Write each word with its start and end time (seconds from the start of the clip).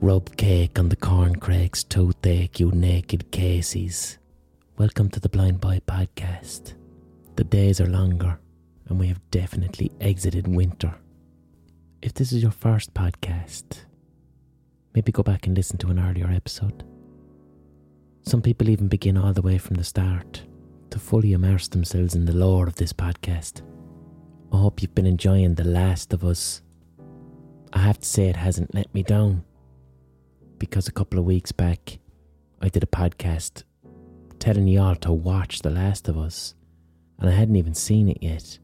Rub 0.00 0.36
cake 0.36 0.78
on 0.78 0.90
the 0.90 0.96
corn 0.96 1.34
crakes, 1.34 1.82
toothache, 1.82 2.60
you 2.60 2.70
naked 2.70 3.32
cases. 3.32 4.18
Welcome 4.76 5.08
to 5.10 5.18
the 5.18 5.28
Blind 5.28 5.60
Boy 5.60 5.80
Podcast. 5.88 6.74
The 7.34 7.42
days 7.42 7.80
are 7.80 7.88
longer, 7.88 8.38
and 8.88 9.00
we 9.00 9.08
have 9.08 9.20
definitely 9.32 9.90
exited 10.00 10.46
winter. 10.46 10.94
If 12.00 12.14
this 12.14 12.30
is 12.30 12.42
your 12.42 12.52
first 12.52 12.94
podcast, 12.94 13.86
maybe 14.94 15.10
go 15.10 15.24
back 15.24 15.48
and 15.48 15.56
listen 15.56 15.78
to 15.78 15.88
an 15.88 15.98
earlier 15.98 16.30
episode. 16.30 16.84
Some 18.22 18.40
people 18.40 18.68
even 18.68 18.86
begin 18.86 19.16
all 19.16 19.32
the 19.32 19.42
way 19.42 19.58
from 19.58 19.74
the 19.74 19.84
start 19.84 20.42
to 20.90 21.00
fully 21.00 21.32
immerse 21.32 21.66
themselves 21.66 22.14
in 22.14 22.24
the 22.24 22.36
lore 22.36 22.68
of 22.68 22.76
this 22.76 22.92
podcast. 22.92 23.62
I 24.52 24.58
hope 24.58 24.80
you've 24.80 24.94
been 24.94 25.06
enjoying 25.06 25.56
The 25.56 25.64
Last 25.64 26.12
of 26.12 26.24
Us. 26.24 26.62
I 27.72 27.80
have 27.80 27.98
to 27.98 28.08
say, 28.08 28.28
it 28.28 28.36
hasn't 28.36 28.76
let 28.76 28.94
me 28.94 29.02
down 29.02 29.42
because 30.58 30.88
a 30.88 30.92
couple 30.92 31.18
of 31.18 31.24
weeks 31.24 31.52
back 31.52 31.98
I 32.60 32.68
did 32.68 32.82
a 32.82 32.86
podcast 32.86 33.62
telling 34.38 34.66
you 34.66 34.80
all 34.80 34.96
to 34.96 35.12
watch 35.12 35.60
The 35.60 35.70
Last 35.70 36.08
of 36.08 36.18
Us, 36.18 36.54
and 37.18 37.28
I 37.28 37.32
hadn't 37.32 37.56
even 37.56 37.74
seen 37.74 38.08
it 38.08 38.18
yet. 38.20 38.58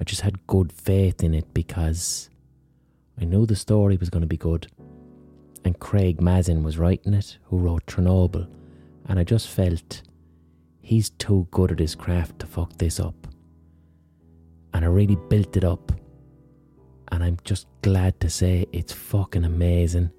I 0.00 0.04
just 0.04 0.22
had 0.22 0.46
good 0.46 0.72
faith 0.72 1.22
in 1.22 1.34
it 1.34 1.52
because 1.54 2.28
I 3.20 3.24
knew 3.24 3.46
the 3.46 3.56
story 3.56 3.96
was 3.96 4.10
going 4.10 4.22
to 4.22 4.26
be 4.26 4.36
good, 4.36 4.66
and 5.64 5.78
Craig 5.78 6.20
Mazin 6.20 6.62
was 6.62 6.78
writing 6.78 7.14
it, 7.14 7.38
who 7.44 7.58
wrote 7.58 7.86
Chernobyl, 7.86 8.46
and 9.06 9.18
I 9.18 9.24
just 9.24 9.48
felt 9.48 10.02
he's 10.80 11.10
too 11.10 11.46
good 11.50 11.72
at 11.72 11.78
his 11.78 11.94
craft 11.94 12.40
to 12.40 12.46
fuck 12.46 12.76
this 12.76 13.00
up. 13.00 13.26
And 14.72 14.84
I 14.84 14.88
really 14.88 15.18
built 15.28 15.56
it 15.56 15.64
up, 15.64 15.92
and 17.08 17.22
I'm 17.22 17.38
just 17.44 17.66
glad 17.82 18.20
to 18.20 18.28
say 18.28 18.66
it's 18.72 18.92
fucking 18.92 19.44
amazing 19.44 20.10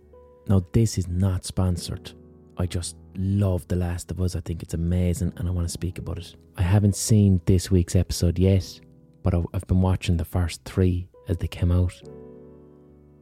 now, 0.48 0.64
this 0.74 0.98
is 0.98 1.08
not 1.08 1.44
sponsored. 1.46 2.12
I 2.58 2.66
just 2.68 2.96
love 3.18 3.68
The 3.68 3.76
Last 3.76 4.12
of 4.12 4.22
Us. 4.22 4.36
I 4.36 4.42
think 4.42 4.62
it's 4.62 4.74
amazing 4.74 5.34
and 5.38 5.48
I 5.48 5.52
want 5.52 5.68
to 5.68 5.72
speak 5.72 5.98
about 5.98 6.20
it. 6.20 6.36
I 6.58 6.62
haven't 6.62 6.96
seen 6.96 7.42
this 7.46 7.72
week's 7.72 7.96
episode 7.96 8.38
yet, 8.38 8.80
but 9.24 9.34
I've 9.34 9.68
been 9.68 9.82
watching 9.82 10.18
the 10.18 10.26
first 10.26 10.64
three 10.64 11.08
as 11.28 11.38
they 11.38 11.48
came 11.48 11.72
out. 11.72 11.94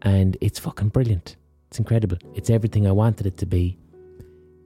And 0.01 0.37
it's 0.41 0.59
fucking 0.59 0.89
brilliant. 0.89 1.37
It's 1.69 1.79
incredible. 1.79 2.17
It's 2.35 2.49
everything 2.49 2.85
I 2.85 2.91
wanted 2.91 3.25
it 3.25 3.37
to 3.37 3.45
be. 3.45 3.77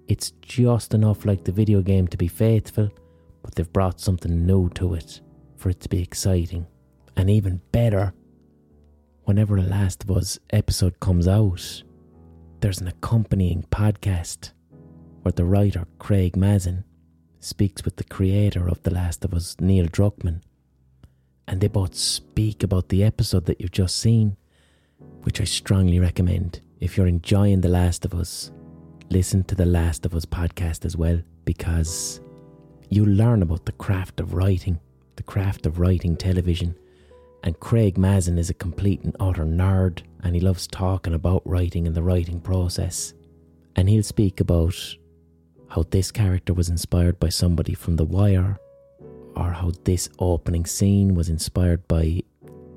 It's 0.08 0.32
just 0.42 0.94
enough 0.94 1.26
like 1.26 1.44
the 1.44 1.52
video 1.52 1.82
game 1.82 2.08
to 2.08 2.18
be 2.18 2.28
faithful, 2.28 2.90
but 3.44 3.56
they've 3.56 3.72
brought 3.72 4.02
something 4.02 4.46
new 4.46 4.70
to 4.72 4.96
it 4.96 5.22
for 5.58 5.70
it 5.70 5.80
to 5.82 5.90
be 5.90 6.02
exciting. 6.02 6.66
And 7.16 7.30
even 7.30 7.62
better, 7.72 8.14
whenever 9.24 9.62
The 9.62 9.68
Last 9.68 10.04
of 10.04 10.12
Us 10.12 10.40
episode 10.50 11.00
comes 11.00 11.28
out, 11.28 11.84
there's 12.60 12.82
an 12.82 12.88
accompanying 12.88 13.64
podcast 13.72 14.52
where 15.22 15.32
the 15.32 15.46
writer 15.46 15.86
Craig 16.00 16.36
Mazin 16.36 16.84
speaks 17.40 17.86
with 17.86 17.98
the 17.98 18.04
creator 18.04 18.68
of 18.68 18.82
The 18.84 18.94
Last 18.94 19.24
of 19.24 19.34
Us, 19.34 19.56
Neil 19.60 19.86
Druckmann, 19.86 20.42
and 21.48 21.62
they 21.62 21.68
both 21.68 21.94
speak 21.94 22.64
about 22.64 22.90
the 22.90 23.04
episode 23.04 23.46
that 23.46 23.62
you've 23.62 23.72
just 23.72 23.98
seen, 23.98 24.38
which 25.22 25.40
I 25.40 25.44
strongly 25.44 26.00
recommend. 26.00 26.62
If 26.80 26.98
you're 26.98 27.08
enjoying 27.08 27.62
The 27.62 27.70
Last 27.70 28.06
of 28.06 28.16
Us, 28.16 28.52
listen 29.10 29.44
to 29.46 29.56
the 29.56 29.66
Last 29.66 30.06
of 30.06 30.16
Us 30.16 30.26
podcast 30.26 30.84
as 30.84 30.98
well, 30.98 31.22
because 31.46 32.20
you 32.90 33.06
learn 33.06 33.44
about 33.44 33.66
the 33.66 33.72
craft 33.74 34.20
of 34.20 34.34
writing, 34.34 34.80
the 35.16 35.24
craft 35.24 35.66
of 35.68 35.80
writing 35.80 36.18
television. 36.18 36.76
And 37.44 37.60
Craig 37.60 37.98
Mazin 37.98 38.40
is 38.40 38.50
a 38.50 38.56
complete 38.56 39.04
and 39.04 39.16
utter 39.20 39.46
nerd 39.46 40.02
and 40.24 40.36
he 40.36 40.42
loves 40.42 40.68
talking 40.68 41.14
about 41.14 41.42
writing 41.46 41.88
and 41.88 41.96
the 41.96 42.04
writing 42.04 42.40
process. 42.40 43.14
And 43.76 43.88
he'll 43.90 44.04
speak 44.04 44.40
about 44.40 44.76
how 45.70 45.84
this 45.90 46.12
character 46.12 46.54
was 46.54 46.70
inspired 46.70 47.20
by 47.20 47.30
somebody 47.30 47.74
from 47.74 47.96
The 47.96 48.06
Wire, 48.06 48.58
or 49.36 49.52
how 49.52 49.72
this 49.84 50.10
opening 50.20 50.66
scene 50.66 51.14
was 51.14 51.30
inspired 51.30 51.88
by 51.88 52.24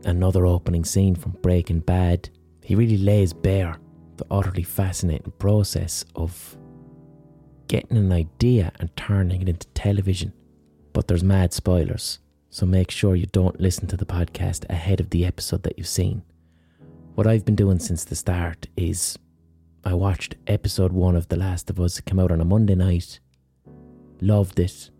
another 0.04 0.44
opening 0.46 0.84
scene 0.84 1.14
from 1.14 1.32
Breaking 1.42 1.80
Bad. 1.80 2.28
He 2.62 2.74
really 2.74 2.98
lays 2.98 3.32
bare 3.32 3.78
the 4.16 4.26
utterly 4.30 4.62
fascinating 4.62 5.32
process 5.38 6.04
of 6.14 6.56
getting 7.68 7.96
an 7.96 8.12
idea 8.12 8.72
and 8.78 8.94
turning 8.96 9.40
it 9.42 9.48
into 9.48 9.66
television. 9.68 10.32
But 10.92 11.08
there's 11.08 11.24
mad 11.24 11.52
spoilers, 11.52 12.18
so 12.50 12.66
make 12.66 12.90
sure 12.90 13.14
you 13.14 13.26
don't 13.26 13.60
listen 13.60 13.86
to 13.86 13.96
the 13.96 14.04
podcast 14.04 14.68
ahead 14.68 15.00
of 15.00 15.10
the 15.10 15.24
episode 15.24 15.62
that 15.62 15.78
you've 15.78 15.86
seen. 15.86 16.22
What 17.16 17.26
I've 17.26 17.44
been 17.44 17.56
doing 17.56 17.80
since 17.80 18.04
the 18.04 18.14
start 18.14 18.68
is 18.76 19.18
I 19.84 19.94
watched 19.94 20.36
episode 20.46 20.92
one 20.92 21.16
of 21.16 21.28
The 21.28 21.36
Last 21.36 21.68
of 21.68 21.80
Us. 21.80 21.98
It 21.98 22.04
came 22.04 22.20
out 22.20 22.30
on 22.30 22.40
a 22.40 22.44
Monday 22.44 22.76
night. 22.76 23.18
Loved 24.20 24.60
it. 24.60 24.90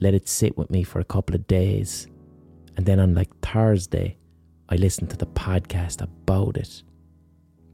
Let 0.00 0.14
it 0.14 0.26
sit 0.26 0.56
with 0.56 0.70
me 0.70 0.82
for 0.82 1.00
a 1.00 1.04
couple 1.04 1.36
of 1.36 1.46
days. 1.46 2.08
And 2.76 2.86
then 2.86 2.98
on 2.98 3.14
like 3.14 3.28
Thursday, 3.42 4.16
I 4.70 4.76
listened 4.76 5.10
to 5.10 5.16
the 5.18 5.26
podcast 5.26 6.00
about 6.00 6.56
it. 6.56 6.82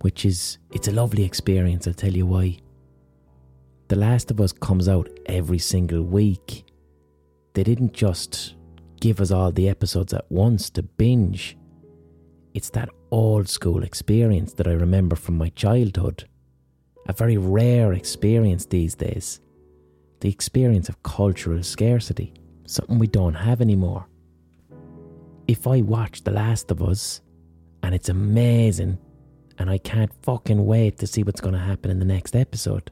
Which 0.01 0.25
is, 0.25 0.59
it's 0.73 0.89
a 0.89 0.93
lovely 0.93 1.25
experience, 1.25 1.87
I'll 1.87 1.95
tell 1.95 2.13
you 2.13 2.27
why. 2.27 2.59
The 3.89 3.97
Last 3.97 4.33
of 4.33 4.41
Us 4.41 4.53
comes 4.53 4.89
out 4.89 5.09
every 5.27 5.59
single 5.59 6.03
week. 6.03 6.65
They 7.55 7.63
didn't 7.63 7.93
just 7.93 8.57
give 9.01 9.21
us 9.21 9.31
all 9.31 9.53
the 9.53 9.69
episodes 9.69 10.13
at 10.13 10.31
once 10.31 10.71
to 10.71 10.83
binge. 10.83 11.57
It's 12.56 12.71
that 12.71 12.89
old 13.11 13.50
school 13.50 13.83
experience 13.83 14.55
that 14.55 14.67
I 14.67 14.72
remember 14.72 15.15
from 15.15 15.37
my 15.37 15.50
childhood. 15.50 16.27
A 17.06 17.12
very 17.12 17.37
rare 17.37 17.93
experience 17.93 18.65
these 18.65 18.94
days. 18.94 19.43
The 20.21 20.31
experience 20.31 20.89
of 20.89 21.03
cultural 21.03 21.62
scarcity, 21.62 22.33
something 22.67 22.99
we 22.99 23.09
don't 23.09 23.34
have 23.34 23.61
anymore. 23.61 24.09
If 25.47 25.67
I 25.67 25.83
watch 25.83 26.25
The 26.25 26.31
Last 26.31 26.71
of 26.71 26.83
Us 26.83 27.21
and 27.83 27.94
it's 27.94 28.09
amazing 28.09 28.97
and 29.59 29.69
I 29.69 29.77
can't 29.77 30.15
fucking 30.23 30.65
wait 30.65 30.97
to 31.00 31.06
see 31.06 31.25
what's 31.25 31.43
going 31.43 31.53
to 31.53 31.61
happen 31.61 31.91
in 31.91 31.99
the 31.99 32.06
next 32.06 32.34
episode, 32.34 32.91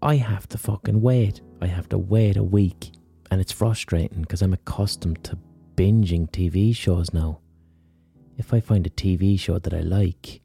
I 0.00 0.14
have 0.14 0.48
to 0.50 0.58
fucking 0.58 1.02
wait. 1.02 1.40
I 1.60 1.66
have 1.66 1.88
to 1.88 1.98
wait 1.98 2.36
a 2.36 2.44
week. 2.44 2.92
And 3.32 3.40
it's 3.40 3.50
frustrating 3.50 4.20
because 4.20 4.42
I'm 4.42 4.52
accustomed 4.52 5.24
to 5.24 5.36
binging 5.74 6.30
TV 6.30 6.74
shows 6.74 7.12
now 7.12 7.40
if 8.36 8.52
I 8.52 8.60
find 8.60 8.86
a 8.86 8.90
TV 8.90 9.38
show 9.38 9.58
that 9.58 9.74
I 9.74 9.80
like, 9.80 10.40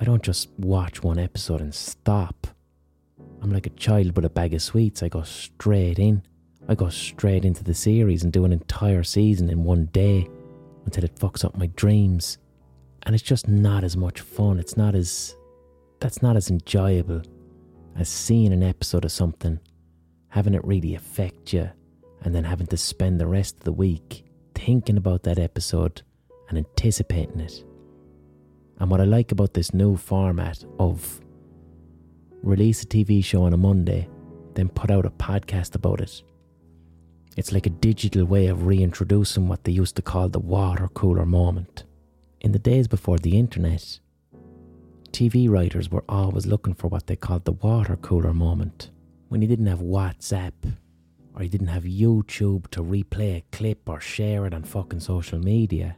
I 0.00 0.04
don't 0.04 0.22
just 0.22 0.48
watch 0.58 1.02
one 1.02 1.18
episode 1.18 1.60
and 1.60 1.74
stop. 1.74 2.46
I'm 3.42 3.50
like 3.50 3.66
a 3.66 3.70
child 3.70 4.16
with 4.16 4.24
a 4.24 4.30
bag 4.30 4.54
of 4.54 4.62
sweets. 4.62 5.02
I 5.02 5.08
go 5.08 5.22
straight 5.22 5.98
in. 5.98 6.22
I 6.68 6.74
go 6.74 6.88
straight 6.88 7.44
into 7.44 7.62
the 7.62 7.74
series 7.74 8.22
and 8.22 8.32
do 8.32 8.44
an 8.44 8.52
entire 8.52 9.02
season 9.02 9.50
in 9.50 9.64
one 9.64 9.86
day 9.86 10.28
until 10.84 11.04
it 11.04 11.16
fucks 11.16 11.44
up 11.44 11.56
my 11.56 11.66
dreams. 11.66 12.38
And 13.02 13.14
it's 13.14 13.24
just 13.24 13.48
not 13.48 13.84
as 13.84 13.96
much 13.96 14.20
fun. 14.20 14.58
It's 14.58 14.76
not 14.76 14.94
as. 14.94 15.36
That's 16.00 16.22
not 16.22 16.36
as 16.36 16.50
enjoyable 16.50 17.22
as 17.96 18.08
seeing 18.08 18.52
an 18.52 18.62
episode 18.62 19.04
of 19.04 19.12
something, 19.12 19.60
having 20.28 20.54
it 20.54 20.64
really 20.64 20.94
affect 20.94 21.52
you, 21.52 21.70
and 22.22 22.34
then 22.34 22.44
having 22.44 22.66
to 22.68 22.76
spend 22.76 23.20
the 23.20 23.26
rest 23.26 23.58
of 23.58 23.64
the 23.64 23.72
week 23.72 24.24
thinking 24.54 24.96
about 24.96 25.22
that 25.22 25.38
episode 25.38 26.02
and 26.48 26.58
anticipating 26.58 27.40
it. 27.40 27.64
And 28.78 28.90
what 28.90 29.00
I 29.00 29.04
like 29.04 29.32
about 29.32 29.54
this 29.54 29.72
new 29.72 29.96
format 29.96 30.64
of 30.78 31.20
release 32.42 32.82
a 32.82 32.86
TV 32.86 33.24
show 33.24 33.44
on 33.44 33.52
a 33.52 33.56
Monday, 33.56 34.08
then 34.54 34.68
put 34.68 34.90
out 34.90 35.06
a 35.06 35.10
podcast 35.10 35.74
about 35.74 36.00
it. 36.00 36.22
It's 37.36 37.52
like 37.52 37.66
a 37.66 37.70
digital 37.70 38.24
way 38.24 38.46
of 38.46 38.66
reintroducing 38.66 39.48
what 39.48 39.64
they 39.64 39.72
used 39.72 39.96
to 39.96 40.02
call 40.02 40.28
the 40.28 40.38
water 40.38 40.88
cooler 40.88 41.26
moment. 41.26 41.84
In 42.40 42.52
the 42.52 42.58
days 42.58 42.86
before 42.86 43.18
the 43.18 43.38
internet, 43.38 43.98
TV 45.10 45.48
writers 45.48 45.90
were 45.90 46.04
always 46.08 46.46
looking 46.46 46.74
for 46.74 46.88
what 46.88 47.06
they 47.06 47.16
called 47.16 47.44
the 47.44 47.52
water 47.52 47.96
cooler 47.96 48.34
moment. 48.34 48.90
When 49.28 49.40
you 49.42 49.48
didn't 49.48 49.66
have 49.66 49.80
WhatsApp, 49.80 50.52
or 51.34 51.42
you 51.42 51.48
didn't 51.48 51.68
have 51.68 51.84
YouTube 51.84 52.68
to 52.68 52.82
replay 52.82 53.38
a 53.38 53.44
clip 53.50 53.88
or 53.88 54.00
share 54.00 54.46
it 54.46 54.54
on 54.54 54.62
fucking 54.62 55.00
social 55.00 55.38
media, 55.38 55.96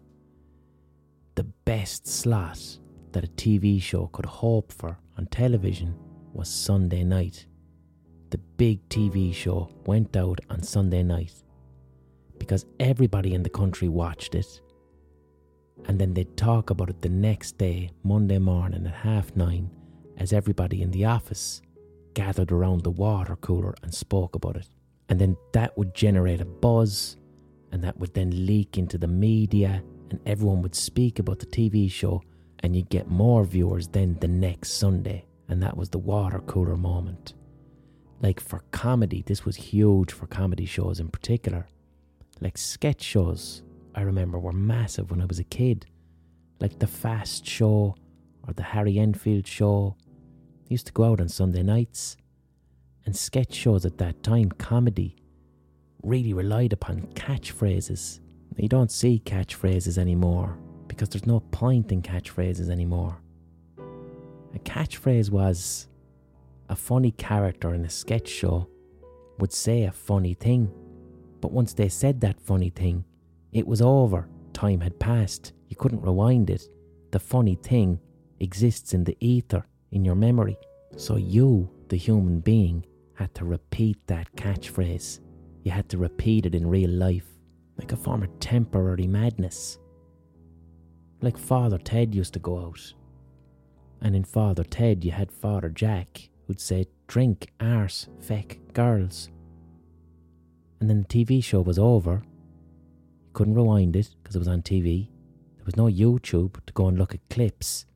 the 1.37 1.45
best 1.45 2.09
slot 2.09 2.79
that 3.13 3.25
a 3.25 3.29
TV 3.29 3.81
show 3.81 4.07
could 4.09 4.27
hope 4.27 4.73
for 4.73 4.99
on 5.19 5.27
television 5.27 5.95
was 6.33 6.49
Sunday 6.49 7.05
night. 7.05 7.47
The 8.31 8.39
big 8.39 8.87
TV 8.89 9.33
show 9.33 9.71
went 9.85 10.17
out 10.17 10.41
on 10.51 10.63
Sunday 10.63 11.03
night 11.03 11.35
because 12.39 12.65
everybody 12.81 13.35
in 13.35 13.43
the 13.43 13.51
country 13.51 13.89
watched 13.89 14.35
it. 14.35 14.61
And 15.85 15.99
then 15.99 16.15
they'd 16.15 16.37
talk 16.39 16.71
about 16.71 16.89
it 16.89 17.03
the 17.03 17.11
next 17.11 17.59
day, 17.59 17.91
Monday 18.03 18.39
morning 18.39 18.87
at 18.87 18.95
half 18.95 19.37
nine, 19.37 19.71
as 20.17 20.33
everybody 20.33 20.81
in 20.81 20.91
the 20.91 21.05
office 21.05 21.61
gathered 22.15 22.51
around 22.51 22.83
the 22.83 22.91
water 22.91 23.37
cooler 23.37 23.75
and 23.83 23.93
spoke 23.93 24.35
about 24.35 24.57
it. 24.57 24.69
And 25.11 25.21
then 25.21 25.37
that 25.53 25.77
would 25.77 25.95
generate 25.95 26.41
a 26.41 26.47
buzz, 26.47 27.19
and 27.73 27.85
that 27.85 27.99
would 27.99 28.15
then 28.15 28.47
leak 28.47 28.79
into 28.79 28.97
the 28.97 29.07
media 29.07 29.83
and 30.11 30.21
everyone 30.27 30.63
would 30.63 30.75
speak 30.75 31.19
about 31.19 31.39
the 31.39 31.47
TV 31.47 31.91
show 31.91 32.23
and 32.61 32.75
you'd 32.75 32.89
get 32.89 33.09
more 33.09 33.45
viewers 33.45 33.89
then 33.89 34.17
the 34.21 34.29
next 34.29 34.73
Sunday, 34.73 35.27
and 35.49 35.63
that 35.63 35.77
was 35.77 35.91
the 35.91 35.99
water 35.99 36.41
cooler 36.41 36.77
moment. 36.77 37.35
Like 38.21 38.41
for 38.41 38.65
comedy, 38.71 39.23
this 39.27 39.45
was 39.45 39.57
huge 39.57 40.13
for 40.13 40.27
comedy 40.27 40.65
shows 40.65 41.01
in 41.01 41.09
particular. 41.09 41.69
Like 42.41 42.57
sketch 42.59 43.03
shows, 43.03 43.63
I 43.95 44.03
remember 44.03 44.39
were 44.39 44.53
massive 44.53 45.11
when 45.11 45.21
I 45.21 45.27
was 45.27 45.39
a 45.39 45.45
kid. 45.45 45.87
Like 46.61 46.79
the 46.79 46.87
Fast 46.87 47.47
Show 47.47 47.95
or 48.47 48.55
the 48.55 48.63
Harry 48.63 48.99
Enfield 48.99 49.47
Show. 49.47 49.97
I 49.99 50.69
used 50.69 50.87
to 50.87 50.93
go 50.93 51.05
out 51.05 51.21
on 51.21 51.29
Sunday 51.29 51.63
nights. 51.63 52.17
And 53.05 53.15
sketch 53.15 53.55
shows 53.55 53.87
at 53.87 53.99
that 53.99 54.23
time, 54.23 54.51
comedy, 54.51 55.17
really 56.03 56.33
relied 56.33 56.73
upon 56.73 57.03
catchphrases. 57.15 58.21
You 58.57 58.69
don't 58.69 58.91
see 58.91 59.23
catchphrases 59.25 59.99
anymore 59.99 60.57
because 60.89 61.09
there's 61.11 61.27
no 61.27 61.41
point 61.41 61.93
in 61.93 62.01
catchphrases 62.03 62.71
anymore. 62.71 63.21
A 63.79 64.59
catchphrase 64.61 65.31
was 65.31 65.89
a 66.69 66.77
funny 66.77 67.11
character 67.13 67.75
in 67.75 67.85
a 67.85 67.91
sketch 67.91 68.29
show 68.29 68.67
would 69.39 69.53
say 69.53 69.85
a 69.85 69.93
funny 69.93 70.35
thing, 70.35 70.73
but 71.41 71.53
once 71.53 71.75
they 71.75 71.89
said 71.89 72.21
that 72.21 72.41
funny 72.41 72.71
thing, 72.71 73.05
it 73.53 73.67
was 73.67 73.83
over. 73.83 74.29
Time 74.55 74.81
had 74.81 74.99
passed. 74.99 75.53
You 75.69 75.77
couldn't 75.77 76.03
rewind 76.03 76.49
it. 76.49 76.69
The 77.11 77.19
funny 77.19 77.57
thing 77.57 78.01
exists 78.41 78.95
in 78.95 79.05
the 79.05 79.17
ether, 79.21 79.67
in 79.93 80.05
your 80.05 80.15
memory. 80.15 80.57
So 80.97 81.17
you, 81.17 81.71
the 81.89 81.97
human 81.97 82.41
being, 82.41 82.87
had 83.15 83.35
to 83.35 83.45
repeat 83.45 83.99
that 84.07 84.35
catchphrase. 84.37 85.21
You 85.63 85.73
had 85.73 85.89
to 85.91 85.99
repeat 85.99 86.47
it 86.47 86.55
in 86.55 86.67
real 86.67 86.91
life, 86.91 87.29
like 87.79 87.93
a 87.93 87.97
form 87.97 88.23
of 88.23 88.41
temporary 88.41 89.07
madness. 89.07 89.79
Like 91.21 91.39
Father 91.39 91.79
Ted 91.79 92.15
used 92.15 92.35
to 92.35 92.39
go 92.39 92.59
out. 92.59 92.93
And 94.01 94.15
in 94.15 94.25
Father 94.25 94.65
Ted, 94.65 95.05
you 95.05 95.13
had 95.13 95.33
Father 95.33 95.69
Jack, 95.71 96.29
who'd 96.47 96.61
say, 96.61 96.87
Drink, 97.07 97.51
arse, 97.61 98.09
feck, 98.21 98.59
girls. 98.73 99.31
And 100.81 100.91
then 100.91 101.07
the 101.09 101.25
TV 101.25 101.43
show 101.43 101.61
was 101.61 101.79
over. 101.79 102.23
You 102.25 103.31
couldn't 103.33 103.55
rewind 103.55 103.97
it 103.97 104.15
because 104.23 104.37
it 104.37 104.41
was 104.41 104.49
on 104.49 104.63
TV. 104.63 105.09
There 105.57 105.65
was 105.65 105.77
no 105.77 105.87
YouTube 105.87 106.65
to 106.67 106.73
go 106.73 106.89
and 106.89 106.99
look 106.99 107.15
at 107.15 107.29
clips. 107.31 107.87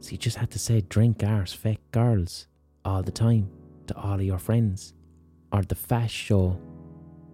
So 0.00 0.12
you 0.12 0.18
just 0.18 0.38
had 0.38 0.50
to 0.52 0.58
say, 0.58 0.80
Drink, 0.80 1.22
arse, 1.22 1.52
feck, 1.52 1.78
girls 1.92 2.46
all 2.84 3.02
the 3.02 3.12
time 3.12 3.50
to 3.86 3.96
all 3.96 4.14
of 4.14 4.22
your 4.22 4.38
friends. 4.38 4.94
Or 5.52 5.62
the 5.62 5.74
Fast 5.74 6.14
Show, 6.14 6.58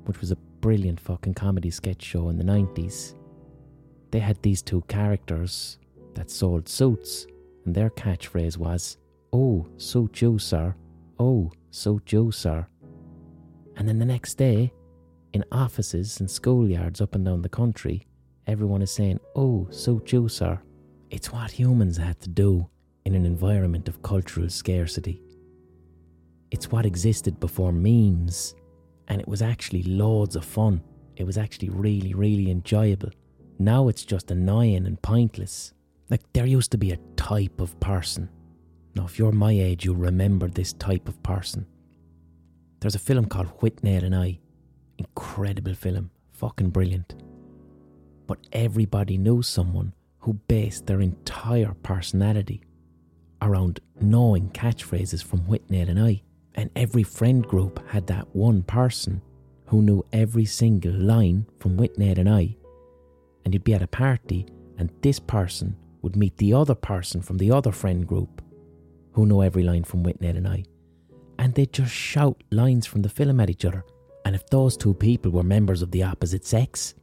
which 0.07 0.21
was 0.21 0.33
a 0.33 0.39
brilliant 0.61 1.01
fucking 1.01 1.35
comedy 1.35 1.71
sketch 1.71 2.03
show 2.03 2.29
in 2.29 2.39
the 2.39 2.45
90s. 2.45 3.15
They 4.11 4.21
had 4.21 4.41
these 4.43 4.63
two 4.63 4.83
characters 4.83 5.79
that 6.15 6.31
sold 6.31 6.69
suits, 6.69 7.27
and 7.65 7.75
their 7.75 7.91
catchphrase 7.91 8.57
was, 8.57 8.99
Oh, 9.33 9.67
suit 9.77 10.23
you, 10.23 10.39
sir. 10.39 10.75
Oh, 11.19 11.53
suit 11.71 12.13
you, 12.13 12.31
sir. 12.31 12.67
And 13.77 13.89
then 13.89 13.99
the 13.99 14.05
next 14.05 14.35
day, 14.35 14.73
in 15.33 15.45
offices 15.53 16.21
and 16.21 16.29
schoolyards 16.29 17.03
up 17.03 17.15
and 17.15 17.25
down 17.25 17.43
the 17.43 17.49
country, 17.49 18.07
everyone 18.47 18.83
is 18.83 18.91
saying, 18.91 19.21
Oh, 19.35 19.69
suit 19.71 20.13
you, 20.13 20.29
sir. 20.29 20.59
It's 21.11 21.33
what 21.33 21.51
humans 21.51 21.97
had 21.97 22.21
to 22.21 22.29
do 22.29 22.69
in 23.05 23.15
an 23.15 23.27
environment 23.27 23.89
of 23.89 24.03
cultural 24.03 24.49
scarcity. 24.49 25.23
It's 26.51 26.71
what 26.71 26.87
existed 26.87 27.39
before 27.39 27.73
memes, 27.73 28.55
and 29.09 29.21
it 29.21 29.29
was 29.29 29.43
actually 29.43 29.83
loads 29.83 30.37
of 30.37 30.45
fun. 30.45 30.83
It 31.17 31.25
was 31.25 31.39
actually 31.39 31.71
really, 31.71 32.15
really 32.15 32.51
enjoyable. 32.51 33.11
Now 33.59 33.89
it's 33.89 34.05
just 34.05 34.31
annoying 34.31 34.87
and 34.87 35.01
pointless. 35.01 35.73
Like, 36.11 36.23
there 36.33 36.47
used 36.47 36.71
to 36.73 36.79
be 36.79 36.93
a 36.93 36.99
type 37.17 37.61
of 37.61 37.79
person. 37.81 38.29
Now, 38.95 39.05
if 39.07 39.19
you're 39.19 39.33
my 39.33 39.53
age, 39.53 39.85
you'll 39.85 39.97
remember 39.97 40.49
this 40.49 40.73
type 40.75 41.09
of 41.09 41.23
person. 41.23 41.67
There's 42.81 42.95
a 42.95 43.01
film 43.01 43.27
called 43.27 43.59
Withnail 43.61 44.05
and 44.05 44.15
I. 44.15 44.39
Incredible 44.99 45.75
film. 45.75 46.11
Fucking 46.33 46.71
brilliant. 46.71 47.15
But 48.27 48.39
everybody 48.53 49.19
knew 49.19 49.43
someone 49.43 49.95
who 50.21 50.35
based 50.49 50.87
their 50.87 51.01
entire 51.01 51.75
personality 51.83 52.63
around 53.43 53.81
knowing 54.01 54.51
catchphrases 54.51 55.23
from 55.23 55.41
Withnail 55.43 55.89
and 55.89 56.01
I. 56.01 56.23
And 56.57 56.71
every 56.75 57.03
friend 57.03 57.47
group 57.47 57.87
had 57.89 58.07
that 58.07 58.35
one 58.35 58.63
person 58.63 59.21
who 59.67 59.83
knew 59.83 60.05
every 60.13 60.45
single 60.45 60.93
line 60.93 61.47
from 61.59 61.77
Withnail 61.77 62.19
and 62.19 62.29
I. 62.29 62.57
And 63.45 63.55
you'd 63.55 63.65
be 63.65 63.75
at 63.75 63.83
a 63.83 63.87
party, 63.87 64.47
and 64.79 64.91
this 65.03 65.21
person 65.21 65.77
would 66.03 66.17
meet 66.17 66.37
the 66.39 66.55
other 66.55 66.75
person 66.75 67.21
from 67.21 67.37
the 67.37 67.51
other 67.51 67.73
friend 67.73 68.07
group 68.07 68.43
who 69.13 69.27
knew 69.27 69.43
every 69.43 69.63
line 69.63 69.85
from 69.85 70.05
Withnail 70.05 70.37
and 70.37 70.49
I. 70.49 70.65
And 71.39 71.55
they'd 71.55 71.73
just 71.73 71.93
shout 71.93 72.43
lines 72.51 72.87
from 72.87 73.03
the 73.03 73.09
film 73.09 73.41
at 73.41 73.51
each 73.51 73.65
other. 73.65 73.85
And 74.25 74.35
if 74.35 74.47
those 74.49 74.77
two 74.77 74.95
people 74.95 75.31
were 75.31 75.43
members 75.43 75.83
of 75.83 75.91
the 75.91 76.03
opposite 76.03 76.45
sex, 76.45 76.95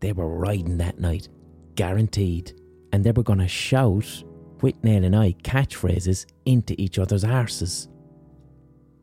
they 0.00 0.12
were 0.12 0.28
riding 0.28 0.78
that 0.78 0.98
night, 0.98 1.28
guaranteed. 1.74 2.52
And 2.92 3.04
they 3.04 3.12
were 3.12 3.22
going 3.22 3.38
to 3.38 3.48
shout 3.48 4.24
Withnail 4.58 5.04
and 5.04 5.16
I 5.16 5.32
catchphrases 5.42 6.26
into 6.46 6.74
each 6.80 6.98
other's 6.98 7.24
arses. 7.24 7.88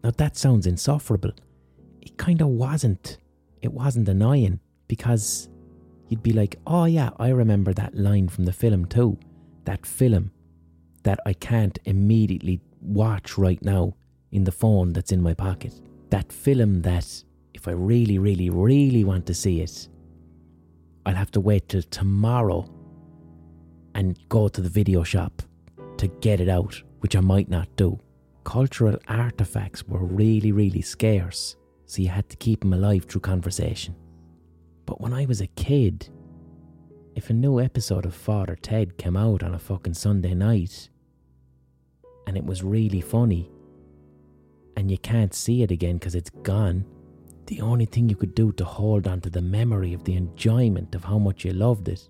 Now 0.03 0.11
that 0.11 0.37
sounds 0.37 0.65
insufferable. 0.65 1.31
It 2.01 2.17
kind 2.17 2.41
of 2.41 2.47
wasn't. 2.47 3.17
It 3.61 3.73
wasn't 3.73 4.07
annoying 4.07 4.59
because 4.87 5.49
you'd 6.07 6.23
be 6.23 6.33
like, 6.33 6.57
oh 6.65 6.85
yeah, 6.85 7.09
I 7.19 7.29
remember 7.29 7.73
that 7.73 7.95
line 7.95 8.29
from 8.29 8.45
the 8.45 8.53
film 8.53 8.85
too. 8.85 9.17
That 9.65 9.85
film 9.85 10.31
that 11.03 11.19
I 11.25 11.33
can't 11.33 11.77
immediately 11.85 12.61
watch 12.81 13.37
right 13.37 13.61
now 13.63 13.95
in 14.31 14.43
the 14.43 14.51
phone 14.51 14.93
that's 14.93 15.11
in 15.11 15.21
my 15.21 15.33
pocket. 15.33 15.73
That 16.09 16.31
film 16.31 16.81
that, 16.83 17.23
if 17.53 17.67
I 17.67 17.71
really, 17.71 18.17
really, 18.17 18.49
really 18.49 19.03
want 19.03 19.25
to 19.27 19.33
see 19.33 19.61
it, 19.61 19.89
I'll 21.05 21.15
have 21.15 21.31
to 21.31 21.39
wait 21.39 21.69
till 21.69 21.81
tomorrow 21.83 22.69
and 23.95 24.17
go 24.29 24.47
to 24.47 24.61
the 24.61 24.69
video 24.69 25.03
shop 25.03 25.41
to 25.97 26.07
get 26.07 26.39
it 26.39 26.49
out, 26.49 26.81
which 26.99 27.15
I 27.15 27.19
might 27.19 27.49
not 27.49 27.67
do 27.75 27.99
cultural 28.43 28.97
artifacts 29.07 29.87
were 29.87 30.03
really, 30.03 30.51
really 30.51 30.81
scarce, 30.81 31.55
so 31.85 32.01
you 32.01 32.09
had 32.09 32.29
to 32.29 32.37
keep 32.37 32.61
them 32.61 32.73
alive 32.73 33.05
through 33.05 33.21
conversation. 33.21 33.95
But 34.85 35.01
when 35.01 35.13
I 35.13 35.25
was 35.25 35.41
a 35.41 35.47
kid, 35.47 36.09
if 37.15 37.29
a 37.29 37.33
new 37.33 37.59
episode 37.59 38.05
of 38.05 38.15
Father 38.15 38.55
Ted 38.55 38.97
came 38.97 39.17
out 39.17 39.43
on 39.43 39.53
a 39.53 39.59
fucking 39.59 39.93
Sunday 39.93 40.33
night 40.33 40.89
and 42.25 42.37
it 42.37 42.45
was 42.45 42.63
really 42.63 43.01
funny 43.01 43.51
and 44.77 44.89
you 44.89 44.97
can't 44.97 45.33
see 45.33 45.61
it 45.61 45.71
again 45.71 45.97
because 45.97 46.15
it's 46.15 46.29
gone, 46.29 46.85
the 47.47 47.61
only 47.61 47.85
thing 47.85 48.07
you 48.07 48.15
could 48.15 48.35
do 48.35 48.51
to 48.53 48.63
hold 48.63 49.07
on 49.07 49.21
to 49.21 49.29
the 49.29 49.41
memory 49.41 49.93
of 49.93 50.03
the 50.05 50.15
enjoyment 50.15 50.95
of 50.95 51.03
how 51.03 51.17
much 51.17 51.43
you 51.43 51.51
loved 51.51 51.89
it 51.89 52.07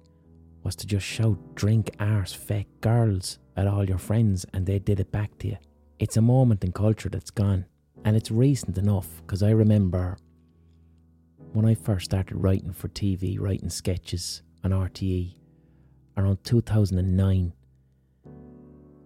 was 0.64 0.76
to 0.76 0.86
just 0.86 1.06
shout 1.06 1.38
drink 1.56 1.90
arse 2.00 2.34
feck 2.34 2.68
girls 2.82 3.40
at 3.58 3.68
all 3.68 3.88
your 3.88 3.98
friends 3.98 4.46
and 4.54 4.66
they 4.66 4.80
did 4.80 5.00
it 5.00 5.12
back 5.12 5.38
to 5.40 5.48
you. 5.48 5.58
It's 6.00 6.16
a 6.16 6.22
moment 6.22 6.64
in 6.64 6.72
culture 6.72 7.10
that's 7.10 7.30
gone. 7.30 7.66
And 8.06 8.16
it's 8.16 8.32
recent 8.32 8.78
enough 8.78 9.08
because 9.18 9.44
I 9.44 9.50
remember 9.50 10.18
when 11.52 11.66
I 11.66 11.76
first 11.76 12.06
started 12.06 12.38
writing 12.38 12.72
for 12.72 12.88
TV, 12.88 13.38
writing 13.38 13.70
sketches 13.70 14.42
on 14.64 14.72
RTE 14.72 15.36
around 16.16 16.42
2009. 16.46 17.54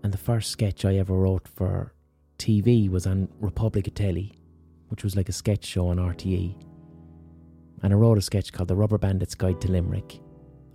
And 0.04 0.14
the 0.14 0.18
first 0.18 0.52
sketch 0.52 0.86
I 0.86 0.98
ever 0.98 1.16
wrote 1.16 1.48
for 1.48 1.94
TV 2.38 2.90
was 2.90 3.08
on 3.08 3.28
Republic 3.40 3.90
Telly, 3.96 4.34
which 4.90 5.04
was 5.04 5.16
like 5.16 5.30
a 5.30 5.34
sketch 5.34 5.66
show 5.66 5.88
on 5.88 5.98
RTE. 5.98 6.56
And 7.82 7.92
I 7.92 7.96
wrote 7.96 8.20
a 8.20 8.22
sketch 8.22 8.54
called 8.54 8.68
The 8.68 8.76
Rubber 8.76 9.00
Bandit's 9.00 9.34
Guide 9.34 9.60
to 9.62 9.72
Limerick. 9.72 10.20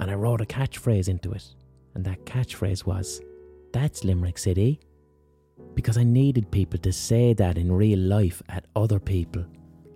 And 0.01 0.11
I 0.11 0.15
wrote 0.15 0.41
a 0.41 0.47
catchphrase 0.47 1.09
into 1.09 1.31
it. 1.31 1.45
And 1.95 2.05
that 2.05 2.25
catchphrase 2.27 2.85
was, 2.87 3.21
That's 3.73 4.03
Limerick 4.03 4.39
City 4.39 4.81
because 5.75 5.97
I 5.97 6.05
needed 6.05 6.51
people 6.51 6.79
to 6.81 6.93
say 6.93 7.35
that 7.35 7.59
in 7.59 7.71
real 7.71 7.99
life 7.99 8.43
at 8.49 8.67
other 8.75 8.99
people. 8.99 9.45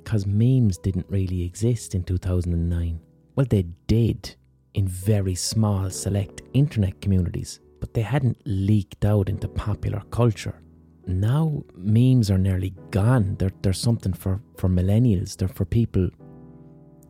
Because 0.03 0.27
memes 0.27 0.79
didn't 0.79 1.07
really 1.09 1.43
exist 1.43 1.95
in 1.95 2.05
2009. 2.05 3.01
Well, 3.37 3.47
they 3.49 3.67
did 3.87 4.35
in 4.75 4.89
very 4.89 5.35
small, 5.35 5.91
select 5.91 6.43
internet 6.53 7.01
communities, 7.01 7.61
but 7.81 7.95
they 7.95 8.03
hadn't 8.03 8.41
leaked 8.45 9.05
out 9.05 9.29
into 9.29 9.49
popular 9.49 10.03
culture. 10.11 10.61
Now, 11.07 11.63
memes 11.75 12.31
are 12.31 12.39
nearly 12.39 12.75
gone. 12.91 13.37
They're, 13.39 13.51
they're 13.63 13.73
something 13.73 14.13
for, 14.13 14.41
for 14.57 14.69
millennials, 14.69 15.37
they're 15.37 15.49
for 15.49 15.65
people 15.65 16.11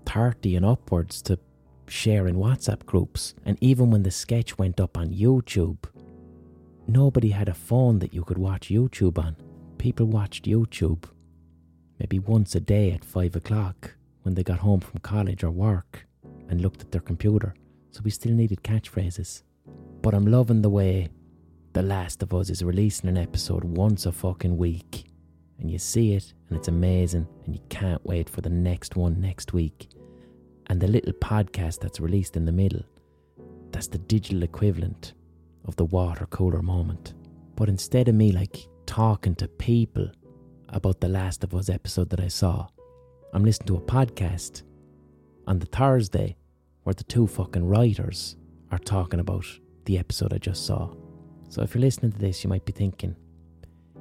30 0.07 0.57
and 0.57 0.67
upwards 0.67 1.23
to 1.23 1.39
share 1.89 2.27
in 2.27 2.37
WhatsApp 2.37 2.87
groups. 2.87 3.35
And 3.45 3.59
even 3.61 3.91
when 3.91 4.03
the 4.03 4.11
sketch 4.11 4.59
went 4.59 4.81
up 4.81 4.97
on 4.97 5.11
YouTube, 5.11 5.85
Nobody 6.87 7.31
had 7.31 7.49
a 7.49 7.55
phone 7.55 7.99
that 8.01 8.13
you 8.13 8.25
could 8.25 8.39
watch 8.39 8.69
YouTube 8.69 9.19
on. 9.19 9.37
People 9.79 10.07
watched 10.07 10.45
YouTube 10.45 11.05
maybe 11.99 12.19
once 12.19 12.55
a 12.57 12.61
day 12.61 12.91
at 12.91 13.05
five 13.05 13.37
o'clock 13.37 13.95
when 14.23 14.35
they 14.35 14.43
got 14.43 14.59
home 14.59 14.81
from 14.81 15.01
college 15.01 15.45
or 15.45 15.51
work 15.51 16.07
and 16.49 16.61
looked 16.61 16.81
at 16.81 16.91
their 16.91 17.01
computer. 17.01 17.55
So 17.91 18.01
we 18.05 18.11
still 18.11 18.33
needed 18.33 18.65
catchphrases. 18.65 19.43
But 20.01 20.15
I'm 20.15 20.27
loving 20.27 20.63
the 20.63 20.71
way 20.71 21.11
The 21.73 21.83
Last 21.83 22.23
of 22.23 22.35
Us 22.35 22.51
is 22.51 22.65
releasing 22.65 23.09
an 23.09 23.17
episode 23.17 23.63
once 23.65 24.07
a 24.07 24.13
fucking 24.13 24.57
week. 24.57 25.05
And 25.61 25.71
you 25.71 25.79
see 25.79 26.15
it, 26.15 26.35
and 26.49 26.59
it's 26.59 26.69
amazing, 26.69 27.29
and 27.45 27.55
you 27.55 27.61
can't 27.69 28.05
wait 28.05 28.29
for 28.29 28.41
the 28.41 28.51
next 28.51 28.97
one 28.97 29.21
next 29.21 29.53
week. 29.53 29.89
And 30.67 30.81
the 30.81 30.89
little 30.89 31.13
podcast 31.13 31.79
that's 31.79 32.01
released 32.01 32.37
in 32.37 32.45
the 32.45 32.53
middle, 32.53 32.83
that's 33.71 33.87
the 33.87 33.99
digital 33.99 34.43
equivalent 34.43 35.13
of 35.65 35.77
the 35.77 35.85
water 35.85 36.27
cooler 36.27 36.63
moment. 36.63 37.15
But 37.57 37.69
instead 37.69 38.09
of 38.09 38.15
me 38.15 38.33
like 38.33 38.67
talking 38.87 39.35
to 39.37 39.49
people 39.49 40.11
about 40.69 41.01
the 41.01 41.09
Last 41.09 41.45
of 41.45 41.55
Us 41.55 41.69
episode 41.69 42.11
that 42.11 42.21
I 42.21 42.29
saw, 42.29 42.69
I'm 43.33 43.45
listening 43.45 43.69
to 43.69 43.77
a 43.77 43.81
podcast 43.81 44.63
on 45.47 45.59
the 45.59 45.67
Thursday 45.67 46.37
where 46.83 46.95
the 46.95 47.05
two 47.05 47.27
fucking 47.27 47.67
writers 47.67 48.37
are 48.71 48.79
talking 48.79 49.21
about 49.21 49.45
the 49.85 49.99
episode 49.99 50.33
I 50.33 50.39
just 50.39 50.67
saw. 50.67 50.95
So 51.49 51.63
if 51.63 51.75
you're 51.75 51.83
listening 51.83 52.13
to 52.13 52.19
this, 52.19 52.43
you 52.43 52.51
might 52.51 52.65
be 52.65 52.73
thinking, 52.73 53.17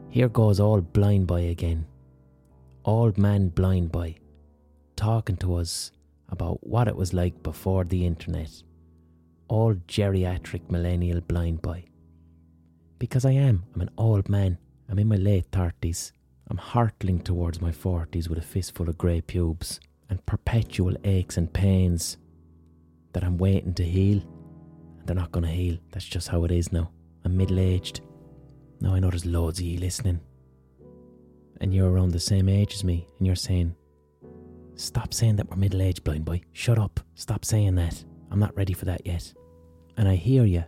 here 0.09 0.29
goes 0.29 0.59
old 0.59 0.93
blind 0.93 1.27
boy 1.27 1.49
again. 1.49 1.85
Old 2.83 3.17
man 3.17 3.49
blind 3.49 3.91
boy 3.91 4.15
talking 4.95 5.37
to 5.37 5.55
us 5.55 5.91
about 6.29 6.65
what 6.65 6.87
it 6.87 6.95
was 6.95 7.13
like 7.13 7.43
before 7.43 7.83
the 7.83 8.05
internet. 8.05 8.63
Old 9.51 9.85
geriatric 9.85 10.71
millennial 10.71 11.19
blind 11.19 11.61
boy. 11.61 11.83
Because 12.99 13.25
I 13.25 13.31
am, 13.31 13.65
I'm 13.75 13.81
an 13.81 13.89
old 13.97 14.29
man. 14.29 14.57
I'm 14.87 14.97
in 14.97 15.09
my 15.09 15.17
late 15.17 15.51
30s. 15.51 16.13
I'm 16.49 16.55
hurtling 16.55 17.19
towards 17.19 17.59
my 17.59 17.71
40s 17.71 18.29
with 18.29 18.37
a 18.37 18.41
fistful 18.41 18.87
of 18.87 18.97
grey 18.97 19.19
pubes 19.19 19.81
and 20.09 20.25
perpetual 20.25 20.95
aches 21.03 21.35
and 21.35 21.51
pains 21.51 22.15
that 23.11 23.25
I'm 23.25 23.37
waiting 23.37 23.73
to 23.73 23.83
heal. 23.83 24.21
And 24.99 25.05
they're 25.05 25.17
not 25.17 25.33
going 25.33 25.43
to 25.43 25.51
heal. 25.51 25.77
That's 25.91 26.05
just 26.05 26.29
how 26.29 26.45
it 26.45 26.51
is 26.53 26.71
now. 26.71 26.89
I'm 27.25 27.35
middle 27.35 27.59
aged. 27.59 27.99
Now 28.79 28.95
I 28.95 28.99
know 28.99 29.09
there's 29.09 29.25
loads 29.25 29.59
of 29.59 29.65
you 29.65 29.81
listening. 29.81 30.21
And 31.59 31.75
you're 31.75 31.91
around 31.91 32.11
the 32.11 32.21
same 32.21 32.47
age 32.47 32.73
as 32.73 32.85
me, 32.85 33.05
and 33.17 33.27
you're 33.27 33.35
saying, 33.35 33.75
Stop 34.75 35.13
saying 35.13 35.35
that 35.35 35.49
we're 35.49 35.57
middle 35.57 35.81
aged, 35.81 36.05
blind 36.05 36.23
boy. 36.23 36.39
Shut 36.53 36.79
up. 36.79 37.01
Stop 37.15 37.43
saying 37.43 37.75
that. 37.75 38.01
I'm 38.31 38.39
not 38.39 38.55
ready 38.55 38.71
for 38.71 38.85
that 38.85 39.05
yet. 39.05 39.33
And 39.97 40.07
I 40.07 40.15
hear 40.15 40.45
you. 40.45 40.63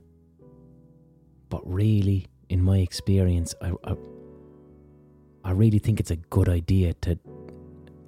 But 1.50 1.62
really, 1.66 2.28
in 2.50 2.62
my 2.62 2.80
experience, 2.80 3.54
I, 3.62 3.72
I, 3.84 3.96
I 5.44 5.52
really 5.52 5.80
think 5.80 6.00
it's 6.00 6.12
a 6.12 6.16
good 6.16 6.50
idea 6.50 6.94
to 7.02 7.18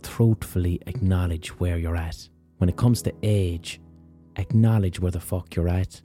truthfully 0.03 0.81
acknowledge 0.88 1.50
where 1.60 1.77
you're 1.77 1.95
at. 1.95 2.29
When 2.57 2.69
it 2.69 2.77
comes 2.77 3.01
to 3.03 3.13
age, 3.24 3.81
acknowledge 4.38 5.00
where 5.00 5.12
the 5.12 5.19
fuck 5.19 5.55
you're 5.55 5.69
at. 5.69 6.01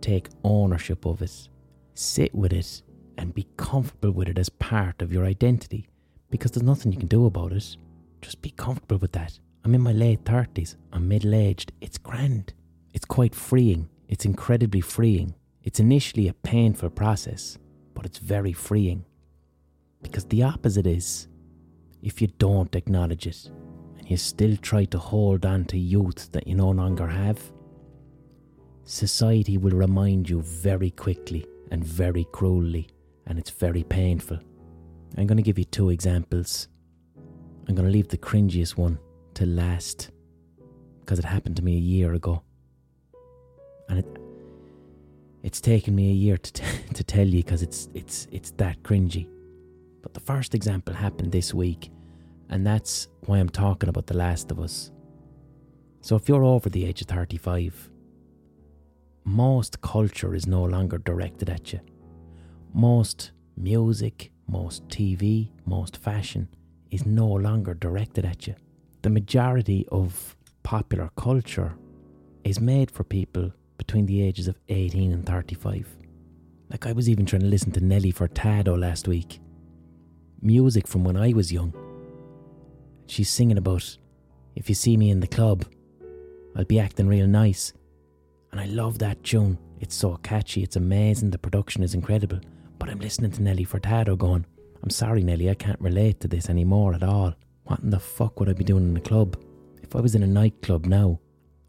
Take 0.00 0.28
ownership 0.44 1.06
of 1.06 1.22
it. 1.22 1.48
Sit 1.94 2.34
with 2.34 2.52
it 2.52 2.82
and 3.18 3.34
be 3.34 3.46
comfortable 3.56 4.12
with 4.12 4.28
it 4.28 4.38
as 4.38 4.48
part 4.48 5.00
of 5.02 5.12
your 5.12 5.24
identity 5.24 5.88
because 6.30 6.50
there's 6.50 6.66
nothing 6.66 6.92
you 6.92 6.98
can 6.98 7.08
do 7.08 7.26
about 7.26 7.52
it. 7.52 7.76
Just 8.20 8.42
be 8.42 8.50
comfortable 8.50 8.98
with 8.98 9.12
that. 9.12 9.38
I'm 9.64 9.74
in 9.74 9.80
my 9.80 9.92
late 9.92 10.24
30s, 10.24 10.76
I'm 10.92 11.08
middle 11.08 11.34
aged. 11.34 11.72
It's 11.80 11.98
grand. 11.98 12.52
It's 12.94 13.04
quite 13.04 13.34
freeing. 13.34 13.88
It's 14.08 14.24
incredibly 14.24 14.80
freeing. 14.80 15.34
It's 15.62 15.80
initially 15.80 16.28
a 16.28 16.32
painful 16.32 16.90
process, 16.90 17.58
but 17.94 18.06
it's 18.06 18.18
very 18.18 18.52
freeing. 18.52 19.04
Because 20.02 20.24
the 20.26 20.44
opposite 20.44 20.86
is 20.86 21.28
if 22.02 22.20
you 22.20 22.28
don't 22.38 22.74
acknowledge 22.76 23.26
it 23.26 23.50
and 23.98 24.08
you 24.08 24.16
still 24.16 24.56
try 24.58 24.84
to 24.86 24.98
hold 24.98 25.44
on 25.44 25.64
to 25.66 25.78
youth 25.78 26.30
that 26.32 26.46
you 26.46 26.54
no 26.54 26.70
longer 26.70 27.06
have, 27.06 27.40
society 28.84 29.58
will 29.58 29.72
remind 29.72 30.28
you 30.28 30.42
very 30.42 30.90
quickly 30.90 31.44
and 31.72 31.84
very 31.84 32.24
cruelly 32.30 32.88
and 33.26 33.38
it's 33.38 33.50
very 33.50 33.82
painful. 33.82 34.38
I'm 35.18 35.26
going 35.26 35.36
to 35.36 35.42
give 35.42 35.58
you 35.58 35.64
two 35.64 35.90
examples. 35.90 36.68
I'm 37.68 37.74
going 37.74 37.86
to 37.86 37.92
leave 37.92 38.08
the 38.08 38.18
cringiest 38.18 38.76
one 38.76 38.98
to 39.34 39.46
last 39.46 40.10
because 41.00 41.18
it 41.18 41.24
happened 41.24 41.56
to 41.56 41.64
me 41.64 41.76
a 41.76 41.80
year 41.80 42.14
ago. 42.14 42.42
And 43.88 43.98
it 44.00 44.18
it's 45.42 45.60
taken 45.60 45.94
me 45.94 46.10
a 46.10 46.14
year 46.14 46.36
to, 46.36 46.52
t- 46.52 46.64
to 46.94 47.04
tell 47.04 47.26
you 47.26 47.42
because 47.42 47.62
it's 47.62 47.88
it's 47.94 48.26
it's 48.30 48.50
that 48.52 48.82
cringy. 48.82 49.28
But 50.02 50.14
the 50.14 50.20
first 50.20 50.54
example 50.54 50.94
happened 50.94 51.32
this 51.32 51.52
week, 51.52 51.90
and 52.48 52.66
that's 52.66 53.08
why 53.26 53.38
I'm 53.38 53.48
talking 53.48 53.88
about 53.88 54.06
The 54.06 54.16
Last 54.16 54.50
of 54.50 54.60
Us. 54.60 54.92
So 56.00 56.14
if 56.14 56.28
you're 56.28 56.44
over 56.44 56.68
the 56.68 56.84
age 56.84 57.00
of 57.00 57.08
35, 57.08 57.90
most 59.24 59.80
culture 59.80 60.34
is 60.34 60.46
no 60.46 60.62
longer 60.62 60.98
directed 60.98 61.50
at 61.50 61.72
you 61.72 61.80
most 62.76 63.32
music, 63.56 64.30
most 64.46 64.86
TV, 64.88 65.48
most 65.64 65.96
fashion 65.96 66.46
is 66.90 67.06
no 67.06 67.26
longer 67.26 67.72
directed 67.72 68.26
at 68.26 68.46
you. 68.46 68.54
The 69.00 69.08
majority 69.08 69.86
of 69.90 70.36
popular 70.62 71.10
culture 71.16 71.74
is 72.44 72.60
made 72.60 72.90
for 72.90 73.02
people 73.02 73.52
between 73.78 74.06
the 74.06 74.22
ages 74.22 74.48
of 74.48 74.58
18 74.68 75.12
and 75.12 75.26
35. 75.26 75.96
Like 76.70 76.86
I 76.86 76.92
was 76.92 77.08
even 77.08 77.26
trying 77.26 77.42
to 77.42 77.48
listen 77.48 77.72
to 77.72 77.80
Nelly 77.80 78.12
Furtado 78.12 78.78
last 78.78 79.06
week. 79.06 79.40
Music 80.42 80.86
from 80.86 81.04
when 81.04 81.16
I 81.16 81.32
was 81.32 81.52
young. 81.52 81.72
She's 83.06 83.30
singing 83.30 83.58
about 83.58 83.96
if 84.54 84.68
you 84.68 84.74
see 84.74 84.96
me 84.96 85.10
in 85.10 85.20
the 85.20 85.26
club, 85.26 85.66
I'll 86.56 86.64
be 86.64 86.80
acting 86.80 87.06
real 87.06 87.26
nice. 87.26 87.72
And 88.50 88.60
I 88.60 88.64
love 88.64 88.98
that 88.98 89.22
tune. 89.22 89.58
It's 89.80 89.94
so 89.94 90.16
catchy, 90.22 90.62
it's 90.62 90.76
amazing, 90.76 91.30
the 91.30 91.38
production 91.38 91.82
is 91.82 91.94
incredible. 91.94 92.40
But 92.78 92.88
I'm 92.88 92.98
listening 92.98 93.30
to 93.32 93.42
Nelly 93.42 93.66
Furtado 93.66 94.16
going, 94.16 94.46
I'm 94.82 94.90
sorry, 94.90 95.22
Nelly, 95.22 95.50
I 95.50 95.54
can't 95.54 95.80
relate 95.80 96.20
to 96.20 96.28
this 96.28 96.48
anymore 96.48 96.94
at 96.94 97.02
all. 97.02 97.34
What 97.64 97.80
in 97.80 97.90
the 97.90 98.00
fuck 98.00 98.40
would 98.40 98.48
I 98.48 98.54
be 98.54 98.64
doing 98.64 98.88
in 98.88 98.96
a 98.96 99.00
club? 99.00 99.36
If 99.82 99.94
I 99.94 100.00
was 100.00 100.14
in 100.14 100.22
a 100.22 100.26
nightclub 100.26 100.86
now, 100.86 101.20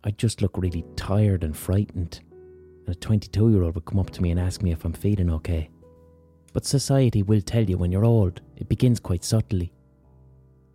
I'd 0.08 0.18
just 0.18 0.42
look 0.42 0.58
really 0.58 0.86
tired 0.96 1.44
and 1.44 1.56
frightened. 1.56 2.22
And 2.86 2.96
a 2.96 2.98
22 2.98 3.52
year 3.52 3.64
old 3.64 3.76
would 3.76 3.84
come 3.84 4.00
up 4.00 4.10
to 4.12 4.22
me 4.22 4.32
and 4.32 4.40
ask 4.40 4.62
me 4.62 4.72
if 4.72 4.86
I'm 4.86 4.94
feeling 4.94 5.30
okay. 5.30 5.70
But 6.54 6.66
society 6.66 7.24
will 7.24 7.42
tell 7.42 7.70
you 7.70 7.78
when 7.78 7.92
you're 7.92 8.06
old, 8.06 8.40
it 8.56 8.70
begins 8.70 9.02
quite 9.02 9.26
subtly. 9.26 9.74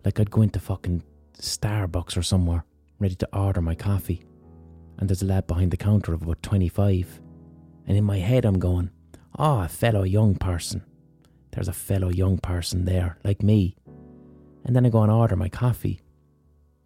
Like 0.05 0.21
I'd 0.21 0.31
go 0.31 0.43
into 0.43 0.61
fucking 0.61 1.03
Starbucks 1.39 2.15
or 2.19 2.23
somewhere, 2.23 2.67
ready 2.99 3.15
to 3.15 3.29
order 3.35 3.62
my 3.62 3.75
coffee. 3.75 4.23
And 4.99 5.09
there's 5.09 5.23
a 5.23 5.27
lad 5.27 5.47
behind 5.47 5.71
the 5.71 5.79
counter 5.79 6.12
of 6.12 6.21
about 6.21 6.43
25. 6.43 7.19
And 7.87 7.97
in 7.97 8.05
my 8.05 8.19
head, 8.19 8.45
I'm 8.45 8.59
going, 8.59 8.91
Oh, 9.39 9.61
a 9.61 9.69
fellow 9.69 10.03
young 10.03 10.35
person. 10.35 10.85
There's 11.53 11.69
a 11.69 11.73
fellow 11.73 12.11
young 12.11 12.37
person 12.37 12.85
there, 12.85 13.17
like 13.25 13.43
me. 13.43 13.77
And 14.67 14.77
then 14.77 14.85
I 14.85 14.91
go 14.91 15.03
and 15.03 15.11
order 15.11 15.37
my 15.37 15.49
coffee. 15.49 16.03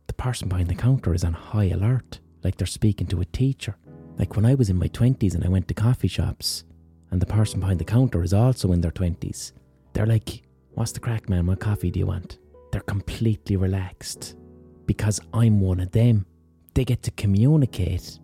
The 0.06 0.14
person 0.14 0.48
behind 0.48 0.68
the 0.68 0.76
counter 0.76 1.12
is 1.12 1.24
on 1.24 1.32
high 1.32 1.70
alert, 1.70 2.20
like 2.42 2.56
they're 2.56 2.66
speaking 2.66 3.06
to 3.08 3.20
a 3.20 3.24
teacher. 3.26 3.76
Like 4.18 4.36
when 4.36 4.46
I 4.46 4.54
was 4.54 4.70
in 4.70 4.78
my 4.78 4.88
20s 4.88 5.34
and 5.34 5.44
I 5.44 5.48
went 5.48 5.68
to 5.68 5.74
coffee 5.74 6.08
shops, 6.08 6.64
and 7.10 7.20
the 7.20 7.26
person 7.26 7.60
behind 7.60 7.78
the 7.78 7.84
counter 7.84 8.22
is 8.22 8.34
also 8.34 8.72
in 8.72 8.80
their 8.80 8.90
20s. 8.90 9.52
They're 9.92 10.06
like, 10.06 10.42
What's 10.74 10.92
the 10.92 11.00
crack, 11.00 11.30
man? 11.30 11.46
What 11.46 11.60
coffee 11.60 11.90
do 11.90 11.98
you 11.98 12.06
want? 12.06 12.38
They're 12.70 12.82
completely 12.82 13.56
relaxed 13.56 14.36
because 14.84 15.20
I'm 15.32 15.60
one 15.60 15.80
of 15.80 15.92
them. 15.92 16.26
They 16.74 16.84
get 16.84 17.02
to 17.04 17.10
communicate 17.12 18.18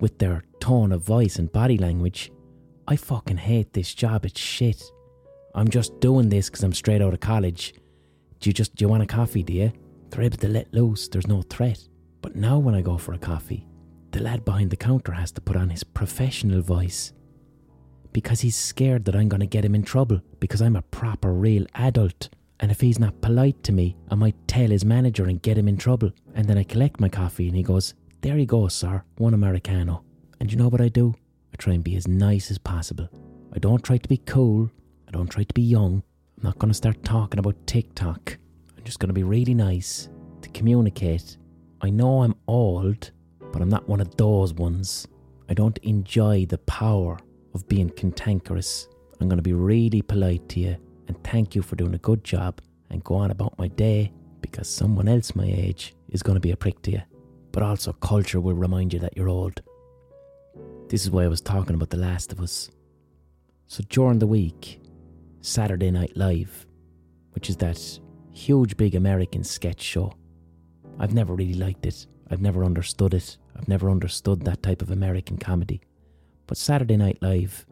with 0.00 0.18
their 0.18 0.42
tone 0.58 0.90
of 0.90 1.04
voice 1.04 1.36
and 1.36 1.52
body 1.52 1.78
language 1.78 2.32
I 2.88 2.96
fucking 2.96 3.36
hate 3.36 3.72
this 3.72 3.94
job. 3.94 4.24
It's 4.24 4.40
shit. 4.40 4.82
I'm 5.54 5.68
just 5.68 6.00
doing 6.00 6.28
this 6.28 6.48
because 6.50 6.64
I'm 6.64 6.72
straight 6.72 7.00
out 7.00 7.14
of 7.14 7.20
college. 7.20 7.74
Do 8.40 8.50
you 8.50 8.54
just 8.54 8.74
do 8.74 8.84
you 8.84 8.88
want 8.88 9.02
a 9.02 9.06
coffee, 9.06 9.42
do 9.42 9.52
you? 9.52 9.72
They're 10.10 10.22
able 10.22 10.38
to 10.38 10.48
let 10.48 10.74
loose. 10.74 11.08
There's 11.08 11.28
no 11.28 11.42
threat. 11.42 11.78
But 12.22 12.36
now 12.36 12.58
when 12.58 12.74
I 12.74 12.80
go 12.80 12.96
for 12.96 13.12
a 13.12 13.18
coffee, 13.18 13.66
the 14.12 14.22
lad 14.22 14.44
behind 14.44 14.70
the 14.70 14.76
counter 14.76 15.12
has 15.12 15.32
to 15.32 15.40
put 15.40 15.56
on 15.56 15.68
his 15.68 15.84
professional 15.84 16.62
voice 16.62 17.12
because 18.12 18.40
he's 18.40 18.56
scared 18.56 19.04
that 19.04 19.16
I'm 19.16 19.28
going 19.28 19.40
to 19.40 19.46
get 19.46 19.64
him 19.64 19.74
in 19.74 19.82
trouble 19.82 20.20
because 20.38 20.62
I'm 20.62 20.76
a 20.76 20.82
proper 20.82 21.32
real 21.32 21.66
adult. 21.74 22.28
And 22.60 22.70
if 22.70 22.80
he's 22.80 22.98
not 22.98 23.20
polite 23.20 23.62
to 23.64 23.72
me, 23.72 23.96
I 24.10 24.14
might 24.14 24.36
tell 24.46 24.68
his 24.68 24.84
manager 24.84 25.24
and 25.24 25.42
get 25.42 25.58
him 25.58 25.66
in 25.66 25.76
trouble. 25.76 26.12
And 26.34 26.46
then 26.46 26.58
I 26.58 26.64
collect 26.64 27.00
my 27.00 27.08
coffee 27.08 27.48
and 27.48 27.56
he 27.56 27.62
goes, 27.62 27.94
There 28.20 28.38
you 28.38 28.46
go, 28.46 28.68
sir, 28.68 29.02
one 29.16 29.34
Americano. 29.34 30.04
And 30.38 30.52
you 30.52 30.58
know 30.58 30.68
what 30.68 30.80
I 30.80 30.88
do? 30.88 31.14
I 31.52 31.56
try 31.56 31.74
and 31.74 31.82
be 31.82 31.96
as 31.96 32.06
nice 32.06 32.50
as 32.50 32.58
possible. 32.58 33.08
I 33.52 33.58
don't 33.58 33.82
try 33.82 33.98
to 33.98 34.08
be 34.08 34.18
cool. 34.18 34.70
I 35.08 35.10
don't 35.10 35.28
try 35.28 35.42
to 35.42 35.54
be 35.54 35.62
young. 35.62 36.02
I'm 36.36 36.44
not 36.44 36.58
going 36.58 36.70
to 36.70 36.74
start 36.74 37.02
talking 37.02 37.40
about 37.40 37.66
TikTok. 37.66 38.38
I'm 38.76 38.84
just 38.84 38.98
going 38.98 39.08
to 39.08 39.14
be 39.14 39.22
really 39.22 39.54
nice 39.54 40.08
to 40.42 40.48
communicate. 40.50 41.36
I 41.84 41.90
know 41.90 42.22
I'm 42.22 42.36
old, 42.46 43.10
but 43.52 43.60
I'm 43.60 43.68
not 43.68 43.88
one 43.88 44.00
of 44.00 44.16
those 44.16 44.54
ones. 44.54 45.08
I 45.48 45.54
don't 45.54 45.78
enjoy 45.78 46.46
the 46.46 46.58
power 46.58 47.18
of 47.54 47.68
being 47.68 47.90
cantankerous. 47.90 48.88
I'm 49.20 49.28
going 49.28 49.38
to 49.38 49.42
be 49.42 49.52
really 49.52 50.00
polite 50.00 50.48
to 50.50 50.60
you 50.60 50.76
and 51.08 51.24
thank 51.24 51.56
you 51.56 51.62
for 51.62 51.74
doing 51.74 51.94
a 51.94 51.98
good 51.98 52.22
job 52.22 52.60
and 52.90 53.02
go 53.02 53.16
on 53.16 53.32
about 53.32 53.58
my 53.58 53.66
day 53.66 54.12
because 54.40 54.68
someone 54.68 55.08
else 55.08 55.34
my 55.34 55.44
age 55.44 55.94
is 56.08 56.22
going 56.22 56.36
to 56.36 56.40
be 56.40 56.52
a 56.52 56.56
prick 56.56 56.80
to 56.82 56.92
you. 56.92 57.02
But 57.50 57.64
also, 57.64 57.92
culture 57.92 58.40
will 58.40 58.54
remind 58.54 58.92
you 58.92 59.00
that 59.00 59.16
you're 59.16 59.28
old 59.28 59.60
This 60.88 61.02
is 61.02 61.10
why 61.10 61.24
I 61.24 61.28
was 61.28 61.40
talking 61.40 61.74
about 61.74 61.90
The 61.90 61.96
Last 61.96 62.32
of 62.32 62.40
Us. 62.40 62.70
So 63.66 63.82
during 63.88 64.20
the 64.20 64.26
week, 64.26 64.80
Saturday 65.40 65.90
Night 65.90 66.16
Live, 66.16 66.64
which 67.32 67.50
is 67.50 67.56
that 67.56 67.98
huge 68.30 68.76
big 68.76 68.94
American 68.94 69.42
sketch 69.42 69.82
show, 69.82 70.12
I've 70.98 71.14
never 71.14 71.34
really 71.34 71.54
liked 71.54 71.86
it. 71.86 72.06
I've 72.30 72.40
never 72.40 72.64
understood 72.64 73.14
it. 73.14 73.36
I've 73.56 73.68
never 73.68 73.90
understood 73.90 74.44
that 74.44 74.62
type 74.62 74.82
of 74.82 74.90
American 74.90 75.36
comedy. 75.36 75.80
But 76.46 76.56
Saturday 76.56 76.96
Night 76.96 77.18
Live, 77.20 77.66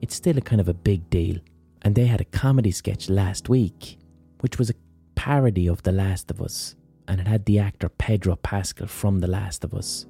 it's 0.00 0.14
still 0.14 0.38
a 0.38 0.40
kind 0.40 0.60
of 0.60 0.68
a 0.68 0.74
big 0.74 1.08
deal. 1.10 1.38
And 1.82 1.94
they 1.94 2.06
had 2.06 2.20
a 2.20 2.24
comedy 2.24 2.70
sketch 2.70 3.08
last 3.08 3.48
week, 3.48 3.98
which 4.40 4.58
was 4.58 4.70
a 4.70 4.74
parody 5.14 5.68
of 5.68 5.82
The 5.82 5.92
Last 5.92 6.30
of 6.30 6.40
Us. 6.40 6.74
And 7.08 7.20
it 7.20 7.28
had 7.28 7.44
the 7.44 7.58
actor 7.58 7.88
Pedro 7.88 8.36
Pascal 8.36 8.86
from 8.88 9.20
The 9.20 9.28
Last 9.28 9.64
of 9.64 9.74
Us. 9.74 10.06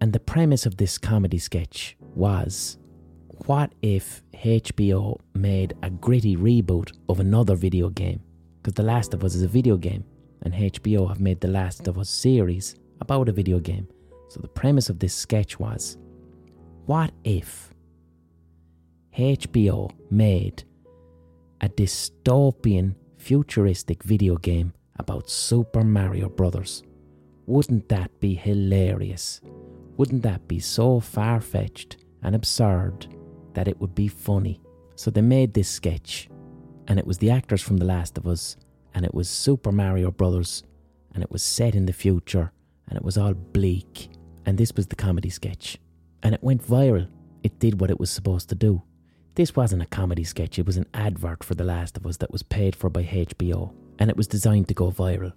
And 0.00 0.12
the 0.12 0.20
premise 0.20 0.66
of 0.66 0.76
this 0.76 0.98
comedy 0.98 1.38
sketch 1.38 1.96
was 2.14 2.78
what 3.46 3.72
if 3.82 4.22
HBO 4.34 5.18
made 5.34 5.74
a 5.82 5.90
gritty 5.90 6.36
reboot 6.36 6.92
of 7.08 7.20
another 7.20 7.56
video 7.56 7.88
game? 7.88 8.20
Because 8.62 8.74
The 8.74 8.82
Last 8.82 9.14
of 9.14 9.24
Us 9.24 9.34
is 9.34 9.42
a 9.42 9.48
video 9.48 9.76
game, 9.76 10.04
and 10.42 10.54
HBO 10.54 11.08
have 11.08 11.20
made 11.20 11.40
The 11.40 11.48
Last 11.48 11.88
of 11.88 11.98
Us 11.98 12.10
series 12.10 12.74
about 13.00 13.28
a 13.28 13.32
video 13.32 13.58
game. 13.58 13.88
So 14.28 14.40
the 14.40 14.48
premise 14.48 14.88
of 14.88 14.98
this 14.98 15.14
sketch 15.14 15.58
was 15.58 15.98
what 16.86 17.12
if 17.24 17.72
HBO 19.16 19.90
made 20.10 20.64
a 21.60 21.68
dystopian, 21.68 22.94
futuristic 23.18 24.02
video 24.02 24.36
game 24.36 24.72
about 24.96 25.30
Super 25.30 25.84
Mario 25.84 26.28
Brothers? 26.28 26.82
Wouldn't 27.46 27.88
that 27.88 28.18
be 28.20 28.34
hilarious? 28.34 29.40
Wouldn't 29.96 30.22
that 30.22 30.48
be 30.48 30.58
so 30.58 31.00
far 31.00 31.40
fetched 31.40 31.98
and 32.22 32.34
absurd 32.34 33.06
that 33.54 33.68
it 33.68 33.80
would 33.80 33.94
be 33.94 34.08
funny? 34.08 34.60
So 34.96 35.10
they 35.10 35.20
made 35.20 35.52
this 35.52 35.68
sketch, 35.68 36.28
and 36.88 36.98
it 36.98 37.06
was 37.06 37.18
the 37.18 37.30
actors 37.30 37.62
from 37.62 37.76
The 37.76 37.84
Last 37.84 38.16
of 38.18 38.26
Us, 38.26 38.56
and 38.94 39.04
it 39.04 39.14
was 39.14 39.28
Super 39.28 39.72
Mario 39.72 40.10
Brothers, 40.10 40.62
and 41.14 41.22
it 41.22 41.30
was 41.30 41.42
set 41.42 41.74
in 41.74 41.86
the 41.86 41.92
future, 41.92 42.52
and 42.88 42.96
it 42.96 43.04
was 43.04 43.18
all 43.18 43.34
bleak. 43.34 44.08
And 44.44 44.58
this 44.58 44.72
was 44.74 44.86
the 44.86 44.96
comedy 44.96 45.30
sketch. 45.30 45.78
And 46.22 46.34
it 46.34 46.42
went 46.42 46.66
viral. 46.66 47.08
It 47.42 47.58
did 47.58 47.80
what 47.80 47.90
it 47.90 48.00
was 48.00 48.10
supposed 48.10 48.48
to 48.48 48.54
do. 48.54 48.82
This 49.34 49.56
wasn't 49.56 49.82
a 49.82 49.86
comedy 49.86 50.24
sketch, 50.24 50.58
it 50.58 50.66
was 50.66 50.76
an 50.76 50.86
advert 50.92 51.42
for 51.42 51.54
The 51.54 51.64
Last 51.64 51.96
of 51.96 52.06
Us 52.06 52.18
that 52.18 52.30
was 52.30 52.42
paid 52.42 52.76
for 52.76 52.90
by 52.90 53.04
HBO, 53.04 53.72
and 53.98 54.10
it 54.10 54.16
was 54.16 54.26
designed 54.26 54.68
to 54.68 54.74
go 54.74 54.90
viral. 54.90 55.32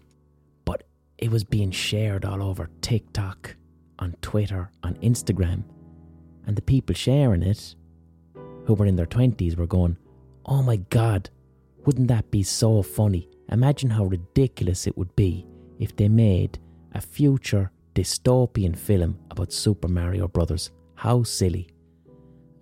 But 0.66 0.84
it 1.18 1.32
was 1.32 1.46
being 1.46 1.72
shared 1.72 2.26
all 2.26 2.44
over 2.44 2.70
TikTok 2.82 3.56
on 4.00 4.16
Twitter, 4.22 4.70
on 4.84 4.96
Instagram, 4.96 5.64
and 6.46 6.58
the 6.58 6.62
people 6.62 6.94
sharing 6.94 7.42
it, 7.42 7.76
who 8.66 8.74
were 8.74 8.86
in 8.86 8.98
their 8.98 9.06
20s, 9.06 9.56
were 9.56 9.66
going, 9.66 9.98
Oh 10.46 10.62
my 10.62 10.76
god, 10.76 11.30
wouldn't 11.86 12.10
that 12.10 12.32
be 12.32 12.44
so 12.44 12.82
funny? 12.82 13.30
Imagine 13.52 13.90
how 13.90 14.06
ridiculous 14.06 14.88
it 14.88 14.98
would 14.98 15.16
be 15.16 15.46
if 15.80 15.96
they 15.96 16.10
made 16.10 16.60
a 16.94 17.02
future 17.02 17.72
dystopian 17.94 18.78
film 18.78 19.18
about 19.32 19.54
Super 19.54 19.88
Mario 19.88 20.28
Brothers. 20.28 20.72
How 20.96 21.24
silly. 21.24 21.70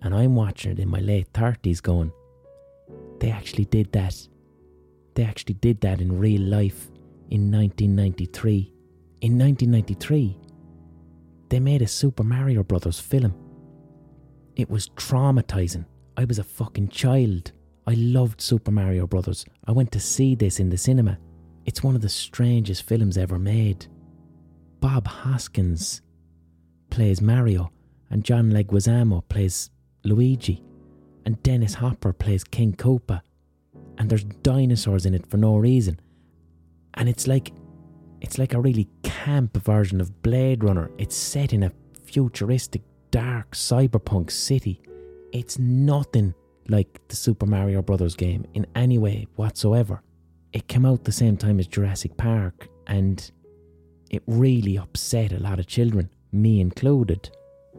And 0.02 0.14
I'm 0.14 0.34
watching 0.34 0.72
it 0.72 0.78
in 0.78 0.88
my 0.88 1.00
late 1.00 1.32
30s 1.32 1.80
going, 1.82 2.12
they 3.20 3.30
actually 3.30 3.64
did 3.64 3.90
that. 3.92 4.28
They 5.14 5.24
actually 5.24 5.54
did 5.54 5.80
that 5.80 6.00
in 6.00 6.18
real 6.18 6.42
life 6.42 6.90
in 7.30 7.50
1993. 7.50 8.72
In 9.22 9.38
1993, 9.38 10.38
they 11.48 11.60
made 11.60 11.82
a 11.82 11.86
Super 11.86 12.24
Mario 12.24 12.62
Brothers 12.62 13.00
film. 13.00 13.34
It 14.56 14.68
was 14.68 14.90
traumatizing. 14.90 15.86
I 16.16 16.24
was 16.24 16.38
a 16.38 16.44
fucking 16.44 16.88
child. 16.88 17.52
I 17.86 17.94
loved 17.94 18.40
Super 18.40 18.70
Mario 18.70 19.06
Brothers. 19.06 19.44
I 19.66 19.72
went 19.72 19.92
to 19.92 20.00
see 20.00 20.34
this 20.34 20.58
in 20.58 20.70
the 20.70 20.78
cinema. 20.78 21.18
It's 21.66 21.82
one 21.82 21.94
of 21.94 22.00
the 22.00 22.08
strangest 22.08 22.84
films 22.84 23.18
ever 23.18 23.38
made. 23.38 23.86
Bob 24.80 25.06
Hoskins 25.06 26.02
plays 26.90 27.20
Mario, 27.20 27.72
and 28.10 28.24
John 28.24 28.50
Leguizamo 28.50 29.22
plays 29.28 29.70
Luigi, 30.04 30.62
and 31.24 31.42
Dennis 31.42 31.74
Hopper 31.74 32.12
plays 32.12 32.44
King 32.44 32.72
Koopa, 32.74 33.20
and 33.98 34.08
there's 34.08 34.24
dinosaurs 34.24 35.06
in 35.06 35.14
it 35.14 35.26
for 35.26 35.36
no 35.36 35.56
reason. 35.56 36.00
And 36.94 37.08
it's 37.08 37.26
like 37.26 37.52
it's 38.20 38.38
like 38.38 38.54
a 38.54 38.60
really 38.60 38.88
camp 39.02 39.56
version 39.58 40.00
of 40.00 40.22
Blade 40.22 40.64
Runner. 40.64 40.90
It's 40.96 41.16
set 41.16 41.52
in 41.52 41.62
a 41.62 41.72
futuristic, 42.04 42.82
dark, 43.10 43.52
cyberpunk 43.52 44.30
city. 44.30 44.80
It's 45.32 45.58
nothing 45.58 46.34
like 46.68 47.00
the 47.08 47.16
Super 47.16 47.46
Mario 47.46 47.82
Brothers 47.82 48.16
game 48.16 48.46
in 48.54 48.66
any 48.74 48.98
way 48.98 49.26
whatsoever. 49.36 50.02
It 50.52 50.68
came 50.68 50.86
out 50.86 51.04
the 51.04 51.12
same 51.12 51.36
time 51.36 51.58
as 51.58 51.66
Jurassic 51.66 52.16
Park 52.16 52.68
and 52.86 53.30
it 54.10 54.22
really 54.26 54.78
upset 54.78 55.32
a 55.32 55.40
lot 55.40 55.58
of 55.58 55.66
children, 55.66 56.10
me 56.32 56.60
included. 56.60 57.30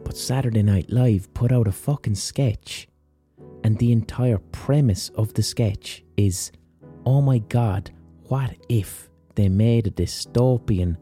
But 0.04 0.16
Saturday 0.16 0.62
Night 0.62 0.90
Live 0.90 1.32
put 1.34 1.52
out 1.52 1.66
a 1.66 1.72
fucking 1.72 2.16
sketch, 2.16 2.88
and 3.64 3.78
the 3.78 3.92
entire 3.92 4.38
premise 4.52 5.08
of 5.10 5.34
the 5.34 5.42
sketch 5.42 6.04
is 6.16 6.52
oh 7.06 7.22
my 7.22 7.38
god, 7.38 7.90
what 8.24 8.54
if 8.68 9.08
they 9.36 9.48
made 9.48 9.86
a 9.86 9.90
dystopian, 9.90 10.96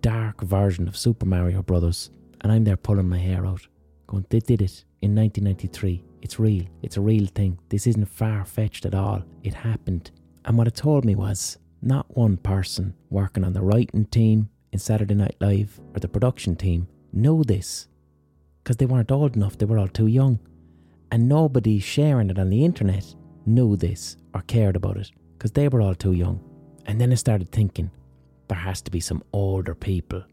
dark 0.00 0.40
version 0.40 0.88
of 0.88 0.96
Super 0.96 1.26
Mario 1.26 1.62
Brothers? 1.62 2.10
And 2.40 2.50
I'm 2.50 2.64
there 2.64 2.76
pulling 2.76 3.08
my 3.08 3.18
hair 3.18 3.46
out, 3.46 3.66
going, 4.06 4.26
they 4.30 4.40
did 4.40 4.62
it 4.62 4.84
in 5.02 5.14
1993. 5.14 6.02
It's 6.24 6.38
real. 6.38 6.64
It's 6.82 6.96
a 6.96 7.02
real 7.02 7.26
thing. 7.26 7.58
This 7.68 7.86
isn't 7.86 8.06
far 8.06 8.46
fetched 8.46 8.86
at 8.86 8.94
all. 8.94 9.22
It 9.42 9.52
happened. 9.52 10.10
And 10.46 10.56
what 10.56 10.66
it 10.66 10.74
told 10.74 11.04
me 11.04 11.14
was 11.14 11.58
not 11.82 12.16
one 12.16 12.38
person 12.38 12.94
working 13.10 13.44
on 13.44 13.52
the 13.52 13.60
writing 13.60 14.06
team 14.06 14.48
in 14.72 14.78
Saturday 14.78 15.14
Night 15.14 15.36
Live 15.42 15.78
or 15.94 16.00
the 16.00 16.08
production 16.08 16.56
team 16.56 16.88
knew 17.12 17.44
this 17.44 17.88
because 18.62 18.78
they 18.78 18.86
weren't 18.86 19.12
old 19.12 19.36
enough, 19.36 19.58
they 19.58 19.66
were 19.66 19.78
all 19.78 19.86
too 19.86 20.06
young. 20.06 20.38
And 21.10 21.28
nobody 21.28 21.78
sharing 21.78 22.30
it 22.30 22.38
on 22.38 22.48
the 22.48 22.64
internet 22.64 23.14
knew 23.44 23.76
this 23.76 24.16
or 24.34 24.40
cared 24.40 24.76
about 24.76 24.96
it 24.96 25.10
because 25.36 25.52
they 25.52 25.68
were 25.68 25.82
all 25.82 25.94
too 25.94 26.12
young. 26.12 26.40
And 26.86 26.98
then 26.98 27.12
I 27.12 27.16
started 27.16 27.52
thinking 27.52 27.90
there 28.48 28.56
has 28.56 28.80
to 28.80 28.90
be 28.90 29.00
some 29.00 29.22
older 29.34 29.74
people 29.74 30.24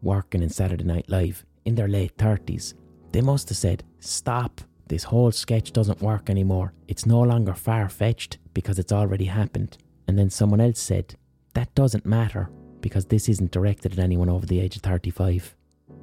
working 0.00 0.44
in 0.44 0.48
Saturday 0.48 0.84
Night 0.84 1.08
Live 1.08 1.44
in 1.64 1.74
their 1.74 1.88
late 1.88 2.16
30s. 2.18 2.74
They 3.10 3.20
must 3.20 3.48
have 3.48 3.58
said, 3.58 3.82
Stop, 3.98 4.60
this 4.90 5.04
whole 5.04 5.30
sketch 5.30 5.72
doesn't 5.72 6.02
work 6.02 6.28
anymore. 6.28 6.74
It's 6.88 7.06
no 7.06 7.20
longer 7.20 7.54
far 7.54 7.88
fetched 7.88 8.38
because 8.54 8.76
it's 8.76 8.90
already 8.90 9.26
happened. 9.26 9.78
And 10.08 10.18
then 10.18 10.30
someone 10.30 10.60
else 10.60 10.80
said, 10.80 11.14
That 11.54 11.72
doesn't 11.76 12.04
matter 12.04 12.50
because 12.80 13.04
this 13.04 13.28
isn't 13.28 13.52
directed 13.52 13.92
at 13.92 14.00
anyone 14.00 14.28
over 14.28 14.46
the 14.46 14.58
age 14.58 14.74
of 14.74 14.82
35. 14.82 15.54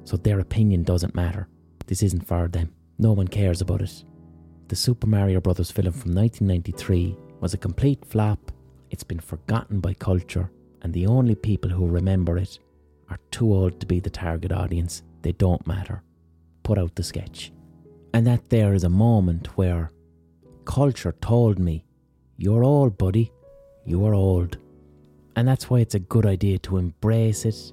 So 0.04 0.16
their 0.16 0.40
opinion 0.40 0.84
doesn't 0.84 1.14
matter. 1.14 1.48
This 1.86 2.02
isn't 2.02 2.26
for 2.26 2.48
them. 2.48 2.72
No 2.98 3.12
one 3.12 3.28
cares 3.28 3.60
about 3.60 3.82
it. 3.82 4.04
The 4.68 4.76
Super 4.76 5.06
Mario 5.06 5.42
Bros. 5.42 5.70
film 5.70 5.92
from 5.92 6.14
1993 6.14 7.14
was 7.40 7.52
a 7.52 7.58
complete 7.58 8.06
flop. 8.06 8.50
It's 8.88 9.04
been 9.04 9.20
forgotten 9.20 9.80
by 9.80 9.92
culture, 9.92 10.50
and 10.80 10.94
the 10.94 11.06
only 11.06 11.34
people 11.34 11.68
who 11.70 11.86
remember 11.86 12.38
it 12.38 12.58
are 13.10 13.18
too 13.30 13.52
old 13.52 13.80
to 13.80 13.86
be 13.86 14.00
the 14.00 14.08
target 14.08 14.50
audience. 14.50 15.02
They 15.20 15.32
don't 15.32 15.66
matter. 15.66 16.02
Put 16.62 16.78
out 16.78 16.94
the 16.94 17.02
sketch. 17.02 17.52
And 18.14 18.26
that 18.26 18.48
there 18.48 18.74
is 18.74 18.84
a 18.84 18.88
moment 18.88 19.56
where 19.56 19.92
culture 20.64 21.14
told 21.20 21.58
me, 21.58 21.84
You're 22.36 22.64
old, 22.64 22.98
buddy. 22.98 23.32
You 23.84 24.04
are 24.06 24.14
old. 24.14 24.58
And 25.36 25.46
that's 25.46 25.70
why 25.70 25.80
it's 25.80 25.94
a 25.94 26.00
good 26.00 26.26
idea 26.26 26.58
to 26.60 26.78
embrace 26.78 27.44
it 27.44 27.72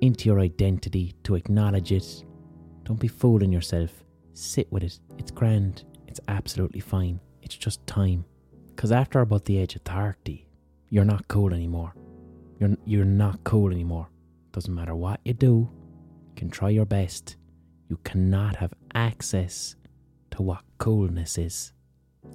into 0.00 0.28
your 0.28 0.40
identity, 0.40 1.14
to 1.22 1.36
acknowledge 1.36 1.92
it. 1.92 2.24
Don't 2.84 2.98
be 2.98 3.08
fooling 3.08 3.52
yourself. 3.52 3.90
Sit 4.34 4.70
with 4.72 4.82
it. 4.82 4.98
It's 5.18 5.30
grand. 5.30 5.84
It's 6.08 6.20
absolutely 6.28 6.80
fine. 6.80 7.20
It's 7.42 7.56
just 7.56 7.86
time. 7.86 8.24
Because 8.74 8.92
after 8.92 9.20
about 9.20 9.44
the 9.44 9.58
age 9.58 9.76
of 9.76 9.82
30, 9.82 10.46
you're 10.88 11.04
not 11.04 11.28
cool 11.28 11.54
anymore. 11.54 11.94
You're, 12.58 12.76
you're 12.84 13.04
not 13.04 13.44
cool 13.44 13.70
anymore. 13.70 14.08
Doesn't 14.52 14.74
matter 14.74 14.94
what 14.94 15.20
you 15.24 15.34
do, 15.34 15.70
you 16.28 16.34
can 16.34 16.50
try 16.50 16.70
your 16.70 16.84
best. 16.84 17.36
You 17.92 17.98
cannot 18.04 18.56
have 18.56 18.72
access 18.94 19.76
to 20.30 20.40
what 20.40 20.62
coolness 20.78 21.36
is. 21.36 21.74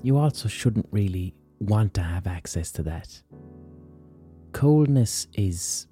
You 0.04 0.18
also 0.18 0.48
shouldn't 0.48 0.88
really 0.92 1.34
want 1.60 1.96
to 1.96 2.04
have 2.04 2.28
access 2.28 2.72
to 2.74 2.84
that 2.84 3.24
coldness 4.58 5.28
is 5.34 5.88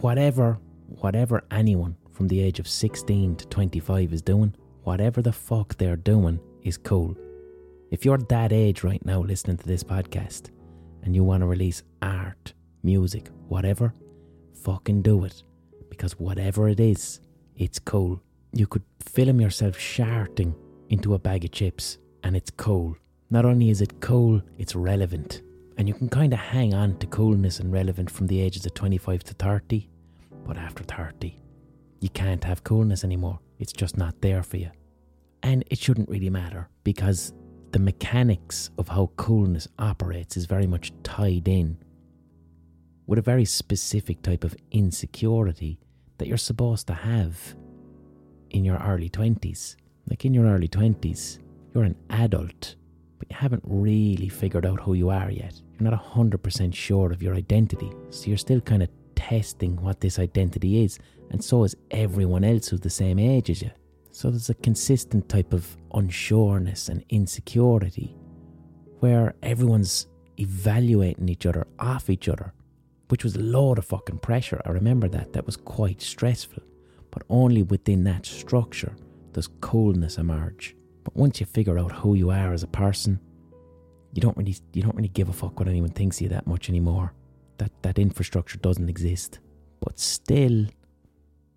whatever 0.00 0.58
whatever 1.00 1.42
anyone 1.50 1.96
from 2.12 2.28
the 2.28 2.40
age 2.40 2.58
of 2.58 2.68
16 2.68 3.36
to 3.36 3.46
25 3.46 4.12
is 4.12 4.22
doing, 4.22 4.54
whatever 4.82 5.22
the 5.22 5.32
fuck 5.32 5.76
they're 5.76 5.96
doing 5.96 6.38
is 6.62 6.76
cool. 6.76 7.14
If 7.90 8.04
you're 8.04 8.18
that 8.18 8.52
age 8.52 8.82
right 8.82 9.04
now 9.06 9.20
listening 9.20 9.58
to 9.58 9.66
this 9.66 9.84
podcast 9.84 10.50
and 11.02 11.14
you 11.14 11.24
want 11.24 11.42
to 11.42 11.46
release 11.46 11.82
art, 12.02 12.52
music, 12.82 13.28
whatever, 13.48 13.94
fucking 14.62 15.02
do 15.02 15.24
it. 15.24 15.42
Because 15.88 16.18
whatever 16.18 16.68
it 16.68 16.80
is, 16.80 17.20
it's 17.58 17.80
cool. 17.80 18.22
you 18.52 18.66
could 18.66 18.84
film 19.04 19.40
yourself 19.40 19.78
sharting 19.78 20.54
into 20.88 21.12
a 21.14 21.18
bag 21.18 21.44
of 21.44 21.50
chips 21.50 21.98
and 22.22 22.34
it's 22.36 22.50
cool. 22.50 22.96
Not 23.30 23.44
only 23.44 23.68
is 23.68 23.82
it 23.82 24.00
cool, 24.00 24.40
it's 24.56 24.74
relevant. 24.74 25.42
And 25.76 25.86
you 25.86 25.94
can 25.94 26.08
kind 26.08 26.32
of 26.32 26.38
hang 26.38 26.72
on 26.72 26.98
to 26.98 27.06
coolness 27.06 27.60
and 27.60 27.72
relevant 27.72 28.10
from 28.10 28.26
the 28.28 28.40
ages 28.40 28.64
of 28.64 28.74
25 28.74 29.22
to 29.24 29.34
30. 29.34 29.88
But 30.46 30.56
after 30.56 30.82
30, 30.82 31.36
you 32.00 32.08
can't 32.08 32.42
have 32.44 32.64
coolness 32.64 33.04
anymore. 33.04 33.38
It's 33.58 33.72
just 33.72 33.96
not 33.96 34.20
there 34.22 34.42
for 34.42 34.56
you. 34.56 34.70
And 35.42 35.64
it 35.68 35.78
shouldn't 35.78 36.08
really 36.08 36.30
matter 36.30 36.68
because 36.84 37.34
the 37.72 37.78
mechanics 37.78 38.70
of 38.78 38.88
how 38.88 39.10
coolness 39.16 39.68
operates 39.78 40.36
is 40.36 40.46
very 40.46 40.66
much 40.66 40.92
tied 41.02 41.48
in 41.48 41.76
with 43.06 43.18
a 43.18 43.22
very 43.22 43.44
specific 43.44 44.22
type 44.22 44.44
of 44.44 44.56
insecurity 44.70 45.80
that 46.18 46.28
you're 46.28 46.36
supposed 46.36 46.86
to 46.88 46.94
have 46.94 47.56
in 48.50 48.64
your 48.64 48.78
early 48.78 49.08
20s. 49.08 49.76
Like 50.08 50.24
in 50.24 50.34
your 50.34 50.46
early 50.46 50.68
20s, 50.68 51.38
you're 51.74 51.84
an 51.84 51.96
adult, 52.10 52.76
but 53.18 53.30
you 53.30 53.36
haven't 53.36 53.62
really 53.64 54.28
figured 54.28 54.66
out 54.66 54.80
who 54.80 54.94
you 54.94 55.10
are 55.10 55.30
yet. 55.30 55.60
You're 55.78 55.90
not 55.90 56.02
100% 56.02 56.74
sure 56.74 57.12
of 57.12 57.22
your 57.22 57.34
identity, 57.34 57.92
so 58.10 58.28
you're 58.28 58.36
still 58.38 58.60
kind 58.60 58.82
of 58.82 58.88
testing 59.14 59.76
what 59.82 60.00
this 60.00 60.18
identity 60.18 60.84
is, 60.84 60.98
and 61.30 61.42
so 61.42 61.64
is 61.64 61.76
everyone 61.90 62.44
else 62.44 62.68
who's 62.68 62.80
the 62.80 62.90
same 62.90 63.18
age 63.18 63.50
as 63.50 63.62
you. 63.62 63.70
So 64.10 64.30
there's 64.30 64.50
a 64.50 64.54
consistent 64.54 65.28
type 65.28 65.52
of 65.52 65.76
unsureness 65.92 66.88
and 66.88 67.04
insecurity 67.10 68.16
where 69.00 69.34
everyone's 69.42 70.08
evaluating 70.38 71.28
each 71.28 71.46
other 71.46 71.66
off 71.78 72.10
each 72.10 72.28
other, 72.28 72.52
which 73.08 73.24
was 73.24 73.36
a 73.36 73.40
load 73.40 73.78
of 73.78 73.86
fucking 73.86 74.18
pressure. 74.18 74.60
I 74.64 74.70
remember 74.70 75.08
that. 75.08 75.32
That 75.32 75.46
was 75.46 75.56
quite 75.56 76.00
stressful. 76.02 76.62
But 77.10 77.22
only 77.28 77.62
within 77.62 78.04
that 78.04 78.26
structure 78.26 78.94
does 79.32 79.48
coolness 79.60 80.18
emerge. 80.18 80.76
But 81.04 81.16
once 81.16 81.40
you 81.40 81.46
figure 81.46 81.78
out 81.78 81.92
who 81.92 82.14
you 82.14 82.30
are 82.30 82.52
as 82.52 82.62
a 82.62 82.68
person, 82.68 83.20
you 84.12 84.20
don't 84.20 84.36
really 84.36 84.56
you 84.72 84.82
don't 84.82 84.96
really 84.96 85.08
give 85.08 85.28
a 85.28 85.32
fuck 85.32 85.58
what 85.58 85.68
anyone 85.68 85.90
thinks 85.90 86.18
of 86.18 86.22
you 86.22 86.28
that 86.28 86.46
much 86.46 86.68
anymore. 86.68 87.12
That 87.58 87.72
that 87.82 87.98
infrastructure 87.98 88.58
doesn't 88.58 88.88
exist. 88.88 89.38
But 89.80 89.98
still 89.98 90.66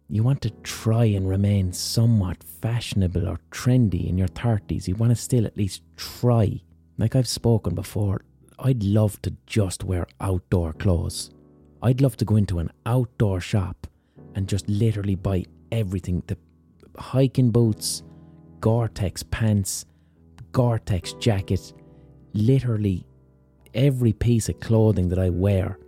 you 0.10 0.24
want 0.24 0.42
to 0.42 0.50
try 0.64 1.06
and 1.06 1.30
remain 1.30 1.72
somewhat 1.72 2.44
fashionable 2.44 3.28
or 3.28 3.40
trendy 3.50 4.10
in 4.10 4.18
your 4.18 4.28
30s. 4.28 4.88
You 4.88 4.96
want 4.96 5.12
to 5.12 5.16
still 5.16 5.46
at 5.46 5.56
least 5.56 5.84
try. 5.96 6.62
Like 6.98 7.16
I've 7.16 7.30
spoken 7.30 7.76
before, 7.76 8.22
I'd 8.60 8.84
love 8.84 9.22
to 9.22 9.34
just 9.46 9.86
wear 9.86 10.06
outdoor 10.20 10.74
clothes. 10.74 11.32
I'd 11.84 12.02
love 12.02 12.18
to 12.18 12.26
go 12.26 12.36
into 12.36 12.60
an 12.60 12.72
outdoor 12.86 13.40
shop 13.40 13.88
and 14.36 14.48
just 14.48 14.68
literally 14.70 15.16
buy 15.16 15.46
everything 15.72 16.24
the 16.28 16.38
hiking 16.98 17.52
boots, 17.52 18.04
Gore 18.60 18.90
Tex 18.90 19.24
pants, 19.24 19.86
Gore 20.52 20.80
Tex 20.80 21.14
jacket, 21.14 21.74
literally 22.34 23.06
every 23.74 24.14
piece 24.14 24.50
of 24.50 24.60
clothing 24.60 25.10
that 25.10 25.20
I 25.20 25.30
wear. 25.30 25.80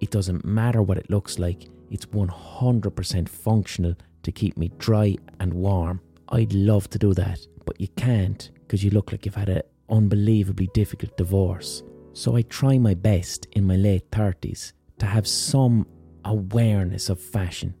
It 0.00 0.10
doesn't 0.10 0.44
matter 0.44 0.82
what 0.82 0.96
it 0.96 1.10
looks 1.10 1.38
like 1.38 1.68
it's 1.90 2.06
100% 2.06 3.28
functional 3.28 3.94
to 4.22 4.32
keep 4.32 4.56
me 4.56 4.70
dry 4.78 5.16
and 5.40 5.52
warm. 5.52 6.00
I'd 6.28 6.52
love 6.52 6.88
to 6.90 6.98
do 6.98 7.12
that, 7.14 7.40
but 7.66 7.80
you 7.80 7.88
can't 7.96 8.50
because 8.60 8.84
you 8.84 8.90
look 8.90 9.10
like 9.10 9.26
you've 9.26 9.34
had 9.34 9.48
an 9.48 9.62
unbelievably 9.88 10.70
difficult 10.72 11.16
divorce. 11.16 11.82
So 12.12 12.36
I 12.36 12.42
try 12.42 12.78
my 12.78 12.94
best 12.94 13.46
in 13.52 13.66
my 13.66 13.76
late 13.76 14.08
30s 14.12 14.72
to 15.00 15.06
have 15.06 15.26
some 15.26 15.86
awareness 16.24 17.08
of 17.08 17.20
fashion. 17.20 17.74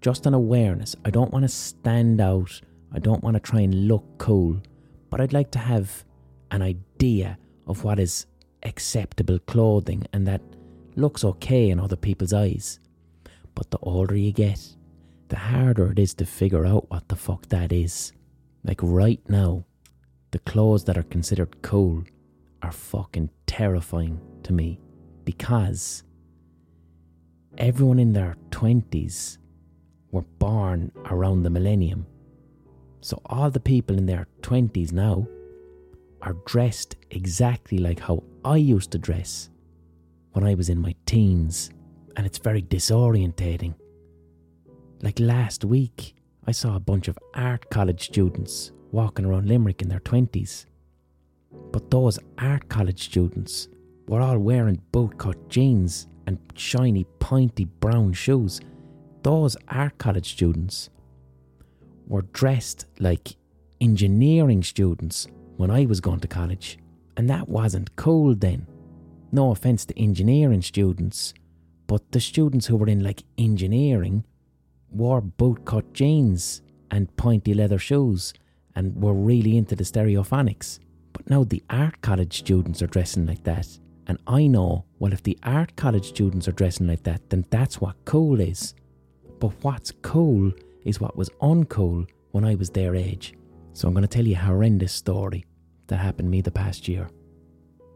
Just 0.00 0.26
an 0.26 0.34
awareness. 0.34 0.94
I 1.04 1.10
don't 1.10 1.32
want 1.32 1.42
to 1.42 1.48
stand 1.48 2.20
out. 2.20 2.60
I 2.92 2.98
don't 3.00 3.24
want 3.24 3.34
to 3.34 3.40
try 3.40 3.60
and 3.60 3.88
look 3.88 4.04
cool. 4.18 4.62
But 5.10 5.20
I'd 5.20 5.32
like 5.32 5.50
to 5.52 5.58
have 5.58 6.04
an 6.50 6.62
idea 6.62 7.38
of 7.66 7.84
what 7.84 7.98
is 7.98 8.26
acceptable 8.62 9.38
clothing 9.40 10.06
and 10.12 10.26
that 10.26 10.42
looks 10.96 11.24
okay 11.24 11.70
in 11.70 11.80
other 11.80 11.96
people's 11.96 12.32
eyes. 12.32 12.80
But 13.54 13.70
the 13.70 13.78
older 13.78 14.16
you 14.16 14.32
get, 14.32 14.60
the 15.28 15.36
harder 15.36 15.90
it 15.92 15.98
is 15.98 16.14
to 16.14 16.26
figure 16.26 16.66
out 16.66 16.90
what 16.90 17.08
the 17.08 17.16
fuck 17.16 17.46
that 17.48 17.72
is. 17.72 18.12
Like 18.64 18.80
right 18.82 19.20
now, 19.28 19.64
the 20.30 20.38
clothes 20.40 20.84
that 20.84 20.98
are 20.98 21.04
considered 21.04 21.62
cool 21.62 22.04
are 22.62 22.72
fucking 22.72 23.30
terrifying 23.46 24.20
to 24.42 24.52
me 24.52 24.80
because 25.24 26.02
everyone 27.58 27.98
in 27.98 28.12
their 28.12 28.36
20s 28.50 29.38
were 30.12 30.24
born 30.38 30.92
around 31.06 31.42
the 31.42 31.50
millennium. 31.50 32.06
So 33.00 33.20
all 33.26 33.50
the 33.50 33.60
people 33.60 33.98
in 33.98 34.06
their 34.06 34.28
20s 34.42 34.92
now 34.92 35.26
are 36.22 36.36
dressed 36.46 36.96
exactly 37.10 37.78
like 37.78 38.00
how 38.00 38.22
I 38.44 38.56
used 38.56 38.92
to 38.92 38.98
dress 38.98 39.50
when 40.32 40.44
I 40.44 40.54
was 40.54 40.68
in 40.68 40.80
my 40.80 40.94
teens 41.04 41.70
and 42.16 42.26
it's 42.26 42.38
very 42.38 42.62
disorientating. 42.62 43.74
Like 45.02 45.18
last 45.18 45.64
week, 45.64 46.14
I 46.46 46.52
saw 46.52 46.76
a 46.76 46.80
bunch 46.80 47.08
of 47.08 47.18
art 47.34 47.70
college 47.70 48.04
students 48.06 48.72
walking 48.92 49.24
around 49.24 49.48
Limerick 49.48 49.82
in 49.82 49.88
their 49.88 50.00
20s. 50.00 50.66
But 51.72 51.90
those 51.90 52.18
art 52.38 52.68
college 52.68 53.04
students 53.04 53.68
were 54.06 54.20
all 54.20 54.38
wearing 54.38 54.80
bootcut 54.92 55.48
jeans 55.48 56.08
and 56.28 56.38
shiny, 56.54 57.04
pointy 57.20 57.64
brown 57.64 58.12
shoes. 58.12 58.60
Those 59.22 59.56
art 59.68 59.96
college 59.96 60.30
students 60.32 60.90
were 62.06 62.26
dressed 62.40 62.84
like 62.98 63.36
engineering 63.80 64.62
students 64.62 65.26
when 65.56 65.70
I 65.70 65.86
was 65.86 66.02
going 66.02 66.20
to 66.20 66.28
college, 66.28 66.78
and 67.16 67.30
that 67.30 67.48
wasn't 67.48 67.96
cool 67.96 68.34
then. 68.34 68.66
No 69.32 69.52
offence 69.52 69.86
to 69.86 69.98
engineering 69.98 70.60
students, 70.60 71.32
but 71.86 72.12
the 72.12 72.20
students 72.20 72.66
who 72.66 72.76
were 72.76 72.88
in 72.88 73.02
like 73.02 73.22
engineering 73.38 74.24
wore 74.90 75.22
bootcut 75.22 75.94
jeans 75.94 76.60
and 76.90 77.16
pointy 77.16 77.54
leather 77.54 77.78
shoes 77.78 78.34
and 78.76 79.02
were 79.02 79.14
really 79.14 79.56
into 79.56 79.74
the 79.74 79.84
stereophonics. 79.84 80.78
But 81.14 81.30
now 81.30 81.44
the 81.44 81.62
art 81.70 82.02
college 82.02 82.36
students 82.38 82.82
are 82.82 82.86
dressing 82.86 83.24
like 83.24 83.44
that. 83.44 83.78
And 84.08 84.18
I 84.26 84.46
know, 84.46 84.84
well, 84.98 85.12
if 85.12 85.22
the 85.22 85.38
art 85.42 85.76
college 85.76 86.08
students 86.08 86.48
are 86.48 86.52
dressing 86.52 86.86
like 86.86 87.02
that, 87.04 87.28
then 87.30 87.44
that's 87.50 87.80
what 87.80 88.04
cool 88.04 88.40
is. 88.40 88.74
But 89.38 89.52
what's 89.62 89.92
cool 90.02 90.52
is 90.84 91.00
what 91.00 91.16
was 91.16 91.28
uncool 91.42 92.08
when 92.32 92.44
I 92.44 92.54
was 92.54 92.70
their 92.70 92.96
age. 92.96 93.34
So 93.74 93.86
I'm 93.86 93.94
going 93.94 94.02
to 94.02 94.08
tell 94.08 94.26
you 94.26 94.34
a 94.34 94.38
horrendous 94.38 94.92
story 94.92 95.44
that 95.86 95.98
happened 95.98 96.26
to 96.26 96.30
me 96.30 96.40
the 96.40 96.50
past 96.50 96.88
year. 96.88 97.08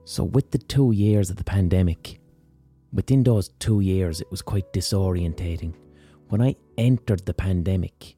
So, 0.04 0.24
with 0.24 0.50
the 0.50 0.58
two 0.58 0.90
years 0.90 1.30
of 1.30 1.36
the 1.36 1.44
pandemic, 1.44 2.20
Within 2.92 3.22
those 3.22 3.48
two 3.58 3.80
years, 3.80 4.20
it 4.20 4.30
was 4.30 4.42
quite 4.42 4.70
disorientating. 4.72 5.74
When 6.28 6.42
I 6.42 6.56
entered 6.76 7.24
the 7.24 7.32
pandemic, 7.32 8.16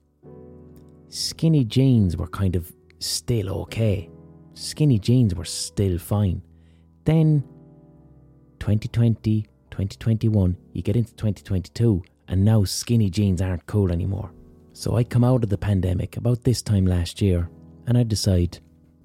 skinny 1.09 1.64
jeans 1.64 2.16
were 2.16 2.26
kind 2.26 2.57
of 2.57 2.72
still 2.98 3.50
okay. 3.50 4.11
Skinny 4.54 4.98
jeans 4.98 5.35
were 5.35 5.44
still 5.44 5.98
fine. 5.98 6.42
Then 7.04 7.44
2020, 8.64 9.42
2021, 9.70 10.57
you 10.72 10.81
get 10.81 10.96
into 10.96 11.12
2022, 11.16 12.03
and 12.29 12.42
now 12.42 12.64
skinny 12.64 13.11
jeans 13.11 13.42
aren't 13.42 13.66
cool 13.66 13.92
anymore. 13.92 14.33
So 14.72 14.96
I 14.96 15.05
come 15.05 15.22
out 15.22 15.44
of 15.44 15.50
the 15.50 15.59
pandemic 15.59 16.16
about 16.16 16.44
this 16.44 16.62
time 16.62 16.87
last 16.87 17.20
year, 17.20 17.50
and 17.87 17.98
I 17.98 18.05
decide 18.05 18.61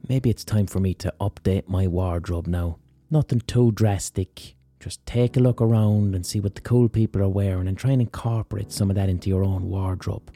maybe 0.07 0.29
it's 0.29 0.45
time 0.45 0.65
for 0.65 0.79
me 0.79 0.93
to 0.93 1.13
update 1.19 1.67
my 1.67 1.87
wardrobe 1.87 2.47
now. 2.47 2.79
Nothing 3.11 3.41
too 3.41 3.73
drastic, 3.73 4.55
just 4.79 5.05
take 5.05 5.35
a 5.35 5.41
look 5.41 5.61
around 5.61 6.15
and 6.15 6.25
see 6.25 6.39
what 6.39 6.55
the 6.55 6.61
cool 6.61 6.87
people 6.87 7.21
are 7.21 7.27
wearing 7.27 7.67
and 7.67 7.77
try 7.77 7.91
and 7.91 8.01
incorporate 8.01 8.71
some 8.71 8.89
of 8.89 8.95
that 8.95 9.09
into 9.09 9.27
your 9.27 9.43
own 9.43 9.69
wardrobe. 9.69 10.33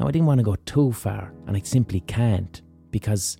Now, 0.00 0.08
I 0.08 0.10
didn't 0.10 0.26
want 0.26 0.40
to 0.40 0.44
go 0.44 0.56
too 0.66 0.90
far, 0.90 1.32
and 1.46 1.56
I 1.56 1.60
simply 1.60 2.00
can't 2.00 2.60
because, 2.90 3.38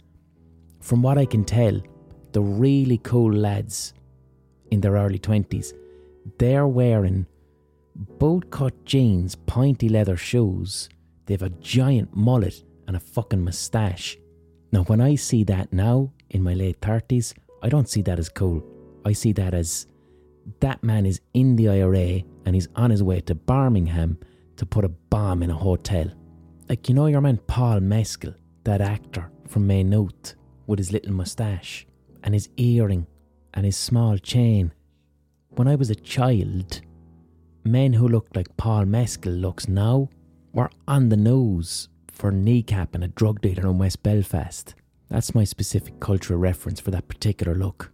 from 0.80 1.02
what 1.02 1.18
I 1.18 1.26
can 1.26 1.42
tell, 1.42 1.82
the 2.30 2.40
really 2.40 2.98
cool 2.98 3.32
lads 3.32 3.94
in 4.70 4.80
their 4.80 4.92
early 4.92 5.18
20s, 5.18 5.72
they're 6.38 6.66
wearing 6.66 7.26
boat 8.18 8.50
cut 8.50 8.84
jeans, 8.84 9.34
pointy 9.34 9.88
leather 9.88 10.16
shoes, 10.16 10.88
they 11.26 11.34
have 11.34 11.42
a 11.42 11.50
giant 11.50 12.14
mullet 12.14 12.62
and 12.86 12.96
a 12.96 13.00
fucking 13.00 13.42
moustache. 13.42 14.16
Now, 14.72 14.82
when 14.84 15.00
I 15.00 15.14
see 15.14 15.44
that 15.44 15.72
now 15.72 16.12
in 16.30 16.42
my 16.42 16.54
late 16.54 16.80
30s, 16.80 17.34
I 17.62 17.68
don't 17.68 17.88
see 17.88 18.02
that 18.02 18.18
as 18.18 18.28
cool. 18.28 18.62
I 19.04 19.12
see 19.12 19.32
that 19.32 19.54
as 19.54 19.86
that 20.60 20.82
man 20.82 21.06
is 21.06 21.20
in 21.32 21.56
the 21.56 21.68
IRA 21.68 22.22
and 22.44 22.54
he's 22.54 22.68
on 22.76 22.90
his 22.90 23.02
way 23.02 23.20
to 23.20 23.34
Birmingham 23.34 24.18
to 24.56 24.66
put 24.66 24.84
a 24.84 24.88
bomb 24.88 25.42
in 25.42 25.50
a 25.50 25.56
hotel. 25.56 26.10
Like, 26.68 26.88
you 26.88 26.94
know, 26.94 27.06
your 27.06 27.20
man 27.20 27.38
Paul 27.46 27.80
Mescal, 27.80 28.34
that 28.64 28.80
actor 28.80 29.30
from 29.48 29.66
Maynooth, 29.66 30.34
with 30.66 30.78
his 30.78 30.92
little 30.92 31.12
moustache 31.12 31.86
and 32.22 32.34
his 32.34 32.48
earring 32.56 33.06
and 33.54 33.64
his 33.64 33.76
small 33.76 34.18
chain. 34.18 34.72
When 35.50 35.68
I 35.68 35.76
was 35.76 35.90
a 35.90 35.94
child, 35.94 36.82
men 37.64 37.94
who 37.94 38.08
looked 38.08 38.36
like 38.36 38.56
Paul 38.56 38.84
Mescal 38.84 39.32
looks 39.32 39.68
now 39.68 40.10
were 40.52 40.70
on 40.86 41.08
the 41.08 41.16
nose 41.16 41.88
for 42.10 42.30
kneecapping 42.30 43.04
a 43.04 43.08
drug 43.08 43.40
dealer 43.40 43.70
in 43.70 43.78
West 43.78 44.02
Belfast. 44.02 44.74
That's 45.08 45.34
my 45.34 45.44
specific 45.44 45.98
cultural 46.00 46.38
reference 46.38 46.80
for 46.80 46.90
that 46.90 47.08
particular 47.08 47.54
look. 47.54 47.92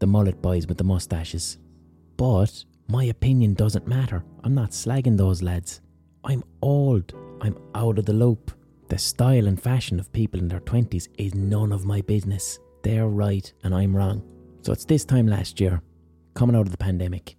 The 0.00 0.06
mullet 0.06 0.42
boys 0.42 0.66
with 0.66 0.78
the 0.78 0.84
mustaches. 0.84 1.58
But 2.16 2.64
my 2.88 3.04
opinion 3.04 3.54
doesn't 3.54 3.86
matter. 3.86 4.24
I'm 4.44 4.54
not 4.54 4.70
slagging 4.70 5.16
those 5.16 5.42
lads. 5.42 5.80
I'm 6.24 6.42
old. 6.62 7.12
I'm 7.40 7.56
out 7.74 7.98
of 7.98 8.06
the 8.06 8.12
loop. 8.12 8.52
The 8.88 8.98
style 8.98 9.46
and 9.46 9.60
fashion 9.60 10.00
of 10.00 10.12
people 10.12 10.40
in 10.40 10.48
their 10.48 10.60
20s 10.60 11.08
is 11.18 11.34
none 11.34 11.72
of 11.72 11.84
my 11.84 12.00
business. 12.00 12.58
They're 12.82 13.08
right 13.08 13.52
and 13.62 13.74
I'm 13.74 13.94
wrong. 13.94 14.22
So 14.68 14.72
it's 14.72 14.84
this 14.84 15.06
time 15.06 15.26
last 15.26 15.62
year, 15.62 15.80
coming 16.34 16.54
out 16.54 16.66
of 16.66 16.72
the 16.72 16.76
pandemic, 16.76 17.36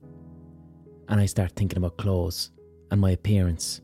and 1.10 1.22
I 1.22 1.28
start 1.28 1.52
thinking 1.52 1.78
about 1.78 1.96
clothes 1.96 2.50
and 2.90 3.00
my 3.00 3.12
appearance. 3.12 3.82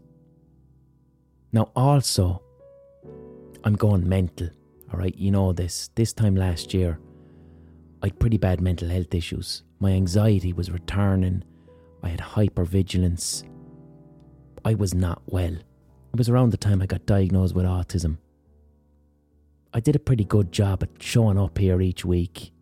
Now, 1.54 1.70
also, 1.76 2.42
I'm 3.64 3.76
going 3.76 4.10
mental, 4.10 4.50
alright? 4.92 5.16
You 5.16 5.30
know 5.30 5.54
this. 5.54 5.92
This 5.94 6.12
time 6.12 6.36
last 6.36 6.74
year, 6.74 7.00
I 8.02 8.08
had 8.08 8.18
pretty 8.18 8.38
bad 8.40 8.62
mental 8.62 8.90
health 8.90 9.14
issues. 9.14 9.62
My 9.80 9.92
anxiety 9.92 10.52
was 10.52 10.72
returning, 10.72 11.44
I 12.02 12.10
had 12.10 12.22
hypervigilance. 12.22 13.44
I 14.66 14.74
was 14.74 14.96
not 14.96 15.22
well. 15.28 15.54
It 15.54 16.18
was 16.18 16.30
around 16.30 16.50
the 16.50 16.58
time 16.58 16.82
I 16.82 16.88
got 16.88 17.06
diagnosed 17.06 17.54
with 17.54 17.66
autism. 17.66 18.18
I 19.72 19.82
did 19.82 19.96
a 19.96 20.00
pretty 20.00 20.24
good 20.24 20.52
job 20.52 20.82
at 20.82 20.90
showing 21.00 21.38
up 21.38 21.60
here 21.60 21.80
each 21.80 22.04
week 22.04 22.54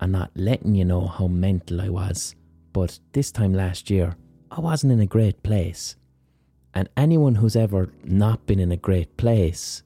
and 0.00 0.12
not 0.12 0.30
letting 0.34 0.74
you 0.74 0.84
know 0.84 1.06
how 1.06 1.26
mental 1.26 1.80
I 1.80 1.88
was. 1.88 2.34
But 2.72 2.98
this 3.12 3.32
time 3.32 3.52
last 3.52 3.90
year, 3.90 4.16
I 4.50 4.60
wasn't 4.60 4.92
in 4.92 5.00
a 5.00 5.06
great 5.06 5.42
place. 5.42 5.96
And 6.74 6.88
anyone 6.96 7.36
who's 7.36 7.56
ever 7.56 7.92
not 8.04 8.46
been 8.46 8.60
in 8.60 8.70
a 8.70 8.76
great 8.76 9.16
place, 9.16 9.82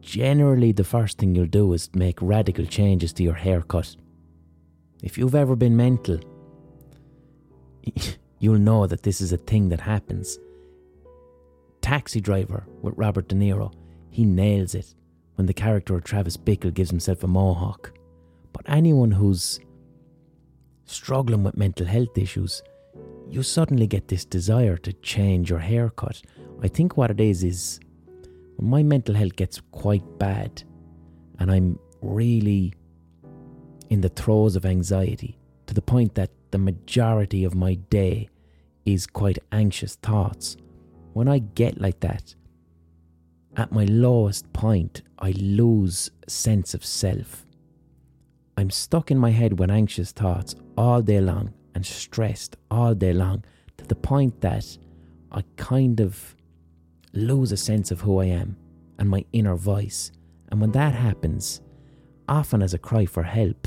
generally 0.00 0.72
the 0.72 0.84
first 0.84 1.18
thing 1.18 1.34
you'll 1.34 1.46
do 1.46 1.72
is 1.72 1.90
make 1.94 2.20
radical 2.20 2.66
changes 2.66 3.12
to 3.14 3.22
your 3.22 3.34
haircut. 3.34 3.94
If 5.02 5.16
you've 5.16 5.34
ever 5.34 5.56
been 5.56 5.76
mental, 5.76 6.18
you'll 8.38 8.58
know 8.58 8.86
that 8.86 9.02
this 9.02 9.20
is 9.20 9.32
a 9.32 9.38
thing 9.38 9.68
that 9.68 9.80
happens. 9.80 10.38
Taxi 11.80 12.20
Driver 12.20 12.66
with 12.82 12.94
Robert 12.96 13.28
De 13.28 13.34
Niro, 13.34 13.72
he 14.10 14.24
nails 14.24 14.74
it 14.74 14.94
when 15.36 15.46
the 15.46 15.54
character 15.54 15.94
of 15.94 16.04
Travis 16.04 16.36
Bickle 16.36 16.74
gives 16.74 16.90
himself 16.90 17.22
a 17.22 17.26
mohawk. 17.26 17.92
But 18.52 18.68
anyone 18.68 19.12
who's 19.12 19.60
struggling 20.84 21.44
with 21.44 21.56
mental 21.56 21.86
health 21.86 22.16
issues, 22.16 22.62
you 23.28 23.42
suddenly 23.42 23.86
get 23.86 24.08
this 24.08 24.24
desire 24.24 24.76
to 24.78 24.92
change 24.94 25.50
your 25.50 25.60
haircut. 25.60 26.20
I 26.62 26.68
think 26.68 26.96
what 26.96 27.10
it 27.10 27.20
is 27.20 27.44
is 27.44 27.80
when 28.56 28.70
my 28.70 28.82
mental 28.82 29.14
health 29.14 29.36
gets 29.36 29.60
quite 29.70 30.18
bad 30.18 30.62
and 31.38 31.50
I'm 31.50 31.78
really 32.02 32.74
in 33.88 34.00
the 34.00 34.08
throes 34.08 34.56
of 34.56 34.66
anxiety 34.66 35.38
to 35.66 35.74
the 35.74 35.82
point 35.82 36.14
that 36.14 36.30
the 36.50 36.58
majority 36.58 37.44
of 37.44 37.54
my 37.54 37.74
day 37.74 38.28
is 38.84 39.06
quite 39.06 39.38
anxious 39.52 39.96
thoughts. 39.96 40.56
When 41.12 41.28
I 41.28 41.38
get 41.38 41.80
like 41.80 42.00
that, 42.00 42.34
at 43.56 43.72
my 43.72 43.84
lowest 43.84 44.52
point, 44.52 45.02
I 45.18 45.32
lose 45.32 46.10
sense 46.28 46.74
of 46.74 46.84
self. 46.84 47.44
I'm 48.60 48.68
stuck 48.68 49.10
in 49.10 49.16
my 49.16 49.30
head 49.30 49.58
with 49.58 49.70
anxious 49.70 50.12
thoughts 50.12 50.54
all 50.76 51.00
day 51.00 51.18
long 51.18 51.54
and 51.74 51.86
stressed 51.86 52.58
all 52.70 52.94
day 52.94 53.14
long 53.14 53.42
to 53.78 53.86
the 53.86 53.94
point 53.94 54.42
that 54.42 54.76
I 55.32 55.44
kind 55.56 55.98
of 55.98 56.36
lose 57.14 57.52
a 57.52 57.56
sense 57.56 57.90
of 57.90 58.02
who 58.02 58.20
I 58.20 58.26
am 58.26 58.58
and 58.98 59.08
my 59.08 59.24
inner 59.32 59.56
voice. 59.56 60.12
And 60.50 60.60
when 60.60 60.72
that 60.72 60.92
happens, 60.92 61.62
often 62.28 62.60
as 62.60 62.74
a 62.74 62.78
cry 62.78 63.06
for 63.06 63.22
help, 63.22 63.66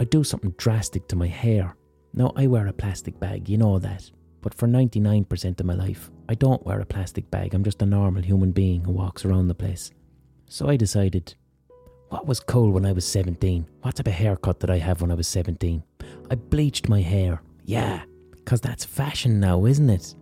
I 0.00 0.04
do 0.04 0.24
something 0.24 0.54
drastic 0.56 1.06
to 1.06 1.14
my 1.14 1.28
hair. 1.28 1.76
Now, 2.12 2.32
I 2.34 2.48
wear 2.48 2.66
a 2.66 2.72
plastic 2.72 3.20
bag, 3.20 3.48
you 3.48 3.56
know 3.56 3.78
that. 3.78 4.10
But 4.40 4.52
for 4.52 4.66
99% 4.66 5.60
of 5.60 5.64
my 5.64 5.74
life, 5.74 6.10
I 6.28 6.34
don't 6.34 6.66
wear 6.66 6.80
a 6.80 6.86
plastic 6.86 7.30
bag. 7.30 7.54
I'm 7.54 7.62
just 7.62 7.82
a 7.82 7.86
normal 7.86 8.22
human 8.22 8.50
being 8.50 8.82
who 8.82 8.90
walks 8.90 9.24
around 9.24 9.46
the 9.46 9.54
place. 9.54 9.92
So 10.48 10.68
I 10.68 10.76
decided, 10.76 11.36
what 12.08 12.26
was 12.26 12.40
cool 12.40 12.70
when 12.70 12.86
I 12.86 12.92
was 12.92 13.06
17? 13.06 13.66
What 13.82 13.96
type 13.96 14.06
of 14.06 14.12
haircut 14.12 14.60
did 14.60 14.70
I 14.70 14.78
have 14.78 15.00
when 15.00 15.10
I 15.10 15.14
was 15.14 15.28
17? 15.28 15.82
I 16.30 16.34
bleached 16.34 16.88
my 16.88 17.00
hair. 17.00 17.42
Yeah, 17.64 18.02
because 18.34 18.60
that's 18.60 18.84
fashion 18.84 19.40
now, 19.40 19.66
isn't 19.66 19.90
it? 19.90 20.14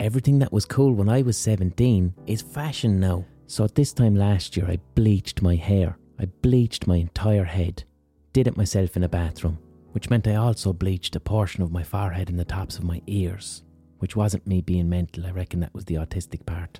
Everything 0.00 0.38
that 0.40 0.52
was 0.52 0.64
cool 0.64 0.94
when 0.94 1.08
I 1.08 1.22
was 1.22 1.36
17 1.36 2.14
is 2.26 2.42
fashion 2.42 3.00
now. 3.00 3.24
So 3.46 3.64
at 3.64 3.74
this 3.74 3.92
time 3.92 4.14
last 4.14 4.56
year, 4.56 4.66
I 4.68 4.78
bleached 4.94 5.42
my 5.42 5.54
hair. 5.56 5.98
I 6.20 6.26
bleached 6.42 6.86
my 6.86 6.96
entire 6.96 7.44
head 7.44 7.84
did 8.32 8.46
it 8.46 8.56
myself 8.56 8.96
in 8.96 9.02
a 9.02 9.08
bathroom, 9.08 9.58
which 9.90 10.10
meant 10.10 10.28
I 10.28 10.36
also 10.36 10.72
bleached 10.72 11.16
a 11.16 11.20
portion 11.20 11.60
of 11.60 11.72
my 11.72 11.82
forehead 11.82 12.28
and 12.28 12.38
the 12.38 12.44
tops 12.44 12.78
of 12.78 12.84
my 12.84 13.02
ears, 13.08 13.64
which 13.98 14.14
wasn't 14.14 14.46
me 14.46 14.60
being 14.60 14.88
mental, 14.88 15.26
I 15.26 15.30
reckon 15.30 15.58
that 15.58 15.74
was 15.74 15.86
the 15.86 15.96
autistic 15.96 16.46
part. 16.46 16.78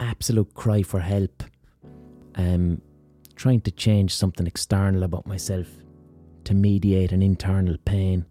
Absolute 0.00 0.52
cry 0.54 0.82
for 0.82 0.98
help. 0.98 1.44
Um, 2.34 2.82
trying 3.40 3.60
to 3.62 3.70
change 3.70 4.14
something 4.14 4.46
external 4.46 5.02
about 5.02 5.26
myself 5.26 5.66
to 6.44 6.52
mediate 6.52 7.10
an 7.10 7.22
internal 7.22 7.74
pain. 7.86 8.22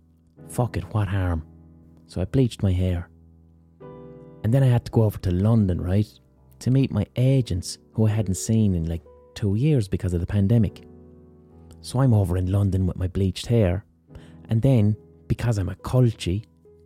Fuck 0.49 0.77
it, 0.77 0.83
what 0.93 1.07
harm? 1.07 1.43
So 2.05 2.21
I 2.21 2.25
bleached 2.25 2.61
my 2.61 2.71
hair. 2.71 3.09
And 4.43 4.53
then 4.53 4.61
I 4.61 4.67
had 4.67 4.85
to 4.85 4.91
go 4.91 5.01
over 5.01 5.17
to 5.17 5.31
London, 5.31 5.81
right? 5.81 6.07
To 6.59 6.69
meet 6.69 6.91
my 6.91 7.07
agents 7.15 7.79
who 7.93 8.05
I 8.05 8.11
hadn't 8.11 8.35
seen 8.35 8.75
in 8.75 8.87
like 8.87 9.01
two 9.33 9.55
years 9.55 9.87
because 9.87 10.13
of 10.13 10.19
the 10.19 10.27
pandemic. 10.27 10.83
So 11.81 12.01
I'm 12.01 12.13
over 12.13 12.37
in 12.37 12.51
London 12.51 12.85
with 12.85 12.97
my 12.97 13.07
bleached 13.07 13.47
hair. 13.47 13.85
And 14.49 14.61
then, 14.61 14.95
because 15.27 15.57
I'm 15.57 15.69
a 15.69 15.75
culture, 15.75 16.37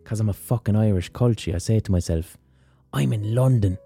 because 0.02 0.20
I'm 0.20 0.30
a 0.30 0.32
fucking 0.48 0.76
Irish 0.76 1.10
culture, 1.10 1.52
I 1.54 1.58
say 1.58 1.78
to 1.78 1.92
myself, 1.92 2.38
I'm 2.90 3.12
in 3.12 3.34
London, 3.34 3.76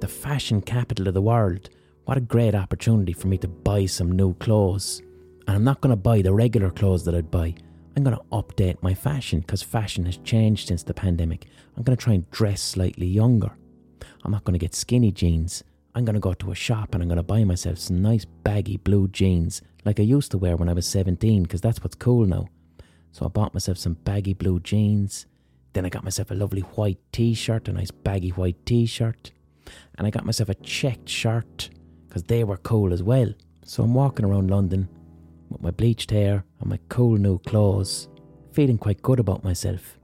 the 0.00 0.08
fashion 0.08 0.60
capital 0.60 1.08
of 1.08 1.14
the 1.14 1.22
world. 1.22 1.70
What 2.08 2.16
a 2.16 2.22
great 2.22 2.54
opportunity 2.54 3.12
for 3.12 3.28
me 3.28 3.36
to 3.36 3.48
buy 3.48 3.84
some 3.84 4.12
new 4.12 4.32
clothes. 4.36 5.02
And 5.46 5.54
I'm 5.54 5.62
not 5.62 5.82
going 5.82 5.90
to 5.90 5.96
buy 5.96 6.22
the 6.22 6.32
regular 6.32 6.70
clothes 6.70 7.04
that 7.04 7.14
I'd 7.14 7.30
buy. 7.30 7.54
I'm 7.94 8.02
going 8.02 8.16
to 8.16 8.22
update 8.32 8.82
my 8.82 8.94
fashion 8.94 9.40
because 9.40 9.62
fashion 9.62 10.06
has 10.06 10.16
changed 10.16 10.68
since 10.68 10.82
the 10.82 10.94
pandemic. 10.94 11.44
I'm 11.76 11.82
going 11.82 11.94
to 11.94 12.02
try 12.02 12.14
and 12.14 12.30
dress 12.30 12.62
slightly 12.62 13.06
younger. 13.06 13.50
I'm 14.24 14.30
not 14.30 14.44
going 14.44 14.54
to 14.54 14.58
get 14.58 14.74
skinny 14.74 15.12
jeans. 15.12 15.62
I'm 15.94 16.06
going 16.06 16.14
to 16.14 16.20
go 16.20 16.32
to 16.32 16.50
a 16.50 16.54
shop 16.54 16.94
and 16.94 17.02
I'm 17.02 17.10
going 17.10 17.18
to 17.18 17.22
buy 17.22 17.44
myself 17.44 17.76
some 17.76 18.00
nice 18.00 18.24
baggy 18.24 18.78
blue 18.78 19.08
jeans 19.08 19.60
like 19.84 20.00
I 20.00 20.04
used 20.04 20.30
to 20.30 20.38
wear 20.38 20.56
when 20.56 20.70
I 20.70 20.72
was 20.72 20.86
17 20.86 21.42
because 21.42 21.60
that's 21.60 21.82
what's 21.82 21.94
cool 21.94 22.24
now. 22.24 22.48
So 23.12 23.26
I 23.26 23.28
bought 23.28 23.52
myself 23.52 23.76
some 23.76 23.98
baggy 24.04 24.32
blue 24.32 24.60
jeans. 24.60 25.26
Then 25.74 25.84
I 25.84 25.90
got 25.90 26.04
myself 26.04 26.30
a 26.30 26.34
lovely 26.34 26.62
white 26.62 27.00
t 27.12 27.34
shirt, 27.34 27.68
a 27.68 27.72
nice 27.74 27.90
baggy 27.90 28.30
white 28.30 28.64
t 28.64 28.86
shirt. 28.86 29.30
And 29.98 30.06
I 30.06 30.10
got 30.10 30.24
myself 30.24 30.48
a 30.48 30.54
checked 30.54 31.10
shirt 31.10 31.68
because 32.18 32.26
they 32.26 32.42
were 32.44 32.56
cool 32.58 32.92
as 32.92 33.02
well. 33.02 33.32
So 33.64 33.84
I'm 33.84 33.94
walking 33.94 34.24
around 34.24 34.50
London 34.50 34.88
with 35.50 35.62
my 35.62 35.70
bleached 35.70 36.10
hair 36.10 36.44
and 36.60 36.68
my 36.68 36.78
cool 36.88 37.16
new 37.16 37.38
clothes, 37.38 38.08
feeling 38.52 38.76
quite 38.78 39.02
good 39.02 39.20
about 39.20 39.44
myself. 39.44 39.98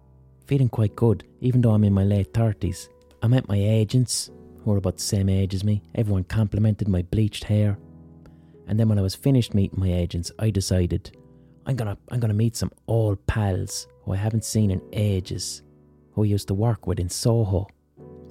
Feeling 0.46 0.68
quite 0.68 0.94
good, 0.94 1.24
even 1.40 1.60
though 1.60 1.72
I'm 1.72 1.82
in 1.82 1.92
my 1.92 2.04
late 2.04 2.32
30s. 2.32 2.88
I 3.22 3.26
met 3.26 3.48
my 3.48 3.56
agents, 3.56 4.30
who 4.62 4.72
are 4.72 4.76
about 4.76 4.96
the 4.98 5.02
same 5.02 5.28
age 5.28 5.54
as 5.54 5.64
me. 5.64 5.82
Everyone 5.94 6.24
complimented 6.24 6.88
my 6.88 7.02
bleached 7.02 7.44
hair. 7.44 7.78
And 8.68 8.78
then 8.78 8.88
when 8.88 8.98
I 8.98 9.02
was 9.02 9.14
finished 9.14 9.52
meeting 9.52 9.80
my 9.80 9.92
agents, 9.92 10.30
I 10.38 10.50
decided 10.50 11.16
I'm 11.66 11.76
gonna 11.76 11.98
I'm 12.10 12.20
gonna 12.20 12.34
meet 12.34 12.56
some 12.56 12.70
old 12.86 13.26
pals 13.26 13.88
who 14.04 14.12
I 14.12 14.16
haven't 14.16 14.44
seen 14.44 14.70
in 14.70 14.80
ages, 14.92 15.62
who 16.12 16.22
I 16.22 16.26
used 16.26 16.48
to 16.48 16.54
work 16.54 16.86
with 16.86 17.00
in 17.00 17.08
Soho. 17.08 17.66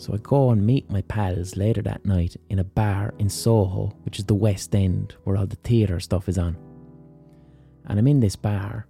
So 0.03 0.13
I 0.13 0.17
go 0.17 0.49
and 0.49 0.65
meet 0.65 0.91
my 0.91 1.01
pals 1.03 1.55
later 1.55 1.81
that 1.83 2.05
night 2.05 2.35
in 2.49 2.59
a 2.59 2.65
bar 2.65 3.13
in 3.19 3.29
Soho, 3.29 3.95
which 4.03 4.19
is 4.19 4.25
the 4.25 4.33
West 4.33 4.75
End, 4.75 5.15
where 5.23 5.37
all 5.37 5.45
the 5.45 5.55
theatre 5.55 6.01
stuff 6.01 6.27
is 6.27 6.37
on. 6.37 6.57
And 7.85 7.97
I'm 7.97 8.07
in 8.07 8.19
this 8.19 8.35
bar 8.35 8.85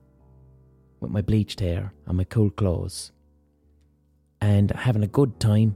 with 1.01 1.11
my 1.11 1.21
bleached 1.21 1.59
hair 1.59 1.93
and 2.07 2.17
my 2.17 2.23
cool 2.23 2.49
clothes. 2.49 3.11
And 4.41 4.71
having 4.71 5.03
a 5.03 5.07
good 5.07 5.39
time. 5.39 5.75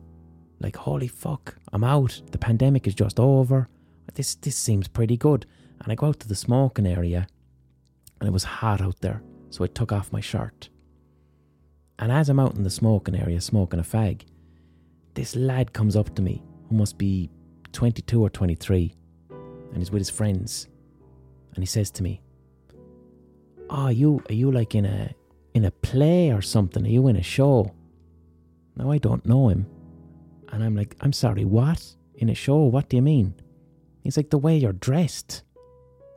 Like, 0.60 0.76
holy 0.76 1.08
fuck, 1.08 1.56
I'm 1.72 1.84
out. 1.84 2.20
The 2.32 2.40
pandemic 2.40 2.88
is 2.88 2.96
just 2.96 3.20
over. 3.20 3.70
This 4.16 4.34
this 4.34 4.58
seems 4.58 4.88
pretty 4.88 5.18
good. 5.18 5.46
And 5.82 5.92
I 5.92 5.96
go 5.96 6.08
out 6.08 6.20
to 6.22 6.28
the 6.28 6.34
smoking 6.34 6.88
area 6.88 7.28
and 8.20 8.28
it 8.28 8.34
was 8.34 8.44
hot 8.44 8.82
out 8.82 9.02
there, 9.02 9.22
so 9.52 9.64
I 9.64 9.68
took 9.68 9.92
off 9.92 10.12
my 10.12 10.20
shirt. 10.20 10.70
And 12.00 12.12
as 12.12 12.28
I'm 12.28 12.40
out 12.40 12.56
in 12.56 12.64
the 12.64 12.72
smoking 12.72 13.16
area 13.16 13.40
smoking 13.40 13.80
a 13.80 13.84
fag, 13.84 14.24
this 15.18 15.36
lad 15.36 15.74
comes 15.74 15.96
up 15.96 16.14
to 16.14 16.22
me 16.22 16.44
who 16.70 16.76
must 16.76 16.96
be 16.98 17.30
22 17.74 18.22
or 18.22 18.30
23 18.30 18.94
and 19.32 19.78
he's 19.78 19.92
with 19.92 20.00
his 20.00 20.12
friends 20.12 20.68
and 21.56 21.64
he 21.64 21.66
says 21.66 21.90
to 21.90 22.04
me, 22.04 22.22
"Oh, 23.72 23.86
are 23.86 23.92
you 23.92 24.22
are 24.30 24.34
you 24.34 24.52
like 24.52 24.76
in 24.76 24.86
a 24.86 25.10
in 25.56 25.66
a 25.66 25.72
play 25.72 26.32
or 26.32 26.44
something? 26.44 26.86
Are 26.86 26.96
you 26.98 27.08
in 27.08 27.16
a 27.16 27.24
show?" 27.24 27.74
Now 28.76 28.92
I 28.92 29.00
don't 29.00 29.26
know 29.26 29.50
him, 29.50 29.66
And 30.50 30.64
I'm 30.64 30.76
like, 30.76 30.96
I'm 31.02 31.14
sorry, 31.14 31.46
what? 31.46 31.84
In 32.14 32.30
a 32.30 32.36
show? 32.36 32.58
What 32.58 32.90
do 32.90 32.96
you 32.96 33.02
mean? 33.02 33.34
He's 34.04 34.18
like, 34.18 34.30
the 34.30 34.38
way 34.38 34.56
you're 34.56 34.72
dressed. 34.72 35.42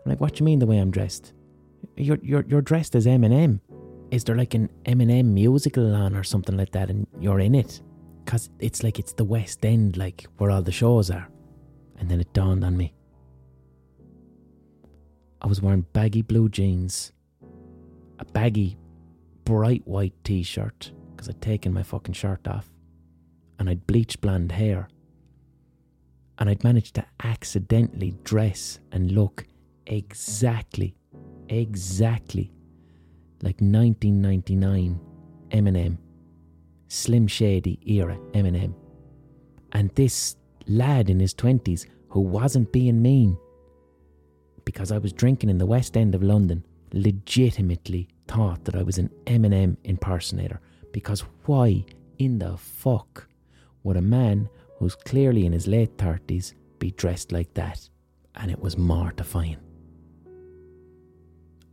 I'm 0.05 0.11
like, 0.11 0.21
what 0.21 0.35
do 0.35 0.41
you 0.41 0.45
mean 0.45 0.59
the 0.59 0.67
way 0.67 0.77
I'm 0.77 0.91
dressed? 0.91 1.33
You're, 1.97 2.19
you're, 2.23 2.45
you're 2.47 2.61
dressed 2.61 2.95
as 2.95 3.07
Eminem. 3.07 3.61
Is 4.11 4.25
there 4.25 4.37
like 4.37 4.53
an 4.53 4.69
Eminem 4.85 5.33
musical 5.33 5.95
on 5.95 6.15
or 6.15 6.23
something 6.23 6.57
like 6.57 6.73
that 6.73 6.91
and 6.91 7.07
you're 7.19 7.41
in 7.41 7.55
it? 7.55 7.81
Because 8.31 8.49
it's 8.61 8.85
like 8.85 9.01
it's 9.01 9.13
the 9.15 9.25
West 9.25 9.67
End, 9.67 9.97
like 9.97 10.25
where 10.39 10.53
all 10.53 10.63
the 10.63 10.71
shows 10.71 11.11
are. 11.11 11.29
And 11.99 12.09
then 12.09 12.21
it 12.21 12.33
dawned 12.33 12.63
on 12.63 12.77
me. 12.77 12.95
I 15.43 15.49
was 15.49 15.61
wearing 15.61 15.85
baggy 15.93 16.23
blue 16.23 16.49
jeans, 16.49 17.11
a 18.21 18.25
baggy, 18.25 18.79
bright 19.43 19.83
white 19.85 20.15
t 20.23 20.45
shirt, 20.45 20.93
because 21.11 21.29
I'd 21.29 21.43
taken 21.43 21.75
my 21.75 21.83
fucking 21.83 22.15
shirt 22.15 22.47
off, 22.47 22.71
and 23.59 23.69
I'd 23.69 23.85
bleached 23.89 24.21
blonde 24.21 24.53
hair. 24.53 24.89
And 26.39 26.49
I'd 26.49 26.63
managed 26.63 26.95
to 26.95 27.07
accidentally 27.25 28.15
dress 28.23 28.79
and 28.93 29.11
look 29.11 29.45
exactly, 29.89 30.95
exactly 31.49 32.53
like 33.43 33.57
1999 33.61 35.01
Eminem, 35.51 35.99
Slim 36.91 37.29
Shady 37.29 37.79
era 37.87 38.19
Eminem. 38.33 38.75
And 39.73 39.91
this 39.95 40.37
lad 40.67 41.09
in 41.09 41.21
his 41.21 41.33
20s 41.33 41.87
who 42.09 42.21
wasn't 42.21 42.73
being 42.73 43.01
mean 43.01 43.39
because 44.65 44.91
I 44.91 44.99
was 44.99 45.13
drinking 45.13 45.51
in 45.51 45.59
the 45.59 45.67
West 45.67 45.97
End 45.97 46.17
of 46.17 46.23
London 46.25 46.65
legitimately 46.93 48.09
thought 48.27 48.65
that 48.65 48.75
I 48.75 48.83
was 48.83 48.99
an 48.99 49.09
Eminem 49.27 49.77
impersonator 49.85 50.61
because 50.93 51.21
why 51.47 51.85
in 52.19 52.41
the 52.41 52.57
fuck 52.57 53.29
would 53.85 53.97
a 53.97 54.03
man 54.03 54.49
who's 54.79 54.97
clearly 54.97 55.47
in 55.47 55.53
his 55.53 55.69
late 55.69 55.97
30s 55.97 56.55
be 56.81 56.91
dressed 56.91 57.31
like 57.31 57.55
that? 57.55 57.89
And 58.35 58.51
it 58.51 58.61
was 58.61 58.77
mortifying. 58.77 59.59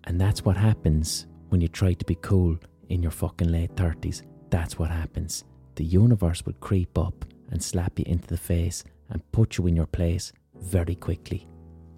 And 0.03 0.21
that's 0.21 0.45
what 0.45 0.57
happens 0.57 1.25
when 1.49 1.59
you 1.59 1.67
try 1.67 1.93
to 1.93 2.05
be 2.05 2.15
cool 2.21 2.55
in 2.89 3.01
your 3.01 3.11
fucking 3.11 3.51
late 3.51 3.75
30s. 3.75 4.21
That's 4.49 4.79
what 4.79 4.89
happens. 4.89 5.43
The 5.75 5.83
universe 5.83 6.45
will 6.45 6.53
creep 6.53 6.97
up 6.97 7.25
and 7.51 7.61
slap 7.61 7.99
you 7.99 8.05
into 8.07 8.27
the 8.27 8.37
face 8.37 8.83
and 9.09 9.31
put 9.31 9.57
you 9.57 9.67
in 9.67 9.75
your 9.75 9.85
place 9.87 10.33
very 10.55 10.95
quickly. 10.95 11.47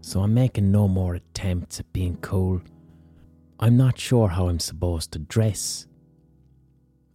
So 0.01 0.21
I'm 0.21 0.33
making 0.33 0.71
no 0.71 0.88
more 0.88 1.15
attempts 1.15 1.79
at 1.79 1.91
being 1.93 2.17
cool. 2.17 2.62
I'm 3.59 3.77
not 3.77 3.99
sure 3.99 4.29
how 4.29 4.47
I'm 4.47 4.59
supposed 4.59 5.12
to 5.13 5.19
dress. 5.19 5.88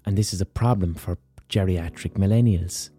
And 0.04 0.16
this 0.16 0.32
is 0.34 0.40
a 0.40 0.46
problem 0.46 0.94
for 0.94 1.18
geriatric 1.48 2.12
millennials 2.12 2.90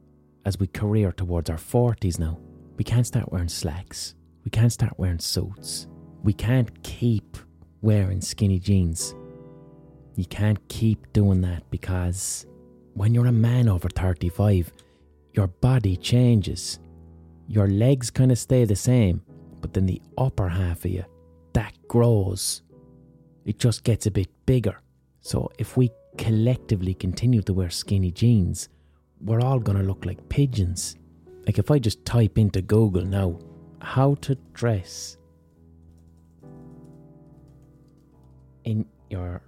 as 0.45 0.59
we 0.59 0.67
career 0.67 1.11
towards 1.11 1.49
our 1.49 1.57
40s 1.57 2.19
now. 2.19 2.39
We 2.77 2.83
can't 2.83 3.07
start 3.07 3.31
wearing 3.31 3.49
slacks. 3.49 4.15
We 4.43 4.51
can't 4.51 4.71
start 4.71 4.93
wearing 4.97 5.19
suits. 5.19 5.87
We 6.23 6.33
can't 6.33 6.83
keep 6.83 7.37
wearing 7.81 8.21
skinny 8.21 8.59
jeans. 8.59 9.15
You 10.15 10.25
can't 10.25 10.65
keep 10.69 11.11
doing 11.13 11.41
that 11.41 11.69
because 11.69 12.45
when 12.93 13.13
you're 13.13 13.27
a 13.27 13.31
man 13.31 13.67
over 13.67 13.89
35, 13.89 14.71
your 15.33 15.47
body 15.47 15.97
changes. 15.97 16.79
Your 17.47 17.67
legs 17.67 18.09
kind 18.09 18.31
of 18.31 18.39
stay 18.39 18.63
the 18.63 18.75
same, 18.75 19.21
but 19.61 19.73
then 19.73 19.85
the 19.85 20.01
upper 20.17 20.47
half 20.47 20.85
of 20.85 20.91
you, 20.91 21.03
that 21.53 21.73
grows. 21.87 22.61
It 23.45 23.59
just 23.59 23.83
gets 23.83 24.05
a 24.05 24.11
bit 24.11 24.29
bigger. 24.45 24.79
So 25.21 25.51
if 25.59 25.75
we 25.75 25.91
collectively 26.17 26.93
continue 26.93 27.41
to 27.41 27.53
wear 27.53 27.69
skinny 27.69 28.11
jeans, 28.11 28.69
we're 29.19 29.41
all 29.41 29.59
going 29.59 29.77
to 29.77 29.83
look 29.83 30.05
like 30.05 30.29
pigeons. 30.29 30.95
Like 31.45 31.59
if 31.59 31.69
I 31.69 31.77
just 31.77 32.05
type 32.05 32.37
into 32.37 32.61
Google 32.61 33.05
now, 33.05 33.39
how 33.81 34.15
to 34.21 34.35
dress 34.53 35.17
in 38.63 38.85
your 39.09 39.41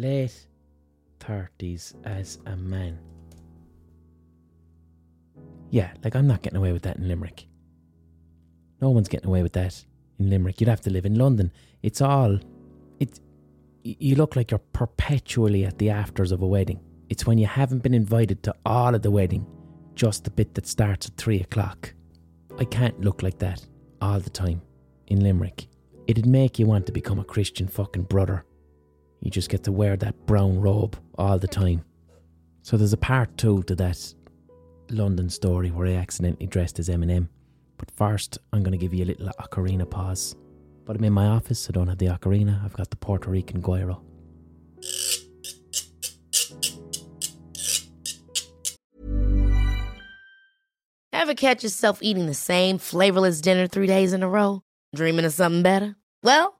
late 0.00 0.46
30s 1.20 1.94
as 2.04 2.38
a 2.46 2.56
man. 2.56 2.98
Yeah, 5.70 5.92
like 6.02 6.16
I'm 6.16 6.26
not 6.26 6.42
getting 6.42 6.56
away 6.56 6.72
with 6.72 6.82
that 6.82 6.96
in 6.96 7.06
Limerick. 7.06 7.46
No 8.80 8.90
one's 8.90 9.08
getting 9.08 9.28
away 9.28 9.42
with 9.42 9.52
that 9.52 9.84
in 10.18 10.30
Limerick. 10.30 10.60
You'd 10.60 10.68
have 10.68 10.80
to 10.82 10.90
live 10.90 11.06
in 11.06 11.16
London. 11.16 11.52
It's 11.82 12.00
all. 12.00 12.38
It. 12.98 13.20
You 13.82 14.16
look 14.16 14.36
like 14.36 14.50
you're 14.50 14.58
perpetually 14.58 15.64
at 15.64 15.78
the 15.78 15.90
afters 15.90 16.32
of 16.32 16.42
a 16.42 16.46
wedding. 16.46 16.80
It's 17.08 17.26
when 17.26 17.38
you 17.38 17.46
haven't 17.46 17.82
been 17.82 17.94
invited 17.94 18.42
to 18.44 18.54
all 18.66 18.94
of 18.94 19.02
the 19.02 19.10
wedding, 19.10 19.46
just 19.94 20.24
the 20.24 20.30
bit 20.30 20.54
that 20.54 20.66
starts 20.66 21.06
at 21.06 21.16
three 21.16 21.40
o'clock. 21.40 21.94
I 22.58 22.64
can't 22.64 23.00
look 23.00 23.22
like 23.22 23.38
that 23.38 23.64
all 24.02 24.20
the 24.20 24.30
time 24.30 24.62
in 25.06 25.22
Limerick. 25.22 25.66
It'd 26.06 26.26
make 26.26 26.58
you 26.58 26.66
want 26.66 26.86
to 26.86 26.92
become 26.92 27.18
a 27.18 27.24
Christian 27.24 27.68
fucking 27.68 28.04
brother. 28.04 28.44
You 29.20 29.30
just 29.30 29.50
get 29.50 29.64
to 29.64 29.72
wear 29.72 29.96
that 29.96 30.26
brown 30.26 30.60
robe 30.60 30.96
all 31.18 31.38
the 31.38 31.48
time. 31.48 31.84
So 32.62 32.76
there's 32.76 32.92
a 32.92 32.98
part 32.98 33.36
two 33.36 33.62
to 33.64 33.74
that 33.76 34.14
London 34.90 35.28
story 35.28 35.70
where 35.70 35.86
I 35.86 35.94
accidentally 35.94 36.46
dressed 36.46 36.78
as 36.78 36.88
Eminem. 36.88 37.28
But 37.76 37.90
first, 37.90 38.38
I'm 38.52 38.62
going 38.62 38.72
to 38.72 38.78
give 38.78 38.94
you 38.94 39.04
a 39.04 39.06
little 39.06 39.28
ocarina 39.40 39.88
pause. 39.88 40.36
But 40.84 40.96
I'm 40.96 41.04
in 41.04 41.12
my 41.12 41.26
office, 41.26 41.68
I 41.68 41.72
don't 41.72 41.88
have 41.88 41.98
the 41.98 42.06
ocarina, 42.06 42.64
I've 42.64 42.72
got 42.72 42.90
the 42.90 42.96
Puerto 42.96 43.30
Rican 43.30 43.62
guiro. 43.62 44.00
Ever 51.12 51.34
catch 51.34 51.62
yourself 51.62 51.98
eating 52.02 52.26
the 52.26 52.34
same 52.34 52.78
flavorless 52.78 53.40
dinner 53.40 53.66
three 53.66 53.86
days 53.86 54.12
in 54.12 54.22
a 54.22 54.28
row? 54.28 54.62
Dreaming 54.94 55.26
of 55.26 55.32
something 55.32 55.62
better? 55.62 55.96
Well, 56.22 56.59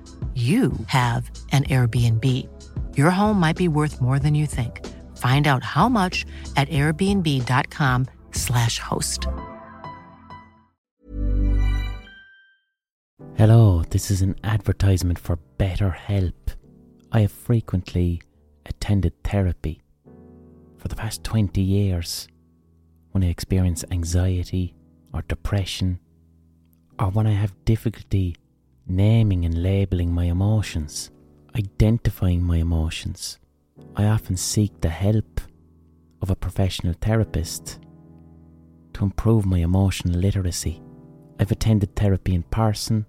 you 0.33 0.71
have 0.87 1.29
an 1.51 1.65
Airbnb. 1.65 2.25
Your 2.95 3.11
home 3.11 3.37
might 3.37 3.57
be 3.57 3.67
worth 3.67 3.99
more 3.99 4.17
than 4.17 4.33
you 4.33 4.45
think. 4.45 4.87
Find 5.17 5.45
out 5.47 5.61
how 5.61 5.89
much 5.89 6.25
at 6.55 6.69
airbnb.com/slash 6.69 8.79
host. 8.79 9.27
Hello, 13.35 13.83
this 13.89 14.09
is 14.09 14.21
an 14.21 14.37
advertisement 14.43 15.19
for 15.19 15.37
BetterHelp. 15.57 16.55
I 17.11 17.21
have 17.21 17.31
frequently 17.31 18.21
attended 18.65 19.13
therapy 19.23 19.81
for 20.77 20.87
the 20.87 20.95
past 20.95 21.23
20 21.23 21.61
years 21.61 22.27
when 23.11 23.23
I 23.23 23.27
experience 23.27 23.83
anxiety 23.91 24.75
or 25.13 25.23
depression 25.27 25.99
or 26.99 27.09
when 27.09 27.27
I 27.27 27.33
have 27.33 27.53
difficulty 27.65 28.35
naming 28.87 29.45
and 29.45 29.61
labeling 29.61 30.13
my 30.13 30.25
emotions, 30.25 31.11
identifying 31.55 32.43
my 32.43 32.57
emotions. 32.57 33.39
I 33.95 34.05
often 34.05 34.37
seek 34.37 34.79
the 34.81 34.89
help 34.89 35.41
of 36.21 36.29
a 36.29 36.35
professional 36.35 36.93
therapist 37.01 37.79
to 38.93 39.03
improve 39.03 39.45
my 39.45 39.59
emotional 39.59 40.19
literacy. 40.19 40.81
I've 41.39 41.51
attended 41.51 41.95
therapy 41.95 42.35
in 42.35 42.43
person 42.43 43.05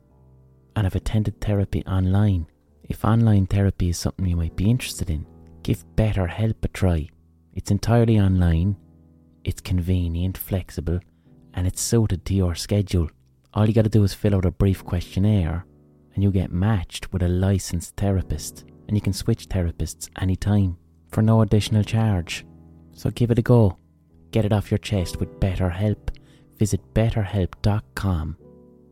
and 0.74 0.86
I've 0.86 0.94
attended 0.94 1.40
therapy 1.40 1.84
online. 1.86 2.46
If 2.88 3.04
online 3.04 3.46
therapy 3.46 3.90
is 3.90 3.98
something 3.98 4.26
you 4.26 4.36
might 4.36 4.56
be 4.56 4.70
interested 4.70 5.10
in, 5.10 5.26
give 5.62 5.84
BetterHelp 5.96 6.64
a 6.64 6.68
try. 6.68 7.08
It's 7.54 7.70
entirely 7.70 8.18
online, 8.18 8.76
it's 9.44 9.60
convenient, 9.60 10.38
flexible, 10.38 11.00
and 11.54 11.66
it's 11.66 11.82
suited 11.82 12.24
to 12.24 12.34
your 12.34 12.54
schedule. 12.54 13.10
All 13.54 13.66
you 13.66 13.74
got 13.74 13.82
to 13.82 13.90
do 13.90 14.02
is 14.04 14.14
fill 14.14 14.34
out 14.34 14.46
a 14.46 14.50
brief 14.50 14.84
questionnaire 14.84 15.66
and 16.14 16.22
you 16.22 16.30
get 16.30 16.52
matched 16.52 17.12
with 17.12 17.22
a 17.22 17.28
licensed 17.28 17.96
therapist. 17.96 18.64
And 18.88 18.96
you 18.96 19.00
can 19.00 19.12
switch 19.12 19.48
therapists 19.48 20.08
anytime 20.20 20.76
for 21.10 21.22
no 21.22 21.40
additional 21.40 21.84
charge. 21.84 22.44
So 22.92 23.10
give 23.10 23.30
it 23.30 23.38
a 23.38 23.42
go. 23.42 23.78
Get 24.30 24.44
it 24.44 24.52
off 24.52 24.70
your 24.70 24.78
chest 24.78 25.18
with 25.18 25.40
BetterHelp. 25.40 26.10
Visit 26.58 26.80
betterhelp.com 26.94 28.36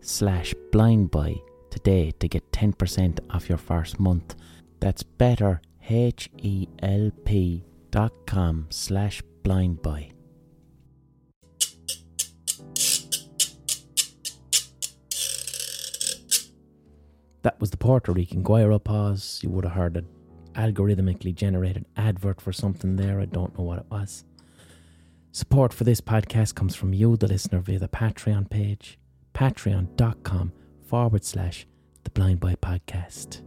slash 0.00 0.54
blindboy 0.70 1.40
today 1.70 2.12
to 2.18 2.28
get 2.28 2.50
10% 2.52 3.20
off 3.30 3.48
your 3.48 3.58
first 3.58 4.00
month. 4.00 4.34
That's 4.80 5.02
better, 5.02 5.60
H-E-L-P 5.88 7.64
dot 7.90 8.12
com 8.26 8.66
slash 8.70 9.22
blindboy. 9.42 10.12
That 17.42 17.58
was 17.60 17.70
the 17.70 17.76
Puerto 17.76 18.12
Rican 18.12 18.42
Guira 18.44 18.82
pause. 18.82 19.40
You 19.42 19.50
would 19.50 19.64
have 19.64 19.74
heard 19.74 19.96
an 19.96 20.06
algorithmically 20.54 21.34
generated 21.34 21.86
advert 21.96 22.40
for 22.40 22.52
something 22.52 22.96
there. 22.96 23.20
I 23.20 23.24
don't 23.24 23.56
know 23.56 23.64
what 23.64 23.78
it 23.78 23.86
was. 23.90 24.24
Support 25.32 25.72
for 25.72 25.84
this 25.84 26.00
podcast 26.00 26.54
comes 26.54 26.74
from 26.74 26.92
you, 26.92 27.16
the 27.16 27.28
listener, 27.28 27.60
via 27.60 27.78
the 27.78 27.88
Patreon 27.88 28.50
page, 28.50 28.98
patreon.com 29.32 30.52
forward 30.86 31.24
slash 31.24 31.66
the 32.04 32.10
Blind 32.10 32.40
Boy 32.40 32.56
Podcast. 32.60 33.42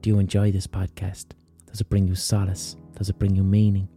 Do 0.00 0.10
you 0.10 0.18
enjoy 0.18 0.50
this 0.50 0.66
podcast? 0.66 1.26
Does 1.66 1.80
it 1.80 1.90
bring 1.90 2.08
you 2.08 2.14
solace? 2.14 2.76
Does 2.96 3.10
it 3.10 3.18
bring 3.18 3.36
you 3.36 3.44
meaning? 3.44 3.88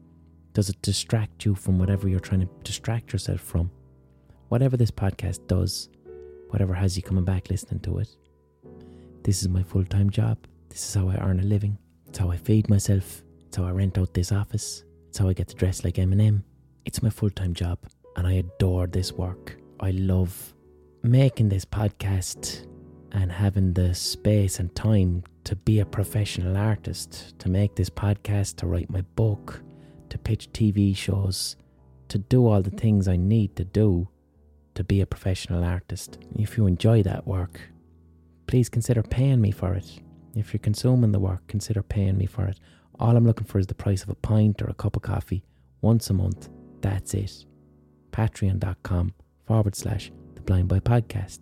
Does 0.53 0.69
it 0.69 0.81
distract 0.81 1.45
you 1.45 1.55
from 1.55 1.79
whatever 1.79 2.09
you're 2.09 2.19
trying 2.19 2.41
to 2.41 2.49
distract 2.63 3.13
yourself 3.13 3.39
from? 3.39 3.71
Whatever 4.49 4.75
this 4.77 4.91
podcast 4.91 5.47
does, 5.47 5.89
whatever 6.49 6.73
has 6.73 6.97
you 6.97 7.03
coming 7.03 7.25
back 7.25 7.49
listening 7.49 7.79
to 7.81 7.99
it, 7.99 8.15
this 9.27 9.41
is 9.41 9.49
my 9.49 9.61
full 9.61 9.83
time 9.83 10.09
job. 10.09 10.37
This 10.69 10.87
is 10.87 10.95
how 10.95 11.09
I 11.09 11.17
earn 11.17 11.41
a 11.41 11.43
living. 11.43 11.77
It's 12.07 12.17
how 12.17 12.31
I 12.31 12.37
feed 12.37 12.69
myself. 12.69 13.23
It's 13.45 13.57
how 13.57 13.65
I 13.65 13.71
rent 13.71 13.97
out 13.97 14.13
this 14.13 14.31
office. 14.31 14.85
It's 15.09 15.17
how 15.17 15.27
I 15.27 15.33
get 15.33 15.49
to 15.49 15.55
dress 15.55 15.83
like 15.83 15.95
Eminem. 15.95 16.43
It's 16.85 17.03
my 17.03 17.09
full 17.09 17.29
time 17.29 17.53
job, 17.53 17.77
and 18.15 18.25
I 18.25 18.35
adore 18.35 18.87
this 18.87 19.11
work. 19.11 19.57
I 19.81 19.91
love 19.91 20.53
making 21.03 21.49
this 21.49 21.65
podcast 21.65 22.67
and 23.11 23.29
having 23.29 23.73
the 23.73 23.93
space 23.93 24.59
and 24.59 24.73
time 24.73 25.25
to 25.43 25.57
be 25.57 25.81
a 25.81 25.85
professional 25.85 26.55
artist, 26.55 27.37
to 27.39 27.49
make 27.49 27.75
this 27.75 27.89
podcast, 27.89 28.55
to 28.57 28.65
write 28.65 28.89
my 28.89 29.01
book, 29.17 29.61
to 30.07 30.17
pitch 30.17 30.53
TV 30.53 30.95
shows, 30.95 31.57
to 32.07 32.17
do 32.17 32.47
all 32.47 32.61
the 32.61 32.71
things 32.71 33.09
I 33.09 33.17
need 33.17 33.57
to 33.57 33.65
do 33.65 34.07
to 34.75 34.85
be 34.85 35.01
a 35.01 35.05
professional 35.05 35.65
artist. 35.65 36.17
If 36.39 36.55
you 36.55 36.65
enjoy 36.65 37.03
that 37.03 37.27
work, 37.27 37.59
please 38.47 38.69
consider 38.69 39.03
paying 39.03 39.41
me 39.41 39.51
for 39.51 39.73
it. 39.73 39.99
If 40.35 40.53
you're 40.53 40.59
consuming 40.59 41.11
the 41.11 41.19
work, 41.19 41.45
consider 41.47 41.83
paying 41.83 42.17
me 42.17 42.25
for 42.25 42.45
it. 42.45 42.59
All 42.99 43.15
I'm 43.15 43.25
looking 43.25 43.45
for 43.45 43.59
is 43.59 43.67
the 43.67 43.75
price 43.75 44.03
of 44.03 44.09
a 44.09 44.15
pint 44.15 44.61
or 44.61 44.67
a 44.67 44.73
cup 44.73 44.95
of 44.95 45.01
coffee 45.01 45.43
once 45.81 46.09
a 46.09 46.13
month. 46.13 46.49
That's 46.81 47.13
it. 47.13 47.45
Patreon.com 48.11 49.13
forward 49.45 49.75
slash 49.75 50.11
the 50.35 50.41
Blind 50.41 50.69
Boy 50.69 50.79
Podcast. 50.79 51.41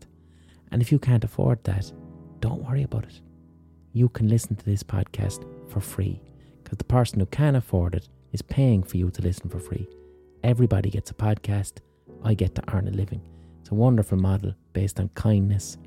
And 0.72 0.82
if 0.82 0.92
you 0.92 1.00
can't 1.00 1.24
afford 1.24 1.64
that, 1.64 1.92
don't 2.40 2.64
worry 2.64 2.84
about 2.84 3.06
it. 3.06 3.22
You 3.94 4.10
can 4.10 4.28
listen 4.28 4.56
to 4.56 4.66
this 4.66 4.84
podcast 4.84 5.46
for 5.70 5.80
free 5.80 6.22
because 6.64 6.78
the 6.78 6.84
person 6.84 7.20
who 7.20 7.28
can 7.28 7.56
afford 7.56 7.96
it 7.96 8.10
is 8.34 8.42
paying 8.42 8.84
for 8.84 8.98
you 8.98 9.10
to 9.12 9.22
listen 9.22 9.50
for 9.50 9.60
free. 9.60 9.88
Everybody 10.44 10.90
gets 10.90 11.12
a 11.12 11.14
podcast. 11.14 11.78
I 12.24 12.34
get 12.34 12.56
to 12.56 12.64
earn 12.74 12.88
a 12.88 12.92
living. 12.92 13.22
It's 13.62 13.70
a 13.70 13.76
wonderful 13.76 14.18
model 14.18 14.54
based 14.74 15.00
on 15.00 15.10
kindness 15.10 15.78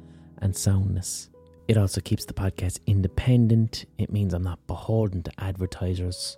and 0.40 0.56
soundness. 0.56 1.30
It 1.68 1.76
also 1.76 2.00
keeps 2.00 2.24
the 2.24 2.32
podcast 2.32 2.80
independent. 2.86 3.84
It 3.98 4.12
means 4.12 4.32
I'm 4.32 4.42
not 4.42 4.66
beholden 4.66 5.22
to 5.24 5.32
advertisers. 5.38 6.36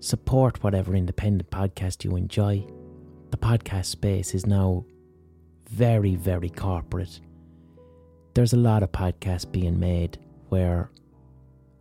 Support 0.00 0.62
whatever 0.64 0.94
independent 0.94 1.50
podcast 1.50 2.04
you 2.04 2.16
enjoy. 2.16 2.66
The 3.30 3.36
podcast 3.36 3.86
space 3.86 4.34
is 4.34 4.46
now 4.46 4.84
very, 5.68 6.16
very 6.16 6.48
corporate. 6.50 7.20
There's 8.34 8.52
a 8.52 8.58
lot 8.58 8.82
of 8.82 8.92
podcasts 8.92 9.50
being 9.50 9.78
made 9.78 10.18
where 10.48 10.90